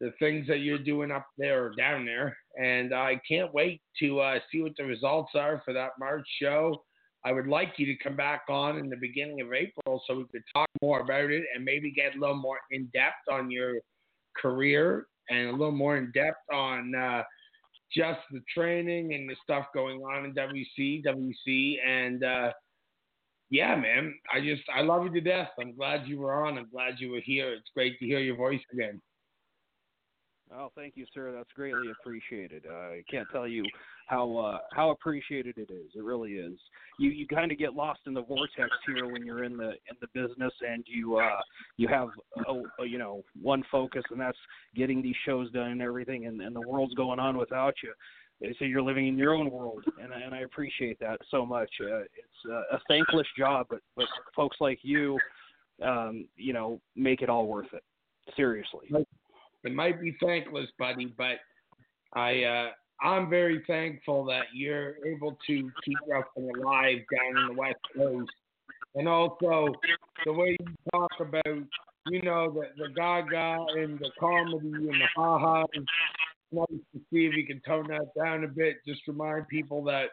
the 0.00 0.12
things 0.18 0.46
that 0.48 0.60
you're 0.60 0.78
doing 0.78 1.10
up 1.10 1.26
there 1.38 1.66
or 1.66 1.74
down 1.76 2.04
there. 2.04 2.36
And 2.60 2.94
I 2.94 3.20
can't 3.28 3.54
wait 3.54 3.80
to 4.00 4.20
uh, 4.20 4.38
see 4.50 4.62
what 4.62 4.72
the 4.76 4.84
results 4.84 5.32
are 5.34 5.62
for 5.64 5.72
that 5.74 5.92
March 5.98 6.26
show. 6.40 6.82
I 7.24 7.32
would 7.32 7.46
like 7.46 7.74
you 7.76 7.86
to 7.86 7.96
come 7.96 8.16
back 8.16 8.42
on 8.48 8.78
in 8.78 8.88
the 8.88 8.96
beginning 8.96 9.40
of 9.40 9.52
April 9.52 10.02
so 10.06 10.16
we 10.16 10.24
could 10.24 10.42
talk 10.54 10.68
more 10.82 11.00
about 11.00 11.30
it 11.30 11.44
and 11.54 11.64
maybe 11.64 11.90
get 11.92 12.16
a 12.16 12.20
little 12.20 12.36
more 12.36 12.58
in 12.70 12.86
depth 12.92 13.28
on 13.30 13.50
your 13.50 13.74
career 14.36 15.06
and 15.30 15.48
a 15.48 15.52
little 15.52 15.70
more 15.70 15.96
in 15.96 16.10
depth 16.12 16.42
on 16.52 16.94
uh, 16.94 17.22
just 17.94 18.20
the 18.32 18.40
training 18.52 19.14
and 19.14 19.28
the 19.28 19.36
stuff 19.42 19.66
going 19.74 20.00
on 20.00 20.24
in 20.24 20.34
WC, 20.34 21.04
WC, 21.04 21.76
and 21.86 22.24
uh, 22.24 22.52
yeah, 23.50 23.76
man, 23.76 24.14
I 24.32 24.40
just 24.40 24.62
I 24.74 24.80
love 24.80 25.04
you 25.04 25.12
to 25.12 25.20
death. 25.20 25.50
I'm 25.60 25.76
glad 25.76 26.06
you 26.06 26.18
were 26.18 26.44
on. 26.46 26.58
I'm 26.58 26.70
glad 26.70 26.94
you 26.98 27.10
were 27.12 27.20
here. 27.22 27.52
It's 27.52 27.70
great 27.74 27.98
to 27.98 28.06
hear 28.06 28.18
your 28.18 28.36
voice 28.36 28.62
again. 28.72 29.00
Oh, 30.54 30.70
thank 30.74 30.96
you, 30.96 31.06
sir. 31.14 31.32
That's 31.32 31.50
greatly 31.54 31.90
appreciated. 31.90 32.64
I 32.70 33.02
can't 33.10 33.26
tell 33.32 33.46
you 33.46 33.64
how 34.06 34.36
uh, 34.36 34.58
how 34.72 34.90
appreciated 34.90 35.56
it 35.56 35.70
is. 35.72 35.90
It 35.94 36.04
really 36.04 36.32
is. 36.32 36.58
You 36.98 37.10
you 37.10 37.26
kind 37.26 37.50
of 37.50 37.58
get 37.58 37.74
lost 37.74 38.00
in 38.06 38.14
the 38.14 38.22
vortex 38.22 38.70
here 38.86 39.06
when 39.06 39.24
you're 39.24 39.44
in 39.44 39.56
the 39.56 39.70
in 39.70 39.96
the 40.00 40.08
business, 40.12 40.52
and 40.60 40.84
you 40.86 41.16
uh, 41.16 41.40
you 41.76 41.88
have 41.88 42.08
a, 42.46 42.82
a, 42.82 42.86
you 42.86 42.98
know 42.98 43.22
one 43.40 43.62
focus, 43.70 44.02
and 44.10 44.20
that's 44.20 44.38
getting 44.74 45.00
these 45.00 45.16
shows 45.24 45.50
done 45.52 45.70
and 45.70 45.82
everything, 45.82 46.26
and, 46.26 46.40
and 46.42 46.54
the 46.54 46.68
world's 46.68 46.94
going 46.94 47.18
on 47.18 47.38
without 47.38 47.74
you. 47.82 47.92
They 48.40 48.54
say 48.58 48.66
you're 48.66 48.82
living 48.82 49.06
in 49.06 49.16
your 49.16 49.34
own 49.34 49.50
world, 49.50 49.84
and 50.02 50.12
and 50.12 50.34
I 50.34 50.40
appreciate 50.40 50.98
that 51.00 51.18
so 51.30 51.46
much. 51.46 51.70
Uh, 51.80 52.00
it's 52.00 52.50
uh, 52.50 52.76
a 52.76 52.80
thankless 52.88 53.26
job, 53.38 53.66
but 53.70 53.80
but 53.96 54.06
folks 54.36 54.58
like 54.60 54.80
you, 54.82 55.18
um, 55.82 56.28
you 56.36 56.52
know, 56.52 56.80
make 56.94 57.22
it 57.22 57.30
all 57.30 57.46
worth 57.46 57.72
it. 57.72 57.82
Seriously. 58.36 58.88
It 59.64 59.74
might 59.74 60.00
be 60.00 60.16
thankless, 60.20 60.68
buddy, 60.78 61.14
but 61.16 61.36
I 62.14 62.42
uh, 62.42 62.70
I'm 63.06 63.28
very 63.28 63.62
thankful 63.66 64.24
that 64.26 64.46
you're 64.54 64.96
able 65.06 65.36
to 65.46 65.70
keep 65.84 65.98
wrestling 66.08 66.50
alive 66.56 66.98
down 67.12 67.42
in 67.42 67.54
the 67.54 67.60
West 67.60 67.78
Coast, 67.96 68.30
and 68.94 69.08
also 69.08 69.72
the 70.24 70.32
way 70.32 70.56
you 70.60 70.66
talk 70.92 71.12
about 71.20 71.64
you 72.08 72.22
know 72.22 72.52
the 72.52 72.68
the 72.76 72.92
Gaga 72.94 73.66
and 73.76 73.98
the 73.98 74.10
comedy 74.18 74.68
and 74.68 75.00
the 75.00 75.08
ha 75.14 75.38
ha. 75.38 75.64
Nice 76.54 76.66
to 76.68 77.00
see 77.10 77.24
if 77.24 77.34
you 77.34 77.46
can 77.46 77.62
tone 77.66 77.88
that 77.88 78.14
down 78.14 78.44
a 78.44 78.48
bit. 78.48 78.76
Just 78.86 79.00
remind 79.08 79.48
people 79.48 79.82
that 79.84 80.08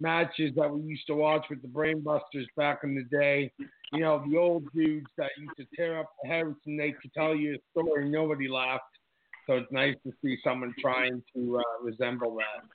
matches 0.00 0.52
that 0.56 0.70
we 0.70 0.80
used 0.82 1.06
to 1.06 1.14
watch 1.14 1.44
with 1.50 1.60
the 1.60 1.68
Brainbusters 1.68 2.46
back 2.56 2.80
in 2.82 2.94
the 2.94 3.04
day. 3.04 3.52
You 3.92 4.00
know, 4.00 4.24
the 4.26 4.38
old 4.38 4.64
dudes 4.74 5.06
that 5.18 5.30
used 5.38 5.56
to 5.58 5.66
tear 5.76 6.00
up 6.00 6.10
the 6.22 6.30
house 6.30 6.56
and 6.66 6.80
they 6.80 6.92
could 6.92 7.12
tell 7.14 7.36
you 7.36 7.56
a 7.56 7.80
story, 7.80 8.04
and 8.04 8.12
nobody 8.12 8.48
laughed. 8.48 8.84
So 9.46 9.54
it's 9.54 9.72
nice 9.72 9.94
to 10.06 10.12
see 10.22 10.38
someone 10.44 10.74
trying 10.80 11.22
to 11.34 11.58
uh, 11.58 11.84
resemble 11.84 12.36
that. 12.36 12.68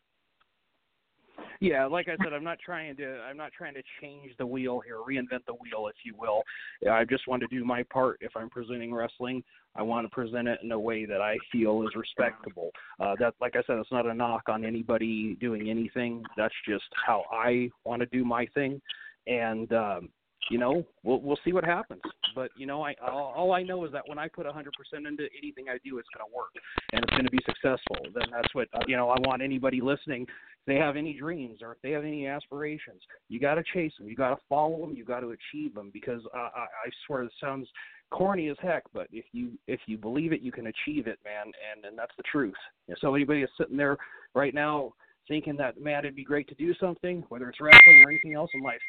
Yeah, 1.59 1.85
like 1.85 2.07
I 2.07 2.15
said, 2.23 2.33
I'm 2.33 2.43
not 2.43 2.59
trying 2.63 2.95
to 2.97 3.19
I'm 3.21 3.37
not 3.37 3.51
trying 3.51 3.73
to 3.75 3.81
change 4.01 4.31
the 4.37 4.45
wheel 4.45 4.79
here, 4.79 4.97
reinvent 4.97 5.45
the 5.47 5.53
wheel, 5.53 5.87
if 5.87 5.95
you 6.03 6.13
will. 6.17 6.43
I 6.91 7.03
just 7.03 7.27
want 7.27 7.41
to 7.41 7.47
do 7.47 7.63
my 7.65 7.83
part. 7.83 8.17
If 8.21 8.31
I'm 8.35 8.49
presenting 8.49 8.93
wrestling, 8.93 9.43
I 9.75 9.81
want 9.81 10.05
to 10.05 10.09
present 10.09 10.47
it 10.47 10.59
in 10.63 10.71
a 10.71 10.79
way 10.79 11.05
that 11.05 11.21
I 11.21 11.37
feel 11.51 11.83
is 11.83 11.95
respectable. 11.95 12.71
Uh, 12.99 13.15
that, 13.19 13.33
like 13.41 13.55
I 13.55 13.63
said, 13.65 13.77
it's 13.77 13.91
not 13.91 14.05
a 14.05 14.13
knock 14.13 14.43
on 14.47 14.65
anybody 14.65 15.35
doing 15.39 15.69
anything. 15.69 16.23
That's 16.35 16.53
just 16.67 16.85
how 17.05 17.23
I 17.31 17.69
want 17.85 18.01
to 18.01 18.07
do 18.07 18.23
my 18.23 18.45
thing, 18.53 18.81
and 19.25 19.71
um, 19.73 20.09
you 20.49 20.57
know, 20.57 20.85
we'll 21.03 21.19
we'll 21.21 21.39
see 21.43 21.53
what 21.53 21.63
happens. 21.63 22.01
But 22.35 22.51
you 22.57 22.65
know, 22.65 22.83
I 22.83 22.95
all, 23.01 23.33
all 23.35 23.51
I 23.53 23.63
know 23.63 23.85
is 23.85 23.91
that 23.91 24.03
when 24.07 24.19
I 24.19 24.27
put 24.27 24.45
100% 24.45 24.53
into 24.93 25.27
anything 25.41 25.65
I 25.69 25.77
do, 25.83 25.97
it's 25.97 26.09
going 26.15 26.29
to 26.29 26.35
work 26.35 26.51
and 26.93 27.03
it's 27.03 27.11
going 27.11 27.25
to 27.25 27.31
be 27.31 27.39
successful. 27.45 27.97
Then 28.13 28.29
that's 28.31 28.53
what 28.53 28.67
you 28.87 28.95
know. 28.95 29.09
I 29.09 29.17
want 29.19 29.41
anybody 29.41 29.81
listening 29.81 30.27
they 30.67 30.75
have 30.75 30.97
any 30.97 31.13
dreams 31.13 31.61
or 31.63 31.71
if 31.71 31.81
they 31.81 31.91
have 31.91 32.03
any 32.03 32.27
aspirations, 32.27 33.01
you 33.29 33.39
got 33.39 33.55
to 33.55 33.63
chase 33.73 33.93
them. 33.97 34.07
You 34.07 34.15
got 34.15 34.35
to 34.35 34.41
follow 34.49 34.81
them. 34.81 34.95
You 34.95 35.05
got 35.05 35.21
to 35.21 35.29
achieve 35.29 35.73
them 35.73 35.89
because 35.93 36.21
uh, 36.35 36.49
I, 36.55 36.65
I 36.85 36.89
swear 37.05 37.23
it 37.23 37.31
sounds 37.41 37.67
corny 38.11 38.49
as 38.49 38.57
heck, 38.61 38.83
but 38.93 39.07
if 39.11 39.25
you 39.31 39.51
if 39.67 39.79
you 39.87 39.97
believe 39.97 40.33
it, 40.33 40.41
you 40.41 40.51
can 40.51 40.67
achieve 40.67 41.07
it, 41.07 41.19
man. 41.23 41.45
And 41.71 41.85
and 41.85 41.97
that's 41.97 42.15
the 42.17 42.23
truth. 42.29 42.53
And 42.89 42.97
so 42.99 43.15
anybody 43.15 43.41
is 43.41 43.49
sitting 43.57 43.77
there 43.77 43.97
right 44.35 44.53
now 44.53 44.93
thinking 45.27 45.55
that 45.57 45.79
man, 45.79 45.99
it'd 45.99 46.15
be 46.15 46.23
great 46.23 46.49
to 46.49 46.55
do 46.55 46.73
something, 46.75 47.23
whether 47.29 47.49
it's 47.49 47.61
wrestling 47.61 48.03
or 48.05 48.11
anything 48.11 48.33
else 48.33 48.49
in 48.53 48.61
life, 48.61 48.79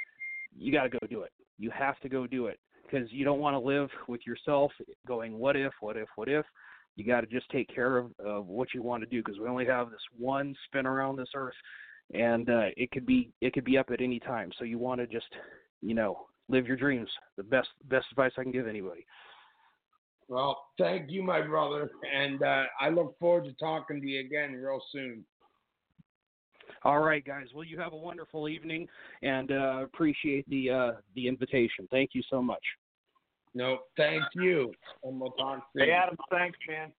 you 0.58 0.72
got 0.72 0.84
to 0.84 0.88
go 0.88 0.98
do 1.08 1.22
it. 1.22 1.32
You 1.58 1.70
have 1.70 1.98
to 2.00 2.08
go 2.08 2.26
do 2.26 2.46
it 2.46 2.58
because 2.84 3.10
you 3.12 3.24
don't 3.24 3.40
want 3.40 3.54
to 3.54 3.58
live 3.58 3.88
with 4.08 4.20
yourself 4.26 4.72
going, 5.06 5.38
what 5.38 5.56
if, 5.56 5.72
what 5.80 5.96
if, 5.96 6.08
what 6.16 6.28
if. 6.28 6.44
you 6.96 7.04
got 7.04 7.20
to 7.20 7.26
just 7.26 7.48
take 7.50 7.72
care 7.72 7.96
of, 7.98 8.10
of 8.24 8.46
what 8.46 8.68
you 8.74 8.82
want 8.82 9.02
to 9.02 9.08
do 9.08 9.22
because 9.22 9.38
we 9.38 9.48
only 9.48 9.66
have 9.66 9.90
this 9.90 10.00
one 10.16 10.54
spin 10.66 10.86
around 10.86 11.16
this 11.16 11.28
earth, 11.34 11.54
and 12.14 12.48
uh, 12.48 12.66
it 12.76 12.90
could 12.90 13.06
be 13.06 13.30
it 13.40 13.52
could 13.52 13.64
be 13.64 13.78
up 13.78 13.90
at 13.92 14.00
any 14.00 14.18
time. 14.18 14.50
So 14.58 14.64
you 14.64 14.78
want 14.78 15.00
to 15.00 15.06
just 15.06 15.26
you 15.82 15.94
know 15.94 16.26
live 16.48 16.66
your 16.66 16.76
dreams. 16.76 17.08
The 17.36 17.42
best 17.42 17.68
best 17.84 18.06
advice 18.10 18.32
I 18.38 18.42
can 18.42 18.52
give 18.52 18.66
anybody. 18.66 19.04
Well, 20.28 20.62
thank 20.78 21.10
you, 21.10 21.22
my 21.22 21.40
brother, 21.40 21.90
and 22.14 22.42
uh, 22.42 22.64
I 22.80 22.90
look 22.90 23.18
forward 23.18 23.44
to 23.44 23.52
talking 23.54 24.00
to 24.00 24.06
you 24.06 24.20
again 24.20 24.52
real 24.54 24.80
soon. 24.92 25.24
All 26.84 27.00
right, 27.00 27.24
guys. 27.24 27.46
Well, 27.54 27.64
you 27.64 27.78
have 27.78 27.92
a 27.92 27.96
wonderful 27.96 28.48
evening, 28.48 28.86
and 29.22 29.50
uh, 29.50 29.80
appreciate 29.82 30.48
the 30.48 30.70
uh, 30.70 30.92
the 31.14 31.26
invitation. 31.28 31.88
Thank 31.90 32.10
you 32.14 32.22
so 32.30 32.42
much. 32.42 32.62
No, 33.54 33.78
thank 33.96 34.22
you, 34.34 34.72
and 35.02 35.20
we'll 35.20 35.30
talk 35.32 35.62
soon. 35.72 35.86
Hey, 35.86 35.92
Adam, 35.92 36.16
thanks, 36.30 36.58
man. 36.68 36.92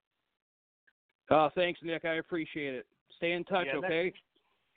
Uh, 1.29 1.49
thanks, 1.55 1.79
Nick. 1.83 2.05
I 2.05 2.15
appreciate 2.15 2.73
it. 2.73 2.85
Stay 3.17 3.33
in 3.33 3.43
touch, 3.45 3.67
Yeah, 3.71 3.77
okay? 3.79 4.05
next- 4.05 4.19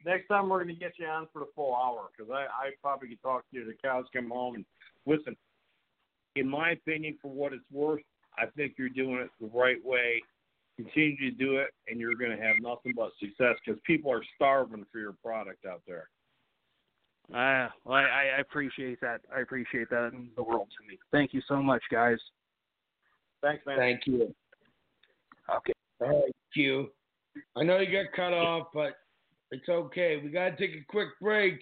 Next 0.04 0.26
time 0.26 0.48
we're 0.48 0.64
going 0.64 0.74
to 0.74 0.80
get 0.80 0.94
you 0.98 1.06
on 1.06 1.28
for 1.32 1.38
the 1.38 1.46
full 1.54 1.76
hour 1.76 2.08
because 2.10 2.28
I, 2.32 2.40
I 2.42 2.70
probably 2.82 3.06
could 3.10 3.22
talk 3.22 3.48
to 3.50 3.56
you. 3.56 3.64
The 3.64 3.74
cows 3.84 4.04
come 4.12 4.30
home 4.30 4.56
and 4.56 4.64
listen. 5.06 5.36
In 6.34 6.48
my 6.48 6.70
opinion, 6.72 7.18
for 7.22 7.30
what 7.30 7.52
it's 7.52 7.62
worth, 7.70 8.02
I 8.36 8.46
think 8.56 8.74
you're 8.76 8.88
doing 8.88 9.18
it 9.18 9.30
the 9.40 9.46
right 9.56 9.76
way. 9.84 10.20
Continue 10.84 11.30
to 11.30 11.36
do 11.36 11.56
it, 11.56 11.68
and 11.88 12.00
you're 12.00 12.14
going 12.14 12.36
to 12.36 12.42
have 12.42 12.56
nothing 12.60 12.92
but 12.96 13.10
success 13.20 13.56
because 13.64 13.80
people 13.86 14.10
are 14.12 14.22
starving 14.36 14.84
for 14.90 14.98
your 14.98 15.14
product 15.24 15.64
out 15.66 15.82
there. 15.86 16.08
Uh, 17.30 17.68
well, 17.84 17.96
I, 17.96 18.36
I 18.36 18.40
appreciate 18.40 19.00
that. 19.00 19.20
I 19.34 19.40
appreciate 19.40 19.88
that 19.90 20.12
in 20.12 20.28
the 20.36 20.42
world 20.42 20.68
to 20.78 20.88
me. 20.88 20.98
Thank 21.12 21.32
you 21.32 21.40
so 21.48 21.62
much, 21.62 21.82
guys. 21.90 22.18
Thanks, 23.42 23.64
man. 23.66 23.78
Thank 23.78 24.00
you. 24.06 24.34
Okay. 25.54 25.72
Thank 26.00 26.34
you. 26.54 26.90
I 27.56 27.62
know 27.62 27.78
you 27.78 27.90
got 27.90 28.12
cut 28.14 28.32
off, 28.32 28.68
but 28.74 28.96
it's 29.50 29.68
okay. 29.68 30.20
We 30.22 30.30
got 30.30 30.50
to 30.50 30.56
take 30.56 30.76
a 30.76 30.84
quick 30.88 31.08
break. 31.20 31.58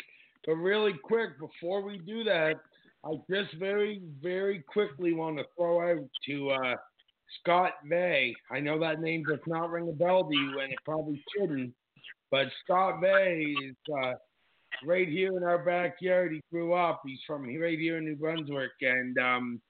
But 0.47 0.55
really 0.55 0.95
quick, 1.05 1.39
before 1.39 1.83
we 1.83 1.99
do 1.99 2.25
that, 2.25 2.55
I 3.05 3.11
just 3.31 3.55
very, 3.59 4.03
very 4.23 4.61
quickly 4.61 5.13
want 5.13 5.39
to 5.39 5.45
throw 5.57 5.93
out 5.93 6.09
to 6.27 6.51
uh, 6.51 6.75
Scott 7.39 7.73
Bay. 7.89 8.35
I 8.51 8.61
know 8.61 8.79
that 8.81 9.01
name 9.01 9.25
does 9.29 9.41
not 9.47 9.71
ring 9.71 9.89
a 9.89 9.93
bell 9.93 10.25
to 10.25 10.37
you, 10.37 10.61
and 10.61 10.73
it 10.73 10.79
probably 10.85 11.23
shouldn't. 11.37 11.73
But 12.31 12.47
Scott 12.65 13.01
Bay 13.01 13.55
is 13.65 13.77
uh, 13.93 14.13
right 14.85 15.09
here 15.09 15.37
in 15.37 15.43
our 15.43 15.59
backyard. 15.59 16.33
He 16.33 16.43
grew 16.51 16.75
up. 16.75 17.03
He's 17.05 17.21
from 17.27 17.45
right 17.59 17.79
here 17.79 17.99
in 17.99 18.05
New 18.05 18.17
Brunswick, 18.17 18.71
and 18.81 19.19
um, 19.19 19.61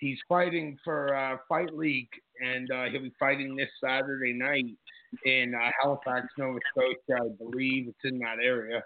he's 0.00 0.18
fighting 0.28 0.76
for 0.84 1.14
uh, 1.14 1.38
Fight 1.48 1.74
League, 1.74 2.08
and 2.40 2.70
uh, 2.70 2.84
he'll 2.84 3.02
be 3.02 3.12
fighting 3.18 3.56
this 3.56 3.70
Saturday 3.82 4.32
night 4.32 4.66
in 5.24 5.54
uh, 5.54 5.70
Halifax, 5.80 6.26
Nova 6.38 6.58
Scotia. 6.70 7.22
I 7.22 7.28
believe 7.38 7.88
it's 7.88 7.98
in 8.04 8.18
that 8.20 8.38
area. 8.42 8.82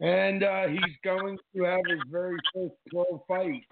And 0.00 0.42
uh, 0.42 0.68
he's 0.68 0.96
going 1.04 1.36
to 1.54 1.64
have 1.64 1.80
his 1.88 2.00
very 2.10 2.38
first 2.54 2.74
pro 2.90 3.22
fight 3.28 3.62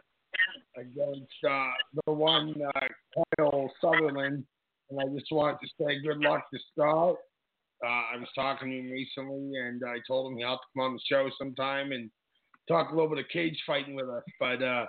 against 0.79 1.33
uh, 1.49 1.71
the 2.07 2.13
one 2.13 2.55
uh, 2.63 2.81
Kyle 3.37 3.71
Sutherland. 3.81 4.45
And 4.91 5.01
I 5.01 5.05
just 5.15 5.31
wanted 5.31 5.59
to 5.61 5.69
say 5.79 6.01
good 6.01 6.19
luck 6.19 6.45
to 6.53 6.59
Scott. 6.73 7.17
Uh, 7.85 7.87
I 7.87 8.17
was 8.17 8.29
talking 8.35 8.71
to 8.71 8.77
him 8.77 8.91
recently, 8.91 9.59
and 9.59 9.83
I 9.87 9.99
told 10.07 10.33
him 10.33 10.39
he'll 10.39 10.49
have 10.51 10.59
to 10.59 10.67
come 10.75 10.85
on 10.85 10.95
the 10.95 11.01
show 11.09 11.29
sometime 11.39 11.93
and 11.93 12.11
talk 12.69 12.91
a 12.91 12.95
little 12.95 13.09
bit 13.09 13.19
of 13.19 13.29
cage 13.33 13.57
fighting 13.67 13.95
with 13.95 14.09
us. 14.09 14.25
But 14.41 14.63
uh, 14.63 14.87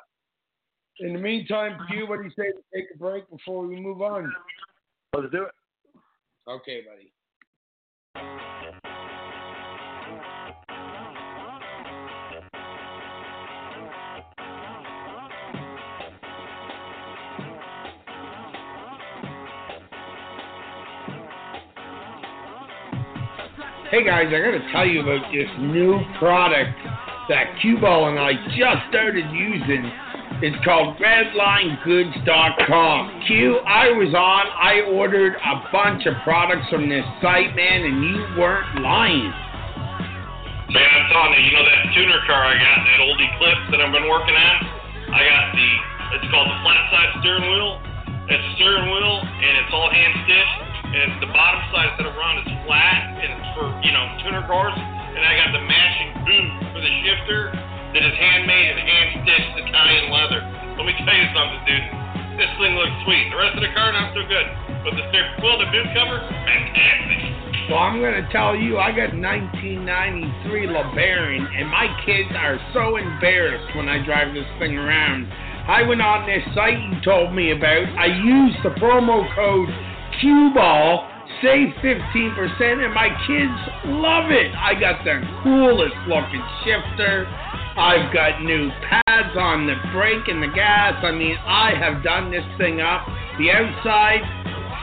in 0.99 1.13
the 1.13 1.19
meantime, 1.19 1.77
Q, 1.89 2.07
what 2.07 2.19
do 2.19 2.25
you 2.25 2.31
say 2.31 2.51
to 2.51 2.63
take 2.73 2.87
a 2.93 2.97
break 2.97 3.29
before 3.29 3.67
we 3.67 3.79
move 3.79 4.01
on? 4.01 4.31
Let's 5.15 5.31
do 5.31 5.43
it. 5.43 5.51
Okay, 6.49 6.81
buddy. 8.15 8.48
Hey 23.89 24.05
guys, 24.05 24.29
I 24.29 24.37
gotta 24.37 24.61
tell 24.69 24.85
you 24.85 25.01
about 25.01 25.33
this 25.33 25.49
new 25.57 25.97
product 26.21 26.77
that 27.25 27.57
Q 27.57 27.81
Ball 27.81 28.13
and 28.13 28.21
I 28.21 28.37
just 28.53 28.85
started 28.93 29.25
using. 29.33 29.89
It's 30.45 30.61
called 30.61 31.01
RedlineGoods.com. 31.01 32.21
Q, 33.25 33.57
I 33.65 33.89
was 33.97 34.13
on, 34.13 34.45
I 34.61 34.85
ordered 34.93 35.33
a 35.41 35.65
bunch 35.73 36.05
of 36.05 36.13
products 36.21 36.69
from 36.69 36.85
this 36.85 37.01
site, 37.17 37.57
man, 37.57 37.81
and 37.81 37.97
you 38.05 38.21
weren't 38.37 38.77
lying. 38.85 39.33
Man, 40.69 40.85
I'm 40.85 41.09
telling 41.09 41.41
you, 41.41 41.49
you 41.49 41.57
know 41.57 41.65
that 41.65 41.89
tuner 41.89 42.21
car 42.29 42.45
I 42.45 42.61
got, 42.61 42.85
that 42.85 43.01
old 43.01 43.17
Eclipse 43.17 43.73
that 43.73 43.81
I've 43.81 43.89
been 43.89 44.05
working 44.05 44.37
on? 44.37 44.69
I 45.17 45.25
got 45.25 45.49
the, 45.57 45.65
it's 46.13 46.29
called 46.29 46.45
the 46.45 46.61
flat 46.61 46.93
side 46.93 47.09
steering 47.25 47.41
wheel. 47.41 47.81
It's 48.29 48.37
a 48.37 48.53
steering 48.53 48.85
wheel, 48.85 49.17
and 49.17 49.65
it's 49.65 49.73
all 49.73 49.89
hand 49.89 50.13
stitched, 50.29 50.93
and 50.93 51.09
it's 51.09 51.25
the 51.25 51.31
bottom 51.33 51.65
side 51.73 51.89
instead 51.97 52.05
of 52.05 52.13
round 52.13 52.45
is 52.45 52.58
flat, 52.69 53.01
and 53.17 53.33
for, 53.57 53.65
you 53.81 53.89
know, 53.89 54.05
tuner 54.21 54.45
cars. 54.45 54.77
And 54.77 55.25
I 55.25 55.33
got 55.41 55.49
the 55.57 55.65
matching 55.65 56.21
boot 56.21 56.49
for 56.69 56.79
the 56.85 56.93
shifter 57.01 57.49
that 57.97 58.05
is 58.05 58.13
handmade 58.13 58.77
and 58.77 58.79
hand 58.85 59.07
stitched 59.25 59.53
Italian 59.65 60.13
leather. 60.13 60.45
Let 60.77 60.85
me 60.85 60.93
tell 61.01 61.17
you 61.17 61.27
something, 61.33 61.61
dude. 61.65 61.81
This 62.37 62.51
thing 62.61 62.77
looks 62.77 62.93
sweet. 63.09 63.25
The 63.33 63.41
rest 63.41 63.57
of 63.57 63.65
the 63.65 63.73
car, 63.73 63.89
not 63.89 64.13
so 64.13 64.21
good. 64.29 64.45
But 64.85 64.93
the 64.95 65.05
the 65.09 65.67
boot 65.73 65.89
cover, 65.97 66.21
fantastic. 66.45 67.19
Well, 67.73 67.81
I'm 67.81 67.99
to 68.15 68.29
tell 68.31 68.55
you, 68.55 68.77
I 68.77 68.93
got 68.93 69.17
1993 69.17 70.69
LeBaron, 70.69 71.41
and 71.57 71.67
my 71.69 71.89
kids 72.05 72.29
are 72.37 72.57
so 72.73 72.95
embarrassed 72.95 73.75
when 73.75 73.89
I 73.89 74.05
drive 74.05 74.33
this 74.33 74.47
thing 74.61 74.77
around. 74.77 75.25
I 75.67 75.83
went 75.83 76.01
on 76.01 76.25
this 76.25 76.41
site 76.53 76.77
you 76.79 77.01
told 77.03 77.33
me 77.33 77.51
about. 77.51 77.85
I 77.97 78.07
used 78.07 78.57
the 78.63 78.73
promo 78.81 79.25
code 79.35 79.69
QBall, 80.21 81.08
save 81.41 81.73
15%, 81.83 82.83
and 82.83 82.93
my 82.93 83.09
kids 83.27 83.59
love 83.85 84.31
it. 84.31 84.51
I 84.55 84.73
got 84.79 85.03
the 85.03 85.21
coolest 85.43 85.95
looking 86.07 86.43
shifter. 86.63 87.27
I've 87.77 88.13
got 88.13 88.41
new 88.43 88.69
pads 88.89 89.37
on 89.37 89.67
the 89.67 89.75
brake 89.93 90.27
and 90.27 90.43
the 90.43 90.51
gas. 90.53 90.99
I 91.03 91.11
mean, 91.11 91.37
I 91.45 91.71
have 91.79 92.03
done 92.03 92.31
this 92.31 92.43
thing 92.57 92.81
up. 92.81 93.07
The 93.39 93.51
outside 93.51 94.19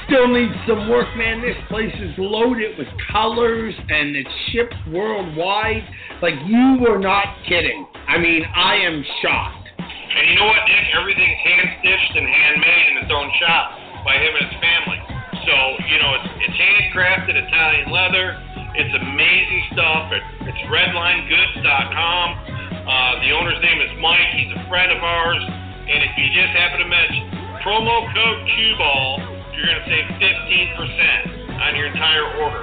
still 0.08 0.28
needs 0.28 0.54
some 0.66 0.88
work, 0.88 1.08
man. 1.16 1.42
This 1.42 1.56
place 1.68 1.92
is 2.00 2.14
loaded 2.16 2.78
with 2.78 2.88
colors 3.12 3.74
and 3.88 4.16
it's 4.16 4.30
shipped 4.52 4.76
worldwide. 4.88 5.84
Like, 6.22 6.34
you 6.46 6.78
were 6.80 6.98
not 6.98 7.26
kidding. 7.48 7.86
I 8.08 8.18
mean, 8.18 8.44
I 8.54 8.76
am 8.76 9.04
shocked. 9.20 9.68
And 9.76 10.30
you 10.30 10.34
know 10.36 10.46
what, 10.46 10.64
Nick? 10.64 10.94
Everything's 10.96 11.38
hand 11.44 11.68
stitched 11.80 12.16
and 12.16 12.26
handmade 12.26 12.86
in 12.96 13.02
his 13.02 13.12
own 13.12 13.30
shop 13.44 13.76
by 14.04 14.14
him 14.16 14.32
and 14.40 14.46
his 14.48 14.60
family. 14.62 15.15
So, 15.46 15.54
you 15.86 16.02
know, 16.02 16.10
it's, 16.18 16.28
it's 16.42 16.58
handcrafted 16.58 17.38
Italian 17.38 17.94
leather. 17.94 18.34
It's 18.74 18.90
amazing 18.98 19.62
stuff. 19.78 20.10
It, 20.10 20.22
it's 20.50 20.58
redlinegoods.com. 20.66 22.28
Uh, 22.82 23.22
the 23.22 23.30
owner's 23.30 23.62
name 23.62 23.78
is 23.78 23.94
Mike. 24.02 24.26
He's 24.34 24.50
a 24.58 24.62
friend 24.66 24.90
of 24.90 24.98
ours. 25.06 25.42
And 25.86 26.02
if 26.02 26.12
you 26.18 26.26
just 26.34 26.50
happen 26.50 26.82
to 26.82 26.88
mention 26.90 27.30
promo 27.62 28.10
code 28.10 28.40
QBall, 28.58 29.10
you're 29.54 29.70
going 29.70 29.80
to 29.80 29.86
save 29.86 30.06
15% 30.18 31.62
on 31.62 31.78
your 31.78 31.94
entire 31.94 32.26
order. 32.42 32.62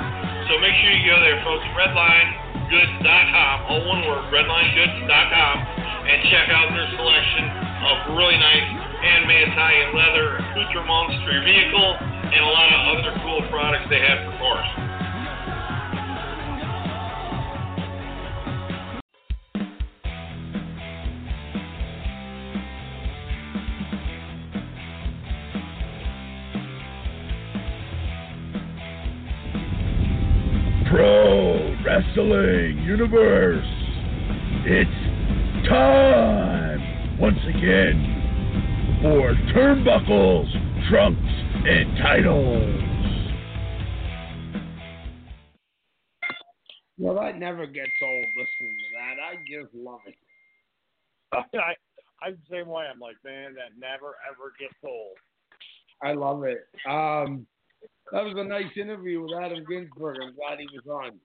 So 0.51 0.59
make 0.59 0.75
sure 0.83 0.91
you 0.91 1.07
go 1.07 1.23
there, 1.23 1.39
folks. 1.47 1.63
Redlinegoods.com, 1.79 3.55
all 3.71 3.83
one 3.87 4.03
word, 4.03 4.27
redlinegoods.com, 4.27 5.55
and 6.03 6.17
check 6.27 6.51
out 6.51 6.67
their 6.75 6.91
selection 6.99 7.47
of 7.83 8.19
really 8.19 8.35
nice 8.35 8.67
handmade 9.03 9.55
Italian 9.55 9.95
leather, 9.95 10.39
accoutrements 10.39 11.19
for 11.23 11.31
your 11.31 11.43
vehicle, 11.47 12.12
and 12.33 12.43
a 12.43 12.47
lot 12.47 12.73
of 12.73 12.97
other 12.97 13.21
cool 13.21 13.41
products 13.49 13.85
they 13.89 13.99
have 13.99 14.25
for 14.25 14.37
cars. 14.39 14.67
Pro 30.89 31.75
Wrestling 31.85 32.83
Universe. 32.83 33.65
It's 34.65 35.67
time 35.69 37.19
once 37.19 37.37
again 37.47 38.99
for 39.01 39.33
turnbuckles, 39.53 40.49
trunks, 40.89 41.22
and 41.65 41.97
titles. 41.97 42.83
Well, 46.97 47.15
that 47.15 47.39
never 47.39 47.65
gets 47.65 47.91
old 48.01 48.25
listening 48.37 48.77
to 48.79 48.87
that. 48.95 49.15
I 49.19 49.35
just 49.47 49.73
love 49.73 49.99
it. 50.05 50.15
I, 51.33 51.73
I'm 52.21 52.37
the 52.37 52.55
same 52.55 52.67
way. 52.67 52.85
I'm 52.91 52.99
like, 52.99 53.15
man, 53.23 53.55
that 53.55 53.79
never 53.79 54.15
ever 54.27 54.51
gets 54.59 54.75
old. 54.83 55.17
I 56.01 56.13
love 56.13 56.43
it. 56.43 56.67
Um, 56.87 57.47
that 58.11 58.23
was 58.23 58.35
a 58.37 58.43
nice 58.43 58.71
interview 58.75 59.21
with 59.21 59.31
Adam 59.33 59.63
Ginsberg. 59.67 60.17
I'm 60.21 60.35
glad 60.35 60.59
he 60.59 60.67
was 60.67 60.85
on. 60.87 61.19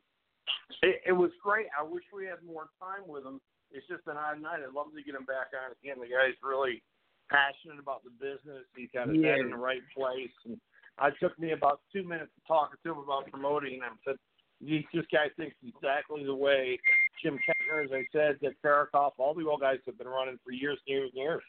It, 0.82 1.03
it 1.07 1.12
was 1.12 1.30
great. 1.43 1.66
I 1.78 1.82
wish 1.82 2.05
we 2.14 2.26
had 2.26 2.39
more 2.47 2.70
time 2.78 3.07
with 3.07 3.24
him. 3.24 3.41
It's 3.70 3.86
just 3.86 4.07
an 4.07 4.16
odd 4.16 4.41
night. 4.41 4.62
I'd 4.62 4.72
love 4.72 4.95
to 4.95 5.03
get 5.03 5.18
him 5.18 5.26
back 5.26 5.51
on 5.53 5.74
again. 5.82 6.01
The 6.01 6.09
guy's 6.09 6.39
really 6.43 6.82
passionate 7.31 7.79
about 7.79 8.03
the 8.05 8.11
business. 8.11 8.64
He's 8.76 8.91
got 8.91 9.09
his 9.09 9.18
Yeah. 9.18 9.31
head 9.31 9.41
in 9.41 9.51
the 9.51 9.57
right 9.57 9.83
place. 9.95 10.33
And 10.45 10.61
I 10.99 11.11
took 11.11 11.39
me 11.39 11.53
about 11.53 11.81
two 11.93 12.03
minutes 12.03 12.33
talking 12.47 12.79
to 12.83 12.93
him 12.93 12.99
about 12.99 13.31
promoting. 13.31 13.74
And 13.74 13.85
I 13.85 13.91
said, 14.05 14.18
"This 14.61 14.85
this 14.93 15.07
guy 15.07 15.29
thinks 15.31 15.57
exactly 15.62 16.24
the 16.24 16.35
way 16.35 16.79
Jim 17.22 17.39
Kettner, 17.39 17.85
as 17.85 17.93
I 17.93 18.07
said, 18.12 18.41
Dick 18.41 18.61
Caricofe, 18.62 19.18
all 19.18 19.35
the 19.35 19.47
old 19.47 19.61
guys 19.61 19.81
have 19.87 19.99
been 19.99 20.09
running 20.09 20.39
for 20.39 20.53
years 20.53 20.79
and 20.87 20.97
years 20.97 21.11
and 21.11 21.22
years." 21.22 21.45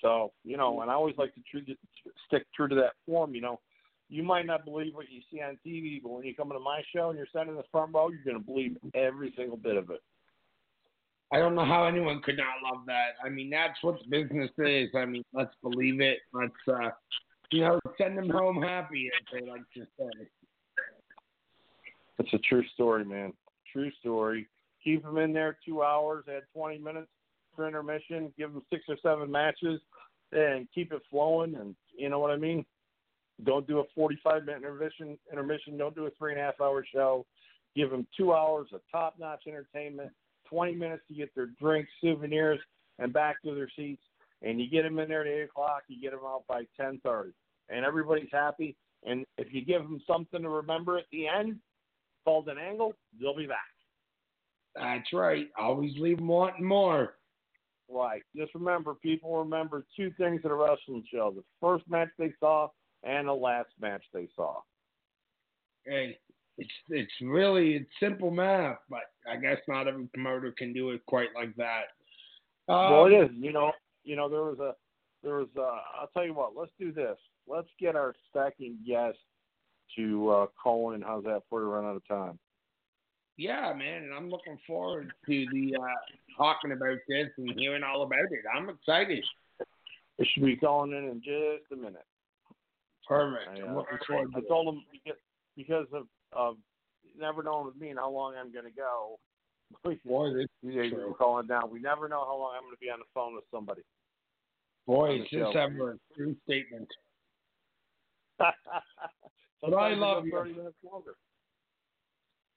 So 0.00 0.32
you 0.44 0.56
know, 0.56 0.80
and 0.80 0.90
I 0.90 0.94
always 0.94 1.16
like 1.16 1.34
to 1.34 1.42
true, 1.42 1.62
stick 2.26 2.46
true 2.52 2.68
to 2.68 2.74
that 2.76 2.96
form. 3.06 3.34
You 3.34 3.40
know, 3.40 3.60
you 4.08 4.22
might 4.22 4.46
not 4.46 4.64
believe 4.64 4.94
what 4.94 5.10
you 5.10 5.22
see 5.30 5.40
on 5.40 5.58
TV, 5.64 6.00
but 6.02 6.10
when 6.10 6.24
you 6.24 6.34
come 6.34 6.50
to 6.50 6.58
my 6.58 6.82
show 6.94 7.08
and 7.08 7.16
you're 7.16 7.26
sitting 7.32 7.48
in 7.48 7.56
the 7.56 7.64
front 7.70 7.94
row, 7.94 8.08
you're 8.08 8.24
going 8.24 8.38
to 8.38 8.44
believe 8.44 8.76
every 8.94 9.32
single 9.36 9.56
bit 9.56 9.76
of 9.76 9.90
it. 9.90 10.02
I 11.32 11.38
don't 11.38 11.54
know 11.54 11.64
how 11.64 11.84
anyone 11.84 12.20
could 12.22 12.36
not 12.36 12.62
love 12.62 12.84
that. 12.86 13.12
I 13.24 13.30
mean, 13.30 13.48
that's 13.48 13.82
what 13.82 13.98
business 14.10 14.50
is. 14.58 14.90
I 14.94 15.06
mean, 15.06 15.24
let's 15.32 15.54
believe 15.62 16.00
it. 16.00 16.18
Let's, 16.34 16.52
uh, 16.68 16.90
you 17.50 17.62
know, 17.62 17.80
send 17.96 18.18
them 18.18 18.28
home 18.28 18.60
happy, 18.60 19.10
as 19.14 19.40
they 19.40 19.50
like 19.50 19.62
to 19.74 19.86
say. 19.98 20.26
It's 22.18 22.32
a 22.34 22.38
true 22.38 22.64
story, 22.74 23.04
man. 23.04 23.32
True 23.72 23.90
story. 24.00 24.46
Keep 24.84 25.04
them 25.04 25.16
in 25.16 25.32
there 25.32 25.56
two 25.64 25.82
hours, 25.82 26.24
add 26.28 26.42
20 26.54 26.78
minutes 26.78 27.08
for 27.56 27.66
intermission, 27.66 28.32
give 28.36 28.52
them 28.52 28.62
six 28.70 28.84
or 28.88 28.96
seven 29.02 29.30
matches, 29.30 29.80
and 30.32 30.68
keep 30.74 30.92
it 30.92 31.02
flowing. 31.10 31.54
And 31.54 31.74
you 31.96 32.08
know 32.08 32.18
what 32.18 32.30
I 32.30 32.36
mean? 32.36 32.64
Don't 33.44 33.66
do 33.66 33.78
a 33.78 33.84
45 33.94 34.44
minute 34.44 34.58
intermission. 34.58 35.18
Intermission. 35.30 35.78
Don't 35.78 35.94
do 35.94 36.06
a 36.06 36.10
three 36.18 36.32
and 36.32 36.40
a 36.40 36.44
half 36.44 36.60
hour 36.60 36.84
show. 36.92 37.24
Give 37.74 37.90
them 37.90 38.06
two 38.16 38.34
hours 38.34 38.68
of 38.72 38.80
top 38.90 39.14
notch 39.18 39.44
entertainment, 39.46 40.10
20 40.52 40.74
minutes 40.74 41.02
to 41.08 41.14
get 41.14 41.34
their 41.34 41.48
drinks, 41.60 41.90
souvenirs, 42.00 42.60
and 42.98 43.12
back 43.12 43.42
to 43.42 43.54
their 43.54 43.70
seats. 43.74 44.02
And 44.42 44.60
you 44.60 44.68
get 44.68 44.82
them 44.82 44.98
in 44.98 45.08
there 45.08 45.22
at 45.22 45.26
eight 45.26 45.42
o'clock. 45.42 45.82
You 45.88 46.00
get 46.00 46.10
them 46.10 46.26
out 46.26 46.44
by 46.48 46.64
10:30, 46.76 47.32
and 47.68 47.84
everybody's 47.84 48.30
happy. 48.32 48.76
And 49.04 49.24
if 49.38 49.52
you 49.52 49.64
give 49.64 49.82
them 49.82 50.00
something 50.06 50.42
to 50.42 50.48
remember 50.48 50.98
at 50.98 51.04
the 51.10 51.26
end, 51.28 51.60
called 52.24 52.48
an 52.48 52.58
angle, 52.58 52.94
they'll 53.20 53.36
be 53.36 53.46
back. 53.46 53.58
That's 54.74 55.12
right. 55.12 55.48
Always 55.56 55.96
leave 55.98 56.18
them 56.18 56.28
wanting 56.28 56.64
more. 56.64 57.14
Right. 57.88 58.22
Just 58.34 58.54
remember, 58.54 58.94
people 58.94 59.36
remember 59.36 59.84
two 59.96 60.10
things 60.18 60.40
at 60.44 60.50
a 60.50 60.54
wrestling 60.54 61.04
show: 61.12 61.32
the 61.34 61.44
first 61.60 61.88
match 61.88 62.08
they 62.18 62.32
saw 62.40 62.68
and 63.04 63.28
the 63.28 63.32
last 63.32 63.70
match 63.80 64.04
they 64.12 64.28
saw. 64.34 64.60
Hey, 65.84 66.18
it's 66.58 66.70
it's 66.88 67.12
really 67.22 67.74
it's 67.76 67.90
simple 68.00 68.30
math, 68.30 68.78
but 68.90 69.10
I 69.30 69.36
guess 69.36 69.58
not 69.68 69.88
every 69.88 70.06
promoter 70.12 70.52
can 70.56 70.72
do 70.72 70.90
it 70.90 71.04
quite 71.06 71.28
like 71.34 71.54
that. 71.56 71.84
Um, 72.68 72.92
well, 72.92 73.06
it 73.06 73.12
is. 73.12 73.30
You 73.34 73.52
know, 73.52 73.72
you 74.04 74.16
know, 74.16 74.28
there 74.28 74.42
was 74.42 74.58
a, 74.60 74.74
there 75.22 75.36
was. 75.36 75.48
A, 75.56 76.00
I'll 76.00 76.08
tell 76.12 76.24
you 76.24 76.34
what. 76.34 76.56
Let's 76.56 76.72
do 76.78 76.92
this. 76.92 77.16
Let's 77.46 77.68
get 77.80 77.96
our 77.96 78.14
second 78.32 78.78
guest 78.86 79.18
to 79.96 80.30
uh, 80.30 80.46
call 80.62 80.92
in. 80.92 81.02
How's 81.02 81.24
that 81.24 81.42
for 81.48 81.60
you? 81.60 81.66
Run 81.66 81.84
out 81.84 81.96
of 81.96 82.06
time. 82.06 82.38
Yeah, 83.38 83.72
man, 83.76 84.04
and 84.04 84.14
I'm 84.14 84.30
looking 84.30 84.58
forward 84.66 85.10
to 85.26 85.46
the 85.52 85.74
uh, 85.74 86.36
talking 86.36 86.72
about 86.72 86.98
this 87.08 87.28
and 87.38 87.58
hearing 87.58 87.82
all 87.82 88.02
about 88.02 88.30
it. 88.30 88.44
I'm 88.54 88.68
excited. 88.68 89.24
It 90.18 90.28
should 90.32 90.44
be 90.44 90.56
calling 90.56 90.92
in 90.92 91.04
in 91.04 91.20
just 91.20 91.72
a 91.72 91.76
minute. 91.76 92.04
Perfect. 93.08 93.48
I, 93.48 93.66
I'm 93.66 93.72
uh, 93.72 93.78
looking 93.78 93.98
forward 94.06 94.30
I 94.36 94.40
told 94.46 94.74
him 94.74 94.82
because 95.56 95.86
of 95.92 96.06
of 96.32 96.56
never 97.18 97.42
knowing 97.42 97.66
with 97.66 97.76
me 97.76 97.90
and 97.90 97.98
how 97.98 98.10
long 98.10 98.34
I'm 98.38 98.52
going 98.52 98.64
to 98.64 98.70
go. 98.70 99.18
Boy, 100.04 100.34
this 100.34 100.46
Yeah, 100.62 100.82
you're 100.82 101.14
calling 101.14 101.46
down. 101.46 101.70
We 101.70 101.80
never 101.80 102.08
know 102.08 102.24
how 102.24 102.36
long 102.36 102.54
I'm 102.56 102.62
going 102.62 102.74
to 102.74 102.80
be 102.80 102.90
on 102.90 102.98
the 102.98 103.06
phone 103.14 103.34
with 103.34 103.44
somebody. 103.50 103.82
boy, 104.86 105.20
it's 105.20 105.30
just 105.30 105.56
ever 105.56 105.92
a 105.92 106.14
true 106.14 106.36
statement. 106.44 106.88
Sometimes 109.60 109.74
I 109.80 109.94
love 109.94 110.26
you. 110.26 110.74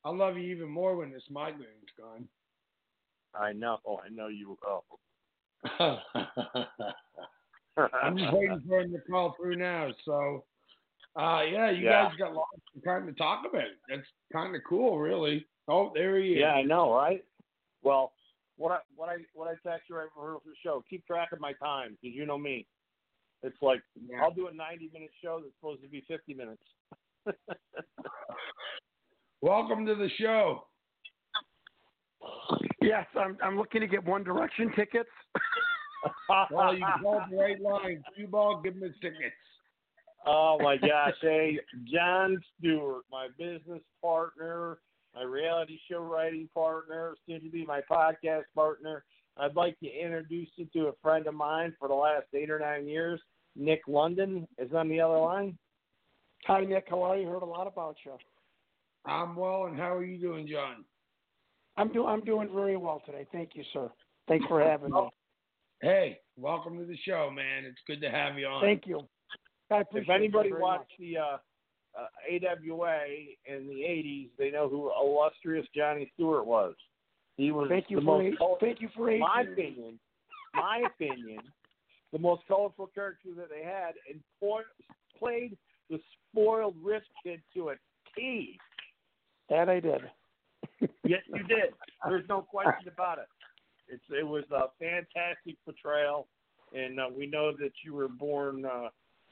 I'll 0.03 0.15
love 0.15 0.37
you 0.37 0.43
even 0.53 0.69
more 0.69 0.95
when 0.95 1.11
this 1.11 1.23
migraine's 1.29 1.91
gone. 1.97 2.27
I 3.33 3.53
know. 3.53 3.77
Oh, 3.85 3.99
I 4.05 4.09
know 4.09 4.27
you 4.27 4.57
will. 4.63 4.85
Oh. 5.79 5.97
I'm 7.77 8.17
just 8.17 8.33
waiting 8.33 8.61
for 8.67 8.81
him 8.81 8.91
to 8.93 8.99
call 9.09 9.35
through 9.39 9.57
now. 9.57 9.89
So, 10.05 10.45
uh, 11.15 11.41
yeah, 11.43 11.69
you 11.71 11.85
Yeah. 11.85 12.09
guys 12.09 12.17
got 12.17 12.33
lots 12.33 12.51
of 12.75 12.83
time 12.83 13.05
to 13.07 13.13
talk 13.13 13.45
about. 13.47 13.61
It. 13.63 13.77
That's 13.89 14.07
kind 14.33 14.55
of 14.55 14.61
cool, 14.67 14.99
really. 14.99 15.45
Oh, 15.67 15.91
there 15.93 16.17
he 16.19 16.33
is. 16.33 16.39
Yeah, 16.39 16.53
I 16.53 16.61
know, 16.63 16.93
right? 16.93 17.23
Well, 17.83 18.13
what 18.57 18.71
I 18.71 18.79
what 18.95 19.09
I 19.09 19.17
what 19.33 19.47
I 19.47 19.53
text 19.67 19.89
you 19.89 19.95
right 19.97 20.07
before 20.13 20.39
the 20.45 20.53
show. 20.63 20.83
Keep 20.89 21.05
track 21.07 21.31
of 21.31 21.39
my 21.39 21.53
time 21.53 21.97
because 22.01 22.15
you 22.15 22.25
know 22.25 22.37
me. 22.37 22.67
It's 23.43 23.61
like 23.61 23.81
Yeah. 24.09 24.21
I'll 24.23 24.31
do 24.33 24.47
a 24.47 24.53
90 24.53 24.89
minute 24.93 25.11
show 25.21 25.39
that's 25.41 25.53
supposed 25.55 25.81
to 25.83 25.87
be 25.89 26.01
50 26.07 26.33
minutes. 26.33 26.63
Welcome 29.41 29.85
to 29.85 29.95
the 29.95 30.09
show. 30.19 30.67
Yes, 32.81 33.05
I'm 33.15 33.37
I'm 33.43 33.57
looking 33.57 33.81
to 33.81 33.87
get 33.87 34.03
One 34.03 34.23
Direction 34.23 34.71
tickets. 34.75 35.09
Well, 36.51 36.75
you 36.77 36.85
called 37.01 37.23
the 37.31 37.37
right 37.37 37.59
line. 37.59 38.03
Cue 38.15 38.27
ball, 38.27 38.61
give 38.63 38.75
him 38.75 38.81
his 38.83 38.93
tickets. 39.01 39.33
Oh 40.25 40.57
my 40.61 40.77
gosh! 40.81 41.13
Hey, 41.21 41.59
John 41.91 42.41
Stewart, 42.59 43.03
my 43.11 43.27
business 43.37 43.81
partner, 44.01 44.79
my 45.13 45.23
reality 45.23 45.79
show 45.89 46.01
writing 46.01 46.49
partner, 46.53 47.15
soon 47.27 47.41
to 47.41 47.49
be 47.49 47.65
my 47.65 47.81
podcast 47.89 48.43
partner. 48.55 49.03
I'd 49.37 49.55
like 49.55 49.77
to 49.79 49.87
introduce 49.87 50.49
you 50.55 50.65
to 50.73 50.87
a 50.87 50.93
friend 51.01 51.27
of 51.27 51.33
mine 51.33 51.73
for 51.77 51.87
the 51.87 51.93
last 51.93 52.27
eight 52.33 52.49
or 52.49 52.59
nine 52.59 52.87
years. 52.87 53.19
Nick 53.55 53.81
London 53.87 54.47
is 54.57 54.71
on 54.73 54.89
the 54.89 55.01
other 55.01 55.17
line. 55.17 55.57
Hi, 56.45 56.61
Nick. 56.63 56.85
How 56.89 57.01
are 57.01 57.17
you? 57.17 57.27
Heard 57.27 57.41
a 57.41 57.45
lot 57.45 57.67
about 57.67 57.97
you. 58.05 58.13
I'm 59.05 59.35
well, 59.35 59.65
and 59.65 59.77
how 59.77 59.93
are 59.95 60.03
you 60.03 60.19
doing, 60.19 60.47
John? 60.47 60.85
I'm 61.77 61.91
doing 61.91 62.07
I'm 62.07 62.21
doing 62.21 62.49
very 62.53 62.77
well 62.77 63.01
today. 63.05 63.27
Thank 63.31 63.51
you, 63.53 63.63
sir. 63.73 63.89
Thanks 64.27 64.45
for 64.47 64.61
having 64.61 64.91
me. 64.91 65.09
Hey, 65.81 66.19
welcome 66.37 66.77
to 66.79 66.85
the 66.85 66.97
show, 67.05 67.29
man. 67.29 67.65
It's 67.65 67.77
good 67.85 68.01
to 68.01 68.09
have 68.09 68.39
you 68.39 68.47
on. 68.47 68.61
Thank 68.61 68.87
you. 68.87 69.01
I 69.71 69.81
appreciate 69.81 70.03
If 70.03 70.21
anybody 70.21 70.51
watched 70.53 70.91
much. 70.91 70.99
the 70.99 71.17
uh, 71.17 71.37
uh, 71.97 72.07
AWA 72.29 72.97
in 73.45 73.67
the 73.67 73.73
'80s, 73.73 74.29
they 74.37 74.51
know 74.51 74.69
who 74.69 74.91
illustrious 74.99 75.65
Johnny 75.75 76.11
Stewart 76.15 76.45
was. 76.45 76.75
He 77.37 77.51
was 77.51 77.67
Thank 77.69 77.85
you 77.89 77.97
the 77.97 78.05
for 78.05 78.21
most 78.23 78.59
thank 78.61 78.81
you 78.81 78.89
for 78.95 79.17
my 79.17 79.41
opinion, 79.41 79.99
my 80.53 80.83
opinion, 80.85 81.39
the 82.13 82.19
most 82.19 82.43
colorful 82.47 82.87
character 82.93 83.29
that 83.37 83.49
they 83.49 83.63
had, 83.63 83.93
and 84.09 84.21
played 85.19 85.57
the 85.89 85.99
spoiled 86.31 86.75
rich 86.81 87.03
kid 87.23 87.41
to 87.55 87.69
a 87.69 87.75
T. 88.15 88.57
That 89.49 89.69
I 89.69 89.79
did. 89.79 90.01
Yes, 91.07 91.21
you 91.27 91.43
did. 91.43 91.73
There's 92.07 92.27
no 92.27 92.41
question 92.41 92.89
about 92.91 93.19
it. 93.19 93.27
It's 93.87 94.03
it 94.09 94.25
was 94.25 94.43
a 94.51 94.65
fantastic 94.79 95.55
portrayal, 95.63 96.27
and 96.73 96.99
uh, 96.99 97.05
we 97.15 97.27
know 97.27 97.51
that 97.59 97.71
you 97.83 97.93
were 97.93 98.07
born, 98.07 98.65
uh, 98.65 98.87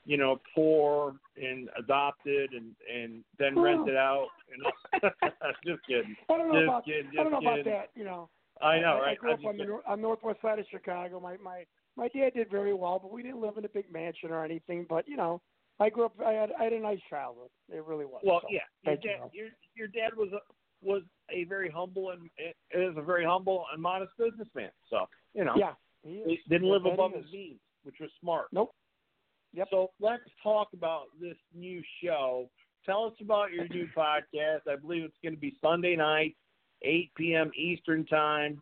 you 0.05 0.17
know, 0.17 0.39
poor 0.53 1.15
and 1.41 1.69
adopted, 1.77 2.51
and 2.53 2.75
and 2.93 3.23
then 3.39 3.57
rented 3.59 3.95
out. 3.95 4.27
And 4.51 5.11
just 5.65 5.85
kidding. 5.87 6.15
I 6.29 6.37
don't 6.37 6.49
know 6.49 6.53
Just 6.55 6.63
about 6.63 6.85
kidding, 6.85 7.11
I 7.19 7.23
don't 7.23 7.31
know 7.31 7.37
just 7.39 7.43
about 7.45 7.57
kidding. 7.57 7.73
that. 7.73 7.89
You 7.95 8.03
know, 8.05 8.29
I 8.61 8.79
know, 8.79 8.97
I, 8.97 8.99
right? 8.99 9.11
I 9.11 9.15
grew 9.15 9.31
I'm 9.31 9.39
up 9.39 9.45
on 9.45 9.57
the 9.57 9.63
kidding. 9.63 9.79
on 9.87 10.01
northwest 10.01 10.41
side 10.41 10.59
of 10.59 10.65
Chicago. 10.69 11.19
My 11.19 11.37
my 11.37 11.65
my 11.95 12.07
dad 12.09 12.31
did 12.35 12.49
very 12.49 12.73
well, 12.73 12.99
but 12.99 13.11
we 13.11 13.23
didn't 13.23 13.41
live 13.41 13.57
in 13.57 13.65
a 13.65 13.69
big 13.69 13.91
mansion 13.91 14.31
or 14.31 14.43
anything. 14.43 14.85
But 14.89 15.07
you 15.07 15.15
know, 15.15 15.41
I 15.79 15.89
grew 15.89 16.05
up. 16.05 16.13
I 16.25 16.31
had 16.33 16.51
I 16.59 16.65
had 16.65 16.73
a 16.73 16.79
nice 16.79 16.99
childhood. 17.09 17.49
It 17.69 17.83
really 17.85 18.05
was. 18.05 18.21
Well, 18.23 18.39
so, 18.41 18.47
yeah, 18.51 18.59
your 18.83 18.95
thank 18.95 19.03
you, 19.05 19.11
dad, 19.11 19.29
your 19.33 19.47
your 19.75 19.87
dad 19.87 20.15
was 20.15 20.29
a 20.33 20.39
was 20.85 21.01
a 21.29 21.45
very 21.45 21.69
humble 21.69 22.11
and 22.11 22.29
is 22.73 22.97
a 22.97 23.01
very 23.01 23.23
humble 23.25 23.65
and 23.73 23.81
modest 23.81 24.11
businessman. 24.17 24.69
So 24.89 25.05
you 25.33 25.45
know, 25.45 25.53
Yeah. 25.57 25.73
He 26.03 26.21
he 26.25 26.39
didn't 26.49 26.69
live 26.69 26.85
above 26.85 27.13
his 27.13 27.23
means, 27.31 27.59
which 27.83 27.95
was 28.01 28.09
smart. 28.19 28.47
Nope. 28.51 28.75
Yep. 29.53 29.67
So 29.71 29.91
let's 29.99 30.23
talk 30.41 30.69
about 30.73 31.05
this 31.19 31.37
new 31.53 31.81
show. 32.03 32.49
Tell 32.85 33.05
us 33.05 33.13
about 33.21 33.51
your 33.51 33.67
new 33.67 33.87
podcast. 33.95 34.61
I 34.69 34.75
believe 34.75 35.03
it's 35.03 35.17
going 35.23 35.35
to 35.35 35.39
be 35.39 35.55
Sunday 35.61 35.95
night, 35.95 36.35
8 36.81 37.11
p.m. 37.15 37.51
Eastern 37.55 38.05
time. 38.05 38.61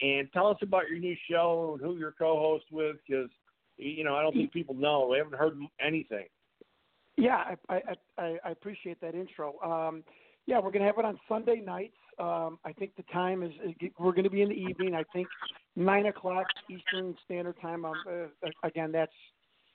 And 0.00 0.28
tell 0.32 0.48
us 0.48 0.58
about 0.60 0.88
your 0.88 0.98
new 0.98 1.16
show 1.30 1.76
and 1.78 1.80
who 1.80 1.96
you're 1.96 2.14
co-host 2.18 2.64
with, 2.72 2.96
because 3.06 3.30
you 3.76 4.02
know 4.02 4.16
I 4.16 4.22
don't 4.22 4.34
think 4.34 4.52
people 4.52 4.74
know. 4.74 5.10
They 5.12 5.18
haven't 5.18 5.38
heard 5.38 5.56
anything. 5.80 6.26
Yeah, 7.16 7.54
I, 7.68 7.74
I, 7.74 7.82
I, 8.18 8.38
I 8.44 8.50
appreciate 8.50 9.00
that 9.00 9.14
intro. 9.14 9.54
Um, 9.60 10.02
yeah, 10.46 10.56
we're 10.56 10.72
going 10.72 10.80
to 10.80 10.86
have 10.86 10.98
it 10.98 11.04
on 11.04 11.18
Sunday 11.28 11.62
nights. 11.64 11.96
Um, 12.18 12.58
I 12.64 12.72
think 12.72 12.96
the 12.96 13.04
time 13.04 13.42
is, 13.44 13.52
is 13.64 13.90
we're 13.98 14.12
going 14.12 14.24
to 14.24 14.30
be 14.30 14.42
in 14.42 14.48
the 14.48 14.54
evening. 14.54 14.94
I 14.94 15.04
think 15.12 15.28
nine 15.76 16.06
o'clock 16.06 16.46
Eastern 16.68 17.16
Standard 17.24 17.60
Time. 17.60 17.84
Um, 17.84 17.94
uh, 18.08 18.48
again, 18.64 18.92
that's 18.92 19.12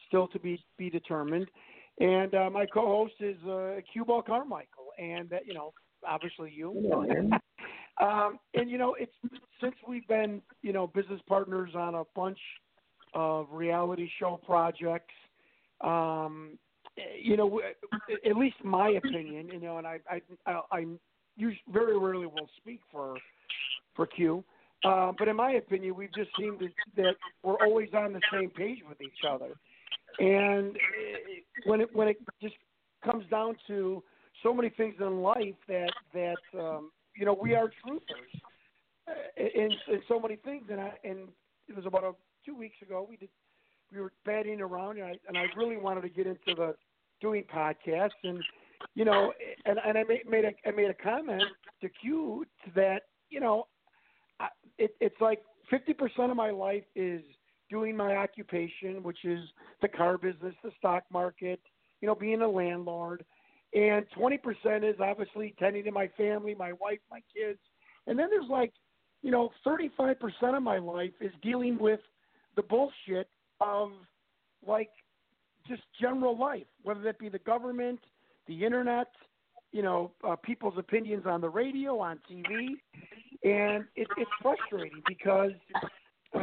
still 0.09 0.27
to 0.27 0.39
be 0.39 0.61
be 0.77 0.89
determined. 0.89 1.47
and 1.99 2.35
uh, 2.35 2.49
my 2.49 2.65
co-host 2.65 3.13
is 3.21 3.37
uh, 3.47 3.75
Cue 3.93 4.03
Ball 4.03 4.21
Carmichael, 4.21 4.89
and 4.97 5.29
that 5.29 5.45
you 5.45 5.53
know, 5.53 5.73
obviously 6.05 6.51
you. 6.53 6.73
um, 8.01 8.39
and 8.53 8.69
you 8.69 8.77
know, 8.77 8.95
it's 8.99 9.13
since 9.61 9.75
we've 9.87 10.07
been 10.07 10.41
you 10.61 10.73
know 10.73 10.87
business 10.87 11.21
partners 11.27 11.71
on 11.75 11.95
a 11.95 12.03
bunch 12.15 12.39
of 13.13 13.47
reality 13.51 14.09
show 14.19 14.39
projects. 14.45 15.13
Um, 15.81 16.57
you 17.21 17.37
know, 17.37 17.61
at 18.25 18.35
least 18.35 18.57
my 18.63 18.89
opinion, 18.89 19.47
you 19.47 19.61
know, 19.61 19.77
and 19.77 19.87
I 19.87 19.99
I 20.09 20.21
I, 20.45 20.61
I 20.71 20.85
very 21.71 21.97
rarely 21.97 22.25
will 22.25 22.49
speak 22.57 22.81
for 22.91 23.15
for 23.95 24.05
Q. 24.05 24.43
Uh, 24.85 25.11
but 25.17 25.27
in 25.27 25.35
my 25.35 25.51
opinion, 25.51 25.93
we've 25.95 26.13
just 26.13 26.29
seemed 26.39 26.59
that, 26.59 26.69
that 26.95 27.15
we're 27.43 27.57
always 27.65 27.89
on 27.93 28.13
the 28.13 28.21
same 28.31 28.49
page 28.49 28.79
with 28.87 29.01
each 29.01 29.25
other. 29.29 29.55
And 30.17 30.75
when 31.65 31.81
it 31.81 31.95
when 31.95 32.07
it 32.07 32.17
just 32.41 32.55
comes 33.03 33.25
down 33.29 33.55
to 33.67 34.03
so 34.43 34.53
many 34.53 34.69
things 34.69 34.95
in 34.99 35.21
life 35.21 35.55
that 35.67 35.91
that 36.13 36.59
um, 36.59 36.91
you 37.15 37.25
know 37.25 37.37
we 37.39 37.55
are 37.55 37.67
truthers 37.67 38.41
uh, 39.07 39.11
in, 39.37 39.71
in 39.87 40.01
so 40.07 40.19
many 40.19 40.35
things. 40.37 40.63
And 40.69 40.81
I 40.81 40.93
and 41.03 41.29
it 41.67 41.75
was 41.75 41.85
about 41.85 42.03
a, 42.03 42.11
two 42.45 42.55
weeks 42.55 42.77
ago 42.81 43.05
we 43.07 43.17
did 43.17 43.29
we 43.91 43.99
were 43.99 44.11
batting 44.25 44.61
around 44.61 44.97
and 44.97 45.05
I 45.05 45.13
and 45.27 45.37
I 45.37 45.45
really 45.55 45.77
wanted 45.77 46.01
to 46.01 46.09
get 46.09 46.27
into 46.27 46.55
the 46.55 46.75
doing 47.21 47.43
podcasts 47.43 48.09
and 48.23 48.41
you 48.95 49.05
know 49.05 49.33
and 49.65 49.79
and 49.85 49.97
I 49.97 50.03
made, 50.03 50.29
made 50.29 50.45
a 50.45 50.51
I 50.67 50.71
made 50.71 50.89
a 50.89 50.93
comment 50.93 51.43
to 51.81 51.89
Q 51.89 52.45
that 52.75 53.03
you 53.29 53.39
know 53.39 53.67
I, 54.39 54.47
it, 54.77 54.95
it's 54.99 55.19
like 55.19 55.41
fifty 55.69 55.93
percent 55.93 56.31
of 56.31 56.37
my 56.37 56.51
life 56.51 56.83
is 56.95 57.21
doing 57.69 57.95
my 57.95 58.15
occupation, 58.15 59.03
which 59.03 59.23
is 59.23 59.39
the 59.81 59.87
car 59.87 60.17
business, 60.17 60.55
the 60.63 60.71
stock 60.77 61.03
market, 61.11 61.59
you 62.01 62.07
know, 62.07 62.15
being 62.15 62.41
a 62.41 62.47
landlord. 62.47 63.23
And 63.73 64.05
20% 64.17 64.39
is 64.89 64.95
obviously 64.99 65.53
tending 65.59 65.83
to 65.83 65.91
my 65.91 66.09
family, 66.17 66.55
my 66.55 66.73
wife, 66.73 66.99
my 67.11 67.21
kids. 67.35 67.59
And 68.07 68.17
then 68.17 68.27
there's 68.29 68.49
like, 68.49 68.73
you 69.21 69.31
know, 69.31 69.51
35% 69.65 70.15
of 70.55 70.63
my 70.63 70.79
life 70.79 71.11
is 71.21 71.31
dealing 71.41 71.77
with 71.77 71.99
the 72.55 72.63
bullshit 72.63 73.29
of 73.61 73.91
like 74.65 74.89
just 75.67 75.83
general 76.01 76.37
life, 76.37 76.65
whether 76.83 77.01
that 77.01 77.19
be 77.19 77.29
the 77.29 77.39
government, 77.39 77.99
the 78.47 78.65
internet, 78.65 79.07
you 79.71 79.83
know, 79.83 80.11
uh, 80.27 80.35
people's 80.35 80.73
opinions 80.77 81.25
on 81.25 81.41
the 81.41 81.49
radio, 81.49 81.99
on 81.99 82.19
TV. 82.29 82.69
And 83.43 83.85
it, 83.95 84.07
it's 84.17 84.31
frustrating 84.41 85.01
because 85.07 85.51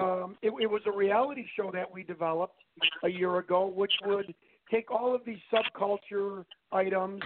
um, 0.01 0.37
it, 0.43 0.53
it 0.61 0.71
was 0.71 0.83
a 0.87 0.93
reality 0.93 1.45
show 1.57 1.71
that 1.73 1.91
we 1.91 2.03
developed 2.03 2.61
a 3.05 3.09
year 3.09 3.39
ago, 3.39 3.67
which 3.67 3.93
would 4.05 4.35
take 4.71 4.91
all 4.91 5.15
of 5.15 5.23
these 5.25 5.39
subculture 5.53 6.45
items, 6.73 7.23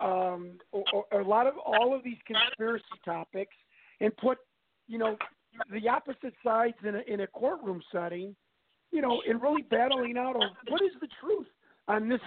um, 0.00 0.58
or, 0.72 0.84
or 1.10 1.20
a 1.20 1.26
lot 1.26 1.46
of 1.46 1.54
all 1.64 1.94
of 1.94 2.04
these 2.04 2.18
conspiracy 2.26 2.84
topics, 3.04 3.54
and 4.00 4.16
put, 4.16 4.38
you 4.86 4.98
know, 4.98 5.16
the 5.72 5.88
opposite 5.88 6.34
sides 6.44 6.74
in 6.86 6.96
a, 6.96 7.00
in 7.06 7.20
a 7.20 7.26
courtroom 7.28 7.80
setting, 7.92 8.34
you 8.90 9.00
know, 9.00 9.22
and 9.28 9.40
really 9.40 9.62
battling 9.62 10.16
out 10.18 10.36
of 10.36 10.50
what 10.68 10.82
is 10.82 10.92
the 11.00 11.08
truth 11.20 11.46
on 11.88 12.08
this 12.08 12.20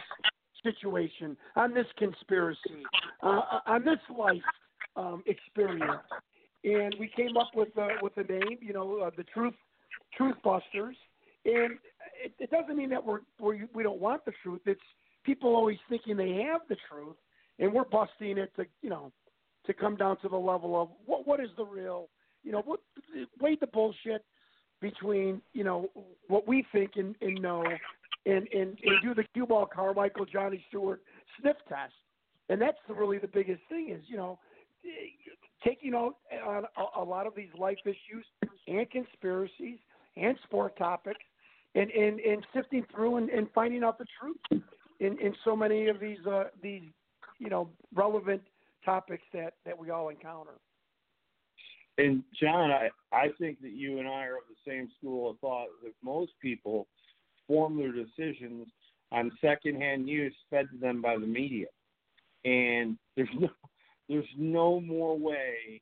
situation, 0.64 1.38
on 1.56 1.74
this 1.74 1.86
conspiracy, 1.98 2.84
uh, 3.22 3.42
on 3.66 3.84
this 3.84 4.00
life 4.18 4.42
um, 4.96 5.24
experience 5.28 6.02
and 6.64 6.96
we 7.00 7.10
came 7.16 7.38
up 7.38 7.52
with 7.56 7.70
uh, 7.78 7.88
with 8.02 8.14
a 8.18 8.24
name, 8.24 8.58
you 8.62 8.74
know, 8.74 9.00
uh, 9.00 9.12
the 9.16 9.24
Truth 9.24 9.56
Truth 10.16 10.36
Busters. 10.44 10.96
And 11.46 11.78
it, 12.24 12.34
it 12.40 12.52
doesn't 12.52 12.76
mean 12.76 12.90
that 12.90 13.06
we're, 13.06 13.22
we're 13.40 13.68
we 13.74 13.84
don't 13.84 14.02
want 14.02 14.26
the 14.26 14.34
truth. 14.44 14.62
It's 14.66 14.82
people 15.24 15.56
always 15.56 15.78
thinking 15.90 16.18
they 16.18 16.46
have 16.50 16.62
the 16.70 16.78
truth, 16.90 17.16
and 17.60 17.72
we're 17.72 17.86
busting 17.86 18.38
it 18.38 18.52
to 18.56 18.66
you 18.82 18.90
know 18.90 19.12
to 19.66 19.74
come 19.74 19.96
down 19.96 20.18
to 20.22 20.30
the 20.30 20.38
level 20.38 20.82
of 20.82 20.90
what 21.06 21.28
what 21.28 21.40
is 21.40 21.50
the 21.58 21.66
real 21.66 22.10
you 22.44 22.52
know 22.52 22.62
what 22.66 22.80
weigh 23.40 23.58
the 23.60 23.68
bullshit 23.68 24.24
between 24.82 25.42
you 25.54 25.64
know 25.64 25.90
what 26.28 26.48
we 26.48 26.66
think 26.72 26.92
and, 26.96 27.16
and 27.22 27.42
know 27.42 27.64
and, 28.26 28.48
and 28.54 28.78
and 28.84 29.02
do 29.04 29.14
the 29.14 29.24
cue 29.34 29.46
ball 29.46 29.66
Carmichael 29.66 30.26
Johnny 30.26 30.64
Stewart 30.70 31.02
sniff 31.40 31.58
test 31.68 31.94
and 32.50 32.62
that's 32.62 32.78
the, 32.88 32.94
really 32.94 33.18
the 33.18 33.28
biggest 33.28 33.62
thing 33.70 33.90
is 33.90 34.04
you 34.08 34.18
know 34.18 34.40
taking 35.64 35.94
out 35.94 36.16
on 36.46 36.64
a, 36.78 37.02
a 37.02 37.04
lot 37.04 37.28
of 37.28 37.36
these 37.36 37.50
life 37.58 37.78
issues 37.86 38.26
and 38.68 38.90
conspiracies 38.90 39.80
and 40.16 40.38
sport 40.44 40.78
topics 40.78 41.24
and, 41.76 41.90
and, 41.92 42.20
and 42.20 42.46
sifting 42.54 42.86
through 42.94 43.18
and, 43.18 43.30
and 43.30 43.48
finding 43.54 43.84
out 43.84 43.98
the 43.98 44.06
truth 44.20 44.64
in, 45.00 45.18
in 45.20 45.34
so 45.44 45.56
many 45.56 45.88
of 45.88 46.00
these 46.00 46.18
uh, 46.30 46.46
these 46.62 46.84
you 47.40 47.50
know 47.50 47.70
relevant 47.94 48.42
topics 48.84 49.24
that, 49.34 49.54
that 49.66 49.78
we 49.78 49.90
all 49.90 50.10
encounter. 50.10 50.54
And 51.98 52.24
John, 52.40 52.72
I, 52.72 52.90
I 53.12 53.30
think 53.40 53.60
that 53.62 53.72
you 53.72 54.00
and 54.00 54.08
I 54.08 54.26
are 54.26 54.38
of 54.38 54.44
the 54.50 54.72
same 54.72 54.90
school 54.98 55.32
of 55.32 55.40
thought 55.40 55.68
that 55.84 55.94
most 56.04 56.32
people 56.42 56.88
form 57.48 57.78
their 57.78 57.92
decisions 57.92 58.68
on 59.12 59.32
secondhand 59.42 60.06
news 60.06 60.34
fed 60.50 60.68
to 60.72 60.78
them 60.78 61.02
by 61.02 61.16
the 61.16 61.26
media. 61.26 61.68
And 62.46 62.98
there's 63.16 63.30
no 63.40 63.50
there's 64.10 64.26
no 64.38 64.80
more 64.80 65.18
way 65.18 65.82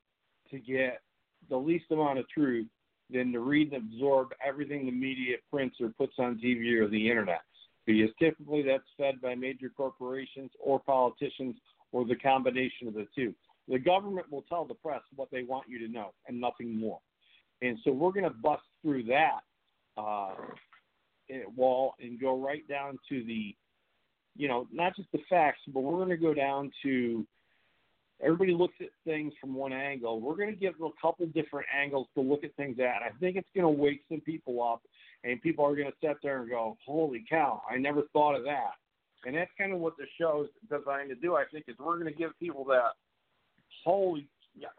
to 0.51 0.59
get 0.59 1.01
the 1.49 1.57
least 1.57 1.86
amount 1.91 2.19
of 2.19 2.28
truth 2.30 2.67
than 3.11 3.32
to 3.32 3.39
read 3.39 3.71
and 3.71 3.84
absorb 3.84 4.30
everything 4.45 4.86
the 4.86 4.91
media 4.91 5.38
prints 5.51 5.78
or 5.80 5.89
puts 5.89 6.13
on 6.17 6.39
TV 6.43 6.80
or 6.80 6.88
the 6.88 7.09
internet. 7.09 7.41
Because 7.86 8.09
typically 8.17 8.63
that's 8.63 8.84
fed 8.97 9.21
by 9.21 9.36
major 9.36 9.69
corporations 9.69 10.49
or 10.59 10.80
politicians 10.80 11.55
or 11.91 12.05
the 12.05 12.15
combination 12.15 12.88
of 12.88 12.95
the 12.95 13.07
two. 13.15 13.34
The 13.67 13.78
government 13.80 14.32
will 14.32 14.43
tell 14.43 14.65
the 14.65 14.73
press 14.73 15.01
what 15.15 15.30
they 15.32 15.43
want 15.43 15.65
you 15.69 15.80
to 15.86 15.91
know 15.91 16.13
and 16.28 16.39
nothing 16.39 16.80
more. 16.80 16.99
And 17.61 17.78
so 17.84 17.91
we're 17.91 18.11
going 18.11 18.26
to 18.26 18.32
bust 18.32 18.63
through 18.82 19.03
that 19.03 19.39
uh, 19.97 20.34
wall 21.55 21.93
and 21.99 22.19
go 22.19 22.39
right 22.39 22.67
down 22.67 22.99
to 23.09 23.23
the, 23.23 23.55
you 24.36 24.47
know, 24.47 24.67
not 24.71 24.95
just 24.95 25.11
the 25.11 25.19
facts, 25.30 25.61
but 25.67 25.82
we're 25.82 25.97
going 25.97 26.09
to 26.09 26.17
go 26.17 26.34
down 26.34 26.71
to 26.84 27.26
everybody 28.22 28.53
looks 28.53 28.76
at 28.82 28.88
things 29.03 29.34
from 29.39 29.53
one 29.53 29.74
angle. 29.74 30.20
We're 30.20 30.36
going 30.36 30.53
to 30.53 30.55
give 30.55 30.78
them 30.78 30.88
a 30.88 31.01
couple 31.01 31.26
different 31.28 31.68
angles 31.76 32.07
to 32.16 32.22
look 32.22 32.43
at 32.43 32.55
things 32.55 32.78
at. 32.80 33.01
I 33.03 33.09
think 33.20 33.36
it's 33.36 33.49
going 33.55 33.66
to 33.66 33.82
wake 33.82 34.01
some 34.09 34.22
people 34.22 34.63
up, 34.63 34.82
and 35.24 35.41
people 35.41 35.66
are 35.66 35.76
going 35.76 35.88
to 35.88 36.07
sit 36.07 36.18
there 36.24 36.41
and 36.41 36.49
go, 36.49 36.78
"Holy 36.86 37.24
cow! 37.30 37.61
I 37.70 37.78
never 37.78 38.03
thought 38.13 38.36
of 38.36 38.43
that." 38.43 38.74
And 39.26 39.36
that's 39.36 39.51
kind 39.57 39.74
of 39.74 39.80
what 39.80 39.97
the 39.97 40.05
show 40.20 40.45
is 40.45 40.49
designed 40.70 41.09
to 41.09 41.16
do. 41.16 41.36
I 41.36 41.45
think 41.51 41.66
is 41.68 41.76
we're 41.80 41.99
going 41.99 42.11
to 42.11 42.18
give 42.18 42.32
people 42.39 42.63
that 42.66 42.91
holy, 43.84 44.28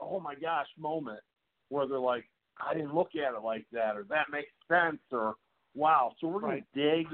oh 0.00 0.20
my 0.20 0.34
gosh 0.34 0.66
moment 0.78 1.20
where 1.68 1.86
they're 1.86 1.98
like, 1.98 2.24
"I 2.64 2.74
didn't 2.74 2.94
look 2.94 3.10
at 3.14 3.34
it 3.34 3.42
like 3.42 3.66
that," 3.72 3.96
or 3.96 4.04
"That 4.04 4.26
makes 4.30 4.50
sense," 4.68 5.00
or 5.10 5.34
"Wow." 5.74 6.12
So 6.20 6.28
we're 6.28 6.40
going 6.40 6.62
to 6.74 6.80
dig. 6.80 7.06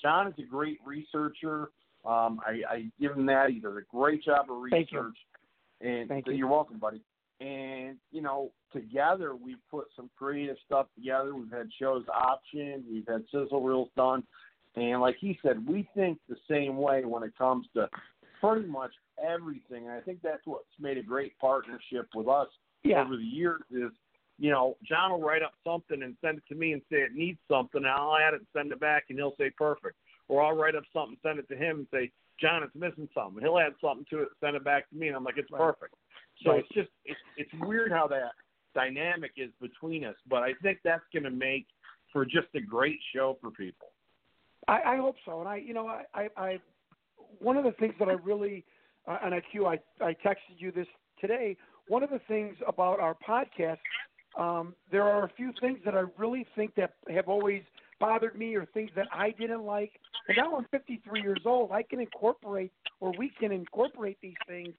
John 0.00 0.28
is 0.28 0.34
a 0.38 0.42
great 0.42 0.78
researcher. 0.84 1.70
Um, 2.04 2.38
I, 2.46 2.60
I 2.68 2.90
give 3.00 3.12
him 3.12 3.24
that. 3.26 3.50
He 3.50 3.60
does 3.60 3.76
a 3.76 3.96
great 3.96 4.22
job 4.22 4.50
of 4.50 4.60
research. 4.60 5.16
And 5.80 6.08
Thank 6.08 6.26
so 6.26 6.30
you. 6.32 6.38
you're 6.38 6.48
welcome, 6.48 6.78
buddy. 6.78 7.02
And 7.40 7.96
you 8.12 8.22
know, 8.22 8.52
together 8.72 9.34
we've 9.34 9.56
put 9.70 9.86
some 9.96 10.08
creative 10.16 10.56
stuff 10.64 10.86
together. 10.94 11.34
We've 11.34 11.50
had 11.50 11.68
shows 11.80 12.04
optioned. 12.06 12.84
We've 12.90 13.06
had 13.08 13.24
sizzle 13.32 13.62
reels 13.62 13.88
done. 13.96 14.22
And 14.76 15.00
like 15.00 15.16
he 15.20 15.38
said, 15.42 15.66
we 15.66 15.88
think 15.94 16.18
the 16.28 16.36
same 16.50 16.76
way 16.76 17.04
when 17.04 17.22
it 17.22 17.36
comes 17.36 17.66
to 17.74 17.88
pretty 18.40 18.66
much 18.66 18.90
everything. 19.24 19.84
And 19.84 19.92
I 19.92 20.00
think 20.00 20.20
that's 20.22 20.42
what's 20.46 20.64
made 20.80 20.98
a 20.98 21.02
great 21.02 21.38
partnership 21.38 22.08
with 22.14 22.28
us 22.28 22.48
Yeah. 22.82 23.02
over 23.02 23.16
the 23.16 23.22
years 23.22 23.62
is, 23.70 23.92
you 24.38 24.50
know, 24.50 24.76
John 24.82 25.12
will 25.12 25.20
write 25.20 25.42
up 25.42 25.52
something 25.64 26.02
and 26.02 26.16
send 26.20 26.38
it 26.38 26.44
to 26.48 26.56
me 26.56 26.72
and 26.72 26.82
say 26.90 26.96
it 27.02 27.14
needs 27.14 27.38
something, 27.48 27.82
and 27.84 27.86
I'll 27.86 28.16
add 28.16 28.34
it 28.34 28.40
and 28.40 28.46
send 28.52 28.72
it 28.72 28.80
back, 28.80 29.04
and 29.08 29.18
he'll 29.18 29.36
say 29.36 29.50
perfect. 29.50 29.94
Or 30.26 30.42
I'll 30.42 30.56
write 30.56 30.74
up 30.74 30.82
something, 30.92 31.16
send 31.22 31.38
it 31.38 31.48
to 31.50 31.56
him, 31.56 31.78
and 31.78 31.86
say, 31.92 32.10
John, 32.40 32.62
it's 32.62 32.74
missing 32.74 33.08
something. 33.14 33.42
He'll 33.42 33.58
add 33.58 33.74
something 33.80 34.06
to 34.10 34.22
it, 34.22 34.28
send 34.40 34.56
it 34.56 34.64
back 34.64 34.88
to 34.90 34.96
me, 34.96 35.08
and 35.08 35.16
I'm 35.16 35.24
like, 35.24 35.38
it's 35.38 35.50
Right. 35.50 35.60
perfect. 35.60 35.94
So 36.42 36.50
Right. 36.50 36.60
it's 36.60 36.68
just 36.70 36.90
it's 37.04 37.20
it's 37.36 37.52
weird 37.54 37.92
how 37.92 38.06
that 38.08 38.32
dynamic 38.74 39.32
is 39.36 39.50
between 39.60 40.04
us, 40.04 40.16
but 40.26 40.42
I 40.42 40.54
think 40.54 40.80
that's 40.82 41.04
going 41.12 41.22
to 41.22 41.30
make 41.30 41.66
for 42.12 42.24
just 42.24 42.48
a 42.54 42.60
great 42.60 42.98
show 43.14 43.38
for 43.40 43.50
people. 43.50 43.88
I, 44.68 44.94
I 44.94 44.96
hope 44.96 45.16
so. 45.24 45.40
And 45.40 45.48
I, 45.48 45.56
you 45.56 45.74
know, 45.74 45.86
I, 45.86 46.04
I, 46.14 46.28
I 46.36 46.60
one 47.38 47.56
of 47.56 47.64
the 47.64 47.72
things 47.72 47.94
that 47.98 48.08
I 48.08 48.12
really, 48.12 48.64
uh, 49.06 49.18
and 49.22 49.34
I 49.34 49.40
Q, 49.40 49.66
I, 49.66 49.78
I 50.00 50.14
texted 50.24 50.58
you 50.58 50.72
this 50.72 50.86
today. 51.20 51.56
One 51.88 52.02
of 52.02 52.10
the 52.10 52.20
things 52.26 52.56
about 52.66 53.00
our 53.00 53.16
podcast, 53.26 53.78
um, 54.38 54.74
there 54.90 55.04
are 55.04 55.24
a 55.24 55.28
few 55.36 55.52
things 55.60 55.78
that 55.84 55.94
I 55.94 56.04
really 56.16 56.46
think 56.56 56.74
that 56.76 56.94
have 57.10 57.28
always 57.28 57.62
bothered 58.00 58.36
me, 58.36 58.54
or 58.54 58.66
things 58.66 58.90
that 58.96 59.06
I 59.12 59.30
didn't 59.30 59.64
like. 59.64 59.92
And 60.28 60.36
now 60.36 60.56
I'm 60.56 60.66
53 60.70 61.22
years 61.22 61.42
old. 61.44 61.72
I 61.72 61.82
can 61.82 62.00
incorporate, 62.00 62.72
or 63.00 63.12
we 63.18 63.30
can 63.38 63.52
incorporate 63.52 64.18
these 64.22 64.34
things 64.46 64.74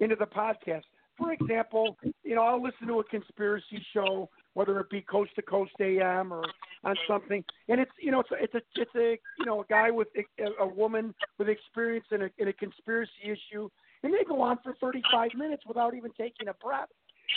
into 0.00 0.16
the 0.16 0.26
podcast. 0.26 0.82
For 1.16 1.32
example, 1.32 1.98
you 2.24 2.34
know, 2.34 2.42
I'll 2.42 2.62
listen 2.62 2.86
to 2.86 3.00
a 3.00 3.04
conspiracy 3.04 3.84
show, 3.92 4.30
whether 4.54 4.80
it 4.80 4.88
be 4.88 5.02
Coast 5.02 5.32
to 5.36 5.42
Coast 5.42 5.72
AM 5.80 6.32
or 6.32 6.44
on 6.82 6.96
something, 7.06 7.44
and 7.68 7.78
it's 7.78 7.90
you 8.00 8.10
know 8.10 8.20
it's 8.20 8.30
a, 8.30 8.42
it's 8.42 8.54
a 8.54 8.80
it's 8.80 8.94
a 8.96 9.18
you 9.38 9.44
know 9.44 9.60
a 9.60 9.66
guy 9.66 9.90
with 9.90 10.08
a, 10.16 10.44
a 10.62 10.66
woman 10.66 11.14
with 11.38 11.48
experience 11.48 12.06
in 12.10 12.22
a 12.22 12.30
in 12.38 12.48
a 12.48 12.52
conspiracy 12.54 13.10
issue, 13.22 13.68
and 14.02 14.14
they 14.14 14.24
go 14.26 14.40
on 14.40 14.58
for 14.62 14.74
35 14.80 15.30
minutes 15.36 15.62
without 15.66 15.94
even 15.94 16.10
taking 16.12 16.48
a 16.48 16.54
breath. 16.54 16.88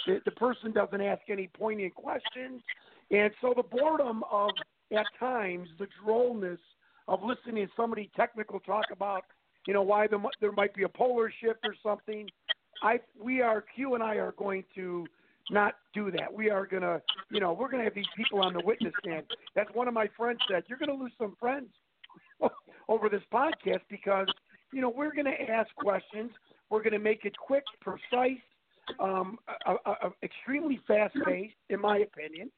The, 0.07 0.21
the 0.23 0.31
person 0.31 0.71
doesn't 0.71 1.01
ask 1.01 1.21
any 1.29 1.49
poignant 1.53 1.93
questions, 1.93 2.61
and 3.11 3.31
so 3.41 3.53
the 3.55 3.63
boredom 3.63 4.23
of 4.31 4.51
at 4.91 5.05
times 5.19 5.69
the 5.79 5.87
drollness 6.05 6.59
of 7.07 7.21
listening 7.23 7.65
to 7.65 7.71
somebody 7.75 8.09
technical 8.15 8.59
talk 8.59 8.85
about 8.91 9.23
you 9.67 9.73
know 9.73 9.81
why 9.81 10.07
the, 10.07 10.21
there 10.41 10.51
might 10.51 10.73
be 10.73 10.83
a 10.83 10.89
polar 10.89 11.31
shift 11.41 11.59
or 11.63 11.75
something. 11.81 12.29
I 12.81 12.99
we 13.19 13.41
are 13.41 13.63
Q 13.75 13.95
and 13.95 14.03
I 14.03 14.15
are 14.15 14.33
going 14.37 14.63
to 14.75 15.05
not 15.49 15.75
do 15.93 16.11
that. 16.11 16.31
We 16.33 16.49
are 16.49 16.65
going 16.65 16.83
to, 16.83 17.01
you 17.29 17.39
know, 17.39 17.53
we're 17.53 17.69
to 17.79 17.83
have 17.83 17.95
these 17.95 18.05
people 18.15 18.41
on 18.41 18.53
the 18.53 18.61
witness 18.63 18.93
stand. 19.05 19.25
That's 19.55 19.69
one 19.73 19.87
of 19.87 19.93
my 19.93 20.09
friends 20.15 20.39
said. 20.49 20.63
You're 20.67 20.77
going 20.77 20.95
to 20.95 21.01
lose 21.01 21.11
some 21.17 21.35
friends 21.39 21.69
over 22.87 23.09
this 23.09 23.21
podcast 23.33 23.81
because, 23.89 24.27
you 24.71 24.81
know, 24.81 24.89
we're 24.89 25.13
going 25.13 25.25
to 25.25 25.51
ask 25.51 25.73
questions. 25.75 26.31
We're 26.69 26.81
going 26.81 26.93
to 26.93 26.99
make 26.99 27.25
it 27.25 27.35
quick, 27.37 27.63
precise, 27.81 28.41
um, 28.99 29.37
a, 29.67 29.73
a 29.73 30.11
extremely 30.23 30.79
fast 30.87 31.15
paced, 31.25 31.55
in 31.69 31.79
my 31.79 31.99
opinion, 31.99 32.51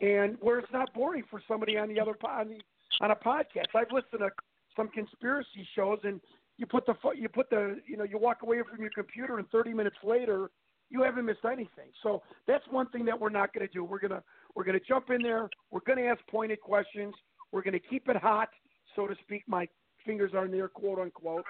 and 0.00 0.36
where 0.40 0.58
it's 0.58 0.72
not 0.72 0.92
boring 0.94 1.24
for 1.30 1.42
somebody 1.48 1.76
on 1.76 1.88
the 1.88 2.00
other 2.00 2.14
on 2.24 2.48
the 2.48 2.58
on 3.00 3.10
a 3.10 3.16
podcast. 3.16 3.74
I've 3.74 3.92
listened 3.92 4.20
to 4.20 4.30
some 4.76 4.88
conspiracy 4.88 5.66
shows, 5.74 5.98
and 6.04 6.20
you 6.56 6.66
put 6.66 6.86
the 6.86 6.94
you 7.16 7.28
put 7.28 7.50
the 7.50 7.80
you 7.86 7.96
know 7.96 8.04
you 8.04 8.18
walk 8.18 8.42
away 8.42 8.60
from 8.68 8.80
your 8.80 8.90
computer, 8.94 9.38
and 9.38 9.48
30 9.50 9.72
minutes 9.72 9.96
later 10.02 10.50
you 10.90 11.02
haven't 11.02 11.26
missed 11.26 11.44
anything. 11.44 11.90
So 12.02 12.22
that's 12.46 12.64
one 12.70 12.88
thing 12.90 13.04
that 13.06 13.18
we're 13.18 13.28
not 13.28 13.52
going 13.52 13.66
to 13.66 13.72
do. 13.72 13.84
We're 13.84 13.98
gonna 13.98 14.22
we're 14.54 14.64
gonna 14.64 14.80
jump 14.86 15.10
in 15.10 15.22
there. 15.22 15.48
We're 15.70 15.80
gonna 15.86 16.02
ask 16.02 16.20
pointed 16.30 16.60
questions. 16.60 17.14
We're 17.52 17.62
gonna 17.62 17.78
keep 17.78 18.08
it 18.08 18.16
hot, 18.16 18.48
so 18.96 19.06
to 19.06 19.14
speak. 19.22 19.44
My 19.46 19.68
fingers 20.06 20.32
are 20.34 20.46
in 20.46 20.52
there, 20.52 20.68
quote 20.68 20.98
unquote. 20.98 21.44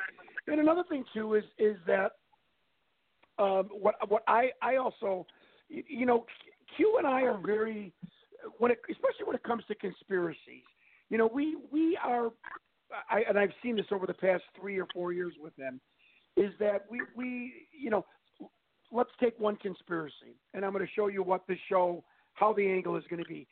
And 0.47 0.61
another 0.61 0.85
thing 0.89 1.05
too 1.15 1.35
is 1.35 1.45
is 1.59 1.77
that 1.87 2.13
um, 3.39 3.69
what 3.71 3.95
what 4.09 4.23
I 4.27 4.51
I 4.63 4.77
also 4.77 5.27
you 5.69 6.07
know 6.07 6.27
Q 6.77 6.97
and 6.99 7.07
I 7.07 7.23
are 7.23 7.39
very 7.45 7.93
when 8.59 8.71
it 8.71 8.79
especially 8.91 9.27
when 9.27 9.37
it 9.37 9.43
comes 9.43 9.65
to 9.69 9.75
conspiracies. 9.75 10.65
You 11.11 11.19
know 11.19 11.31
we 11.33 11.57
we 11.71 11.99
are 12.03 12.31
I, 13.11 13.23
and 13.29 13.39
I've 13.39 13.53
seen 13.63 13.77
this 13.77 13.87
over 13.93 14.07
the 14.07 14.15
past 14.15 14.43
three 14.59 14.79
or 14.79 14.87
four 14.95 15.13
years 15.13 15.35
with 15.41 15.55
them, 15.57 15.81
is 16.37 16.53
that 16.59 16.87
we 16.91 17.01
we 17.17 17.53
you 17.79 17.91
know 17.91 18.05
let's 18.93 19.11
take 19.21 19.39
one 19.39 19.57
conspiracy, 19.57 20.37
and 20.55 20.65
I'm 20.65 20.73
going 20.73 20.85
to 20.85 20.93
show 20.95 21.09
you 21.09 21.23
what 21.23 21.47
the 21.47 21.57
show, 21.69 22.03
how 22.35 22.53
the 22.53 22.67
angle 22.67 22.97
is 22.97 23.05
going 23.11 23.23
to 23.23 23.29
be. 23.29 23.47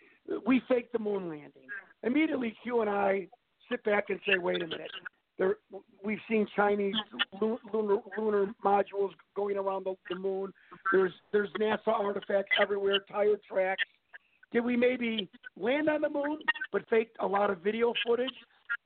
We 0.47 0.63
faked 0.69 0.93
the 0.93 0.99
moon 0.99 1.29
landing. 1.29 1.69
Immediately, 2.03 2.55
Q 2.63 2.81
and 2.81 2.91
I 2.91 3.29
sit 3.71 3.83
back 3.85 4.07
and 4.09 4.19
say, 4.27 4.39
wait 4.39 4.63
a 4.63 4.67
minute. 4.67 4.91
There, 5.39 5.57
we've 6.03 6.19
seen 6.31 6.47
Chinese 6.57 6.95
lunar, 7.41 7.99
lunar 8.17 8.47
modules 8.65 9.11
going 9.35 9.59
around 9.59 9.85
the, 9.85 9.95
the 10.09 10.17
moon. 10.17 10.51
There's 10.91 11.13
there's 11.31 11.51
NASA 11.61 11.89
artifacts 11.89 12.53
everywhere, 12.61 13.01
tire 13.11 13.37
tracks. 13.47 13.83
Did 14.57 14.65
we 14.65 14.75
maybe 14.75 15.29
land 15.61 15.91
on 15.91 16.01
the 16.01 16.09
moon, 16.09 16.39
but 16.73 16.89
faked 16.89 17.19
a 17.21 17.27
lot 17.27 17.51
of 17.51 17.59
video 17.59 17.93
footage 18.07 18.33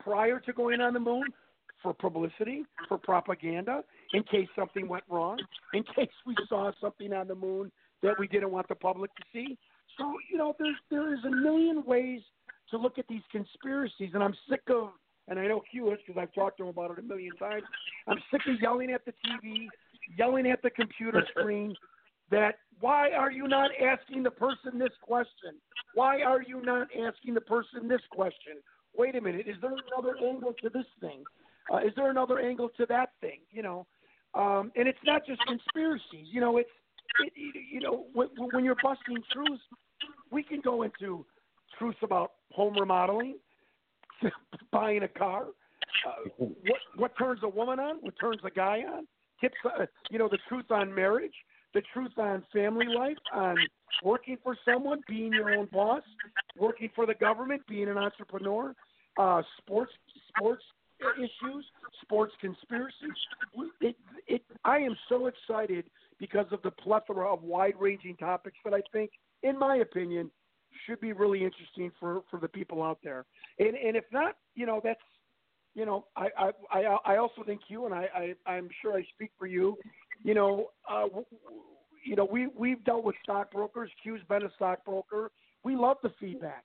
prior 0.01 0.41
to 0.41 0.53
going 0.53 0.81
on 0.81 0.95
the 0.95 0.99
moon 0.99 1.23
for 1.81 1.95
publicity, 1.95 2.65
for 2.89 2.99
propaganda? 2.99 3.85
in 4.13 4.25
case 4.25 4.49
something 4.57 4.89
went 4.89 5.05
wrong, 5.09 5.39
in 5.73 5.85
case 5.95 6.11
we 6.27 6.35
saw 6.49 6.73
something 6.81 7.13
on 7.13 7.29
the 7.29 7.35
moon 7.37 7.71
that 8.03 8.19
we 8.19 8.27
didn't 8.27 8.51
want 8.51 8.67
the 8.67 8.75
public 8.75 9.15
to 9.15 9.23
see. 9.33 9.57
So, 9.97 10.13
you 10.29 10.39
know, 10.39 10.57
there's 10.59 10.75
there 10.91 11.15
is 11.15 11.21
a 11.25 11.31
million 11.31 11.85
ways 11.87 12.21
to 12.71 12.77
look 12.77 12.99
at 12.99 13.07
these 13.09 13.23
conspiracies, 13.31 14.11
and 14.15 14.25
I'm 14.25 14.35
sick 14.49 14.63
of, 14.71 14.89
and 15.29 15.39
I 15.39 15.47
know 15.47 15.63
Q 15.71 15.93
is 15.93 15.99
because 16.05 16.21
I've 16.21 16.35
talked 16.35 16.57
to 16.59 16.65
him 16.65 16.71
about 16.71 16.91
it 16.91 16.99
a 16.99 17.03
million 17.03 17.37
times. 17.37 17.63
I'm 18.09 18.19
sick 18.33 18.41
of 18.49 18.61
yelling 18.61 18.91
at 18.91 19.05
the 19.05 19.13
TV, 19.25 19.69
yelling 20.19 20.51
at 20.51 20.63
the 20.63 20.71
computer 20.71 21.25
screen. 21.39 21.77
That 22.31 22.57
why 22.81 23.11
are 23.11 23.31
you 23.31 23.47
not 23.49 23.71
asking 23.81 24.23
the 24.23 24.31
person 24.31 24.79
this 24.79 24.93
question? 25.03 25.55
Why 25.95 26.23
are 26.23 26.43
you 26.43 26.63
not 26.63 26.89
asking 26.99 27.35
the 27.35 27.41
person 27.41 27.89
this 27.89 28.01
question? 28.11 28.55
Wait 28.97 29.17
a 29.17 29.21
minute, 29.21 29.47
is 29.47 29.57
there 29.61 29.75
another 29.93 30.17
angle 30.25 30.55
to 30.63 30.71
this 30.71 30.87
thing? 31.01 31.25
Uh, 31.73 31.79
is 31.79 31.93
there 31.97 32.11
another 32.11 32.41
angle 32.41 32.71
to 32.77 32.87
that 32.87 33.11
thing? 33.21 33.41
You 33.51 33.63
know, 33.63 33.87
um, 34.35 34.73
and 34.77 34.89
it's 34.89 34.99
not 35.05 35.27
just 35.27 35.41
conspiracies. 35.47 36.27
You 36.31 36.41
know, 36.41 36.57
it's 36.57 36.71
it, 37.21 37.33
you 37.71 37.81
know 37.81 38.07
when, 38.13 38.29
when 38.53 38.65
you're 38.65 38.77
busting 38.83 39.23
truths, 39.33 39.63
we 40.31 40.43
can 40.43 40.61
go 40.61 40.83
into 40.83 41.25
truths 41.79 41.99
about 42.03 42.33
home 42.51 42.75
remodeling, 42.79 43.37
buying 44.73 45.03
a 45.03 45.09
car, 45.09 45.47
uh, 46.07 46.31
what 46.39 46.81
what 46.97 47.19
turns 47.19 47.41
a 47.43 47.49
woman 47.49 47.79
on, 47.79 47.97
what 48.01 48.15
turns 48.21 48.41
a 48.45 48.51
guy 48.51 48.81
on, 48.81 49.07
tips, 49.41 49.57
uh, 49.65 49.87
you 50.11 50.19
know, 50.19 50.29
the 50.29 50.39
truth 50.49 50.71
on 50.71 50.95
marriage, 50.95 51.35
the 51.75 51.83
truth 51.93 52.13
on 52.19 52.45
family 52.53 52.87
life, 52.87 53.17
on 53.33 53.57
working 54.03 54.37
for 54.43 54.57
someone, 54.65 55.01
being 55.09 55.33
your 55.33 55.55
own 55.55 55.69
boss, 55.73 56.03
working 56.59 56.91
for 56.95 57.07
the 57.07 57.15
government, 57.15 57.63
being 57.69 57.89
an 57.89 57.99
entrepreneur, 57.99 58.75
uh, 59.19 59.43
sports 59.59 59.93
sports 60.29 60.63
issues, 61.19 61.65
sports 62.03 62.33
conspiracies. 62.41 63.17
It, 63.81 63.97
it, 64.27 64.43
I 64.65 64.79
am 64.79 64.97
so 65.09 65.27
excited 65.27 65.85
because 66.19 66.47
of 66.53 66.61
the 66.63 66.71
plethora 66.71 67.33
of 67.33 67.43
wide-ranging 67.43 68.17
topics 68.17 68.59
that 68.65 68.75
I 68.75 68.83
think, 68.93 69.11
in 69.43 69.59
my 69.59 69.77
opinion, 69.77 70.31
should 70.87 71.01
be 71.01 71.13
really 71.13 71.45
interesting 71.45 71.91
for 71.99 72.23
for 72.31 72.39
the 72.39 72.49
people 72.49 72.83
out 72.83 72.99
there. 73.03 73.27
And 73.59 73.77
and 73.77 73.97
if 73.97 74.05
not, 74.13 74.37
you 74.55 74.67
know, 74.67 74.81
that's 74.83 75.01
you 75.75 75.87
know, 75.87 76.07
I 76.17 76.29
I 76.39 76.51
I, 76.71 76.97
I 77.05 77.17
also 77.17 77.43
think 77.45 77.63
you 77.69 77.87
and 77.87 77.95
I, 77.95 78.35
I 78.47 78.51
I'm 78.51 78.69
sure 78.81 78.97
I 78.97 79.03
speak 79.15 79.31
for 79.39 79.47
you. 79.47 79.77
You 80.23 80.35
know, 80.35 80.71
uh, 80.91 81.07
you 82.05 82.17
know, 82.17 82.29
we 82.31 82.49
we've 82.49 82.83
dealt 82.85 83.05
with 83.05 83.17
stockbrokers. 83.23 83.91
Q's 84.03 84.21
been 84.29 84.43
a 84.43 84.51
stockbroker. 84.57 85.31
We 85.65 85.77
love 85.77 85.99
the 86.03 86.13
feedback. 86.19 86.65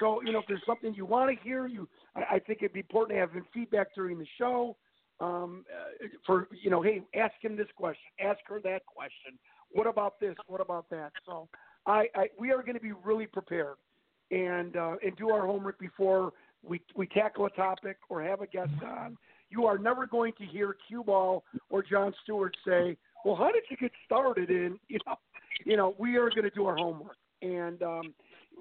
So, 0.00 0.20
you 0.22 0.32
know, 0.32 0.40
if 0.40 0.46
there's 0.48 0.62
something 0.66 0.94
you 0.94 1.06
want 1.06 1.36
to 1.36 1.44
hear, 1.44 1.66
you, 1.66 1.88
I, 2.16 2.36
I 2.36 2.38
think 2.38 2.58
it'd 2.62 2.72
be 2.72 2.80
important 2.80 3.16
to 3.16 3.20
have 3.20 3.30
feedback 3.52 3.94
during 3.94 4.18
the 4.18 4.26
show. 4.38 4.76
Um, 5.20 5.64
uh, 5.70 6.08
for 6.26 6.48
you 6.62 6.70
know, 6.70 6.82
hey, 6.82 7.02
ask 7.14 7.34
him 7.40 7.56
this 7.56 7.68
question, 7.76 8.02
ask 8.20 8.40
her 8.46 8.60
that 8.64 8.84
question. 8.86 9.38
What 9.70 9.86
about 9.86 10.18
this? 10.18 10.34
What 10.46 10.60
about 10.60 10.90
that? 10.90 11.12
So, 11.26 11.48
I, 11.86 12.06
I 12.14 12.28
we 12.38 12.50
are 12.50 12.62
going 12.62 12.74
to 12.74 12.80
be 12.80 12.92
really 13.04 13.26
prepared 13.26 13.76
and 14.30 14.76
uh, 14.76 14.96
and 15.04 15.16
do 15.16 15.30
our 15.30 15.46
homework 15.46 15.78
before 15.78 16.32
we 16.64 16.80
we 16.96 17.06
tackle 17.06 17.46
a 17.46 17.50
topic 17.50 17.98
or 18.08 18.22
have 18.22 18.40
a 18.40 18.46
guest 18.46 18.72
on. 18.84 19.16
You 19.52 19.66
are 19.66 19.76
never 19.76 20.06
going 20.06 20.32
to 20.38 20.44
hear 20.46 20.76
Q 20.88 21.04
Ball 21.04 21.44
or 21.68 21.82
John 21.82 22.14
Stewart 22.22 22.56
say, 22.66 22.96
"Well, 23.24 23.36
how 23.36 23.52
did 23.52 23.64
you 23.70 23.76
get 23.76 23.92
started?" 24.04 24.50
In 24.50 24.78
you 24.88 24.98
know, 25.06 25.14
you 25.64 25.76
know, 25.76 25.94
we 25.98 26.16
are 26.16 26.30
going 26.30 26.44
to 26.44 26.50
do 26.50 26.66
our 26.66 26.76
homework, 26.76 27.16
and 27.42 27.82
um, 27.82 28.14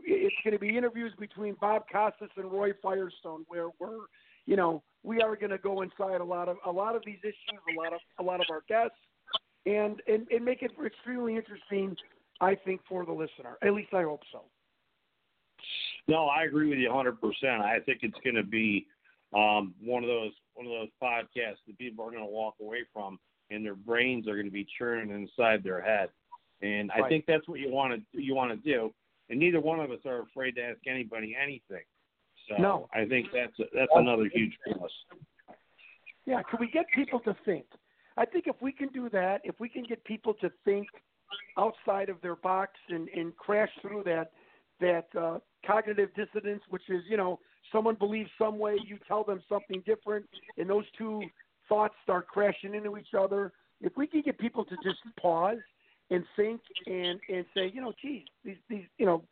it's 0.04 0.36
going 0.44 0.54
to 0.54 0.60
be 0.60 0.78
interviews 0.78 1.14
between 1.18 1.56
Bob 1.62 1.84
Costas 1.92 2.30
and 2.36 2.52
Roy 2.52 2.72
Firestone, 2.82 3.46
where 3.48 3.70
we're, 3.80 4.06
you 4.46 4.56
know, 4.56 4.84
we 5.04 5.22
are 5.22 5.36
going 5.36 5.52
to 5.52 5.58
go 5.58 5.82
inside 5.82 6.20
a 6.20 6.24
lot 6.24 6.50
of 6.50 6.58
a 6.66 6.72
lot 6.72 6.96
of 6.96 7.04
these 7.06 7.20
issues, 7.24 7.62
a 7.74 7.80
lot 7.80 7.94
of 7.94 8.00
a 8.20 8.24
lot 8.24 8.42
of 8.42 8.48
our 8.52 8.64
guests, 8.68 8.98
and 9.66 10.02
and, 10.08 10.28
and 10.30 10.44
make 10.44 10.62
it 10.62 10.72
extremely 10.86 11.36
interesting. 11.36 11.96
I 12.42 12.56
think 12.56 12.82
for 12.89 13.06
the 13.06 13.12
listener, 13.12 13.58
at 13.64 13.74
least 13.74 13.94
I 13.94 14.04
hope 14.04 14.22
so. 14.32 14.42
No, 16.08 16.26
I 16.26 16.44
agree 16.44 16.70
with 16.70 16.80
you 16.80 16.89
100. 16.89 17.22
percent 17.22 17.62
I 17.62 17.80
think 17.86 18.00
it's 18.02 18.18
going 18.24 18.36
to 18.36 18.44
be 18.44 18.88
um, 19.36 19.73
one 19.82 20.03
of 20.03 20.09
those 20.09 20.32
one 20.55 20.65
of 20.65 20.71
those 20.71 20.89
podcasts 21.01 21.63
that 21.67 21.77
people 21.77 22.05
are 22.05 22.11
going 22.11 22.23
to 22.23 22.29
walk 22.29 22.55
away 22.61 22.79
from, 22.93 23.19
and 23.49 23.65
their 23.65 23.75
brains 23.75 24.27
are 24.27 24.34
going 24.34 24.45
to 24.45 24.51
be 24.51 24.67
churning 24.77 25.13
inside 25.13 25.63
their 25.63 25.82
head. 25.82 26.09
And 26.61 26.89
right. 26.89 27.03
I 27.05 27.09
think 27.09 27.25
that's 27.27 27.47
what 27.47 27.59
you 27.59 27.71
want 27.71 27.93
to 27.93 28.21
you 28.21 28.36
want 28.36 28.51
to 28.51 28.57
do 28.57 28.93
and 29.32 29.39
neither 29.39 29.61
one 29.61 29.79
of 29.79 29.89
us 29.89 29.99
are 30.05 30.21
afraid 30.21 30.55
to 30.55 30.61
ask 30.61 30.79
anybody 30.86 31.36
anything. 31.41 31.84
So 32.49 32.61
no. 32.61 32.89
I 32.93 33.05
think 33.05 33.27
that's 33.34 33.57
a, 33.59 33.63
that's 33.73 33.91
another 33.95 34.29
huge 34.32 34.53
plus. 34.65 34.91
Yeah, 36.25 36.41
can 36.43 36.59
we 36.59 36.69
get 36.69 36.86
people 36.93 37.19
to 37.21 37.36
think? 37.45 37.65
I 38.17 38.25
think 38.25 38.45
if 38.47 38.57
we 38.61 38.73
can 38.73 38.89
do 38.89 39.09
that, 39.09 39.39
if 39.45 39.55
we 39.59 39.69
can 39.69 39.84
get 39.84 40.03
people 40.03 40.34
to 40.41 40.51
think 40.65 40.88
outside 41.57 42.09
of 42.09 42.19
their 42.21 42.36
box 42.36 42.73
and, 42.89 43.07
and 43.09 43.36
crash 43.38 43.69
through 43.82 44.03
that 44.05 44.32
that 44.82 45.07
uh, 45.17 45.39
cognitive 45.65 46.09
dissonance, 46.15 46.61
which 46.69 46.84
is 46.89 47.01
you 47.09 47.15
know 47.15 47.39
someone 47.72 47.95
believes 47.95 48.30
some 48.38 48.59
way, 48.59 48.78
you 48.86 48.97
tell 49.07 49.24
them 49.24 49.41
something 49.49 49.84
different, 49.86 50.26
and 50.57 50.69
those 50.69 50.86
two 50.97 51.22
thoughts 51.69 51.93
start 52.03 52.28
crashing 52.28 52.76
into 52.76 52.97
each 52.97 53.13
other. 53.17 53.51
If 53.82 53.93
we 53.97 54.07
can 54.07 54.22
get 54.22 54.38
people 54.38 54.65
to 54.65 54.76
just 54.84 54.99
pause 55.19 55.57
and 56.09 56.24
think 56.36 56.61
and 56.86 57.19
and 57.30 57.45
say, 57.55 57.72
you 57.74 57.82
know, 57.82 57.93
geez, 58.01 58.24
these 58.43 58.57
these 58.69 58.86
you 58.97 59.05
know, 59.05 59.24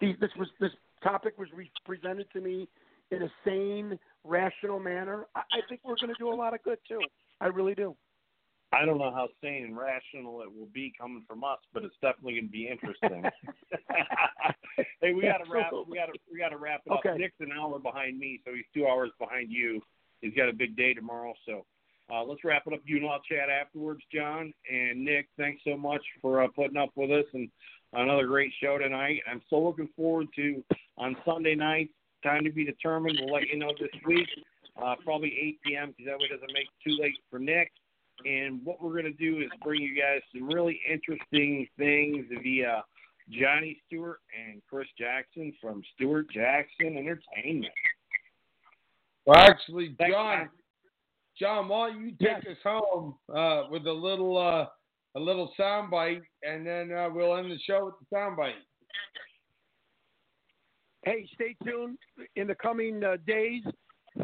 these 0.00 0.16
this 0.20 0.30
was 0.38 0.48
this 0.60 0.70
topic 1.02 1.38
was 1.38 1.48
re- 1.54 1.70
presented 1.84 2.26
to 2.32 2.40
me 2.40 2.68
in 3.10 3.22
a 3.22 3.30
sane, 3.44 3.98
rational 4.24 4.78
manner. 4.78 5.26
I, 5.34 5.40
I 5.40 5.60
think 5.68 5.80
we're 5.84 5.96
going 5.96 6.14
to 6.14 6.18
do 6.18 6.32
a 6.32 6.34
lot 6.34 6.54
of 6.54 6.62
good 6.62 6.78
too. 6.88 7.00
I 7.40 7.46
really 7.46 7.74
do. 7.74 7.96
I 8.72 8.84
don't 8.84 8.98
know 8.98 9.10
how 9.10 9.28
sane 9.42 9.64
and 9.64 9.76
rational 9.76 10.42
it 10.42 10.48
will 10.48 10.68
be 10.72 10.92
coming 10.98 11.24
from 11.26 11.42
us, 11.42 11.58
but 11.74 11.84
it's 11.84 11.94
definitely 12.00 12.34
going 12.34 12.46
to 12.46 12.52
be 12.52 12.68
interesting. 12.68 13.24
hey, 15.00 15.12
we 15.12 15.22
got 15.22 15.38
to 15.38 15.50
wrap. 15.50 15.72
We 15.88 15.98
got 15.98 16.06
to 16.06 16.18
we 16.32 16.38
got 16.38 16.50
to 16.50 16.56
wrap 16.56 16.82
it 16.86 16.92
okay. 16.92 17.08
up. 17.10 17.18
Nick's 17.18 17.34
an 17.40 17.50
hour 17.52 17.78
behind 17.80 18.18
me, 18.18 18.40
so 18.44 18.52
he's 18.54 18.64
two 18.72 18.86
hours 18.86 19.10
behind 19.18 19.50
you. 19.50 19.80
He's 20.20 20.34
got 20.34 20.48
a 20.48 20.52
big 20.52 20.76
day 20.76 20.94
tomorrow, 20.94 21.34
so 21.46 21.64
uh, 22.12 22.22
let's 22.22 22.44
wrap 22.44 22.62
it 22.66 22.72
up. 22.72 22.80
You 22.84 22.98
and 22.98 23.06
I'll 23.06 23.20
chat 23.20 23.48
afterwards, 23.50 24.02
John 24.14 24.52
and 24.70 25.04
Nick. 25.04 25.28
Thanks 25.36 25.62
so 25.64 25.76
much 25.76 26.02
for 26.20 26.42
uh, 26.42 26.48
putting 26.54 26.76
up 26.76 26.90
with 26.94 27.10
us 27.10 27.24
and 27.34 27.48
another 27.92 28.26
great 28.26 28.52
show 28.62 28.78
tonight. 28.78 29.20
I'm 29.30 29.42
so 29.50 29.60
looking 29.60 29.88
forward 29.96 30.28
to 30.36 30.62
on 30.96 31.16
Sunday 31.24 31.54
night. 31.54 31.90
Time 32.22 32.44
to 32.44 32.52
be 32.52 32.64
determined. 32.64 33.18
We'll 33.20 33.34
let 33.34 33.48
you 33.48 33.58
know 33.58 33.72
this 33.80 33.90
week, 34.06 34.28
uh, 34.80 34.94
probably 35.04 35.34
8 35.40 35.58
p.m. 35.66 35.88
because 35.96 36.06
that 36.06 36.18
way 36.18 36.26
it 36.30 36.34
doesn't 36.34 36.52
make 36.52 36.66
it 36.66 36.88
too 36.88 37.00
late 37.00 37.16
for 37.30 37.38
Nick. 37.38 37.72
And 38.24 38.60
what 38.64 38.82
we're 38.82 38.92
going 38.92 39.04
to 39.04 39.12
do 39.12 39.40
is 39.40 39.48
bring 39.62 39.82
you 39.82 39.94
guys 39.94 40.20
some 40.34 40.48
really 40.48 40.80
interesting 40.90 41.66
things 41.78 42.26
via 42.42 42.84
Johnny 43.30 43.80
Stewart 43.86 44.20
and 44.38 44.60
Chris 44.68 44.88
Jackson 44.98 45.52
from 45.60 45.82
Stewart 45.94 46.26
Jackson 46.30 46.96
Entertainment. 46.96 47.72
Well, 49.26 49.38
actually, 49.38 49.94
Thanks, 49.98 50.14
John. 50.14 50.48
John, 51.38 51.68
why 51.68 51.90
don't 51.90 52.04
you 52.04 52.12
take 52.20 52.46
us 52.50 52.56
home 52.64 53.14
uh, 53.34 53.62
with 53.70 53.86
a 53.86 53.92
little 53.92 54.36
uh, 54.36 54.66
a 55.16 55.20
little 55.20 55.52
soundbite, 55.58 56.22
and 56.42 56.66
then 56.66 56.92
uh, 56.92 57.08
we'll 57.12 57.36
end 57.36 57.50
the 57.50 57.58
show 57.66 57.86
with 57.86 57.94
the 58.00 58.16
soundbite. 58.16 58.52
Hey, 61.04 61.28
stay 61.34 61.56
tuned 61.64 61.98
in 62.36 62.46
the 62.46 62.54
coming 62.54 63.02
uh, 63.02 63.16
days 63.26 63.62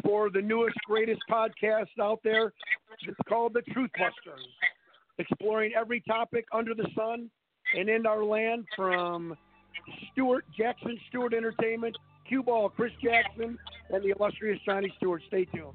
for 0.03 0.29
the 0.29 0.41
newest, 0.41 0.77
greatest 0.85 1.21
podcast 1.29 1.87
out 1.99 2.19
there. 2.23 2.53
It's 3.03 3.17
called 3.27 3.53
The 3.53 3.61
Truth 3.73 3.91
Busters, 3.97 4.45
exploring 5.17 5.73
every 5.77 6.01
topic 6.01 6.45
under 6.51 6.73
the 6.73 6.87
sun 6.95 7.29
and 7.77 7.89
in 7.89 8.05
our 8.05 8.23
land 8.23 8.65
from 8.75 9.35
Stewart 10.11 10.45
Jackson 10.57 10.97
Stewart 11.09 11.33
Entertainment, 11.33 11.95
Cue 12.27 12.43
Ball 12.43 12.69
Chris 12.69 12.91
Jackson, 13.03 13.57
and 13.89 14.03
the 14.03 14.13
illustrious 14.17 14.59
Johnny 14.65 14.91
Stewart. 14.97 15.21
Stay 15.27 15.45
tuned. 15.45 15.73